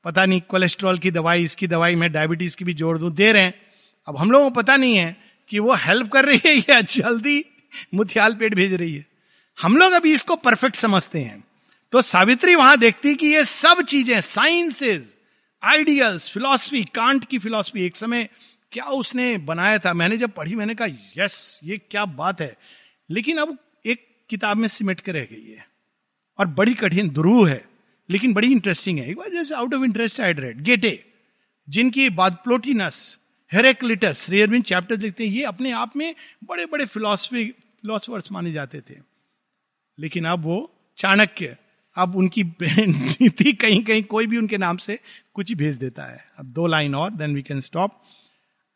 पता 0.04 0.26
नहीं 0.26 0.40
कोलेस्ट्रॉल 0.40 0.98
की 0.98 1.10
दवाई, 1.10 1.44
इसकी 1.44 1.66
दवाई 1.66 1.94
मैं 1.94 2.12
डायबिटीज़ 2.12 2.56
की 2.56 2.64
भी 2.64 2.74
जोड़ 2.74 2.98
दूँ, 2.98 3.12
दे 3.12 3.32
रहे 3.32 3.42
हैं। 3.42 3.54
अब 4.06 4.16
हम 4.16 4.30
लोगों 4.30 4.50
को 4.50 4.62
पता 4.62 4.76
नहीं 4.76 4.96
है 4.96 5.16
कि 5.48 5.58
वो 5.58 5.74
हेल्प 5.74 6.12
कर 6.12 6.24
रही 6.24 6.40
है 6.46 6.56
या 6.56 6.80
जल्दी 6.80 7.44
मुथियाल 7.94 8.34
पेट 8.34 8.54
भेज 8.54 8.74
रही 8.74 8.96
है। 8.96 9.06
हम 9.62 9.76
लोग 9.76 9.92
अभी 9.92 10.12
इसको 10.12 10.36
परफेक्ट 10.36 10.76
समझते 10.76 11.20
हैं। 11.20 11.44
तो 11.92 12.02
सावित्री 12.02 12.54
वहाँ 12.54 12.78
देखती 12.78 13.14
कि 13.14 13.26
ये 13.26 13.44
सब 13.44 13.82
चीज़ें 13.82 14.20
साइंसेज 14.20 15.18
आइडियल्स, 15.64 16.28
फिलॉसफी, 16.28 16.84
कांट 16.84 17.24
की 17.24 17.38
फिलॉसफी, 17.38 17.86
एक 17.86 17.96
समय 17.96 18.28
क्या 18.72 18.84
उसने 18.84 19.38
बनाया 19.38 19.78
था? 19.78 19.94
मैंने 19.94 20.16
जब 20.16 20.30
पढ़ी, 20.30 20.54
मैंने 20.54 20.74
कहा, 20.74 20.86
यस, 21.18 21.60
ये 21.64 21.78
क्या 21.78 22.04
बात 22.04 22.40
है। 22.40 22.56
लेकिन 23.10 23.38
अब 23.38 23.58
एक 23.86 24.06
किताब 24.30 24.56
में 24.56 24.68
सिमट 24.68 25.00
के 25.00 25.12
रह 25.12 25.24
गई 25.24 25.50
है। 25.50 25.68
और 26.38 26.46
बड़ी 26.46 26.74
कठिन 26.74 27.08
दुरू 27.08 27.44
है। 27.44 27.64
लेकिन 28.10 28.34
बड़ी 28.34 28.52
इंटरेस्टिंग 28.52 28.98
है। 28.98 29.10
एक 29.10 29.16
बार 29.16 29.30
जैसे 29.30 29.54
out 29.54 29.74
of 29.74 29.84
interest 29.84 30.20
I 30.20 30.32
read 30.32 30.60
Goethe 30.60 31.04
जिनकी 31.68 32.10
बाद 32.10 32.32
प्लोटिनस 32.44 33.18
हेरेक्लिटस 33.52 34.30
रेयरविन 34.30 34.62
चैप्टर 34.62 34.98
लिखते 34.98 35.26
हैं, 35.26 35.34
ये 35.34 35.42
अपने 35.42 35.70
आप 35.70 35.96
में 35.96 36.14
बड़े 36.44 36.66
बड़े 36.66 36.86
फिलोसफी 36.86 37.44
फिलोसफर्स 37.50 38.32
माने 38.32 38.52
जाते 38.52 38.80
थे। 38.80 38.94
लेकिन 39.98 40.24
अब 40.24 40.42
वो 40.42 40.74
चाणक्य, 40.96 41.56
अब 41.96 42.16
उनकी 42.16 42.44
नीति 43.22 43.52
कहीं 43.52 43.84
कहीं 43.84 44.02
कोई 44.02 44.26
भी 44.26 44.36
उनके 44.36 44.58
नाम 44.58 44.76
से 44.76 45.00
कुछ 45.34 45.48
ही 45.48 45.54
भेज 45.54 45.78
देता 45.78 46.02
है। 46.02 46.24
अब 46.38 46.46
दो 46.46 46.66
लाइन 46.66 46.94
और 46.94 47.10
then 47.10 47.34
we 47.34 47.42
can 47.42 47.60
stop 47.60 48.02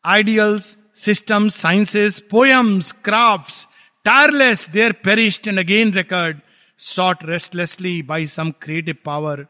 ideals 0.05 0.77
systems 0.95 1.55
sciences 1.55 2.19
poems 2.19 2.91
craft 2.91 3.69
tireless 4.05 4.69
there 4.69 4.91
perished 4.91 5.47
and 5.47 5.59
again 5.59 5.93
recurred 5.93 6.39
sought 6.79 7.23
restlessly 7.23 8.01
by 8.01 8.27
some 8.27 8.51
creative 8.61 8.95
power 9.05 9.45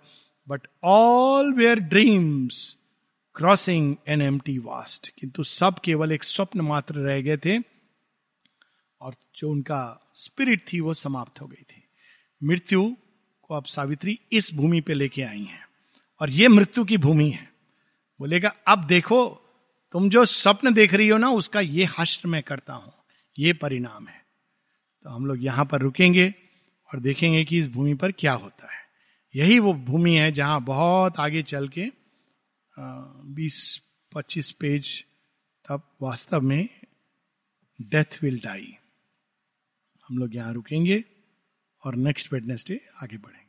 but 0.47 0.67
all 0.83 1.53
were 1.53 1.79
dreams 1.79 2.77
crossing 3.35 3.95
an 4.07 4.21
empty 4.39 4.57
vast 4.57 5.11
किंतु 5.19 5.43
सब 5.43 5.79
केवल 5.79 6.11
एक 6.11 6.23
स्वप्न 6.23 6.61
मात्र 6.61 6.95
रह 6.95 7.21
गए 7.21 7.37
थे 7.37 7.57
और 9.01 9.13
जो 9.35 9.49
उनका 9.49 10.11
स्पिरिट 10.15 10.61
थी 10.73 10.79
वो 10.79 10.93
समाप्त 10.93 11.41
हो 11.41 11.47
गई 11.47 11.63
थी। 11.69 11.83
मृत्यु 12.41 12.95
को 13.41 13.55
अब 13.55 13.65
सावित्री 13.65 14.19
इस 14.31 14.53
भूमि 14.53 14.81
पे 14.81 14.93
लेके 14.93 15.21
आई 15.21 15.43
हैं 15.43 15.65
और 16.21 16.29
ये 16.29 16.47
मृत्यु 16.47 16.83
की 16.85 16.97
भूमि 16.97 17.29
है। 17.29 17.49
बोलेगा, 18.19 18.53
अब 18.67 18.85
देखो, 18.87 19.25
तुम 19.91 20.09
जो 20.09 20.25
स्वप्न 20.25 20.73
देख 20.73 20.93
रही 20.93 21.07
हो 21.07 21.17
ना, 21.17 21.29
उसका 21.29 21.59
ये 21.59 21.87
हश्र 21.99 22.27
मैं 22.27 22.43
करता 22.43 22.73
हूँ, 22.73 22.93
ये 23.39 23.53
परिणाम 23.53 24.07
है। 24.07 24.21
तो 25.03 25.09
हम 25.09 25.25
लोग 25.25 25.43
यहाँ 25.43 25.65
पर 25.65 25.81
रुकेंगे। 25.81 26.33
और 26.93 26.99
देखेंगे 26.99 27.43
कि 27.45 27.59
इस 27.59 27.67
भूमि 27.67 27.93
पर 27.93 28.11
क्या 28.11 28.33
होता 28.33 28.73
है। 28.73 28.81
यही 29.35 29.59
वो 29.59 29.73
भूमि 29.73 30.15
है 30.15 30.31
जहाँ 30.31 30.61
बहुत 30.63 31.19
आगे 31.19 31.43
चल 31.43 31.67
के 31.67 31.85
बीस, 32.79 33.81
पच्चीस 34.15 34.51
पेज 34.51 35.03
तब 35.69 35.89
वास्तव 36.01 36.41
में 36.41 36.69
डेथ 37.81 38.23
विल 38.23 38.39
डाई 38.39 38.73
हम 40.09 40.17
लोग 40.17 40.35
यहाँ 40.35 40.53
रुकेंगे 40.53 41.03
और 41.83 41.95
नेक्स्ट 41.95 42.33
वेडनेसडे 42.33 42.79
आगे 43.03 43.17
बढ़े 43.17 43.42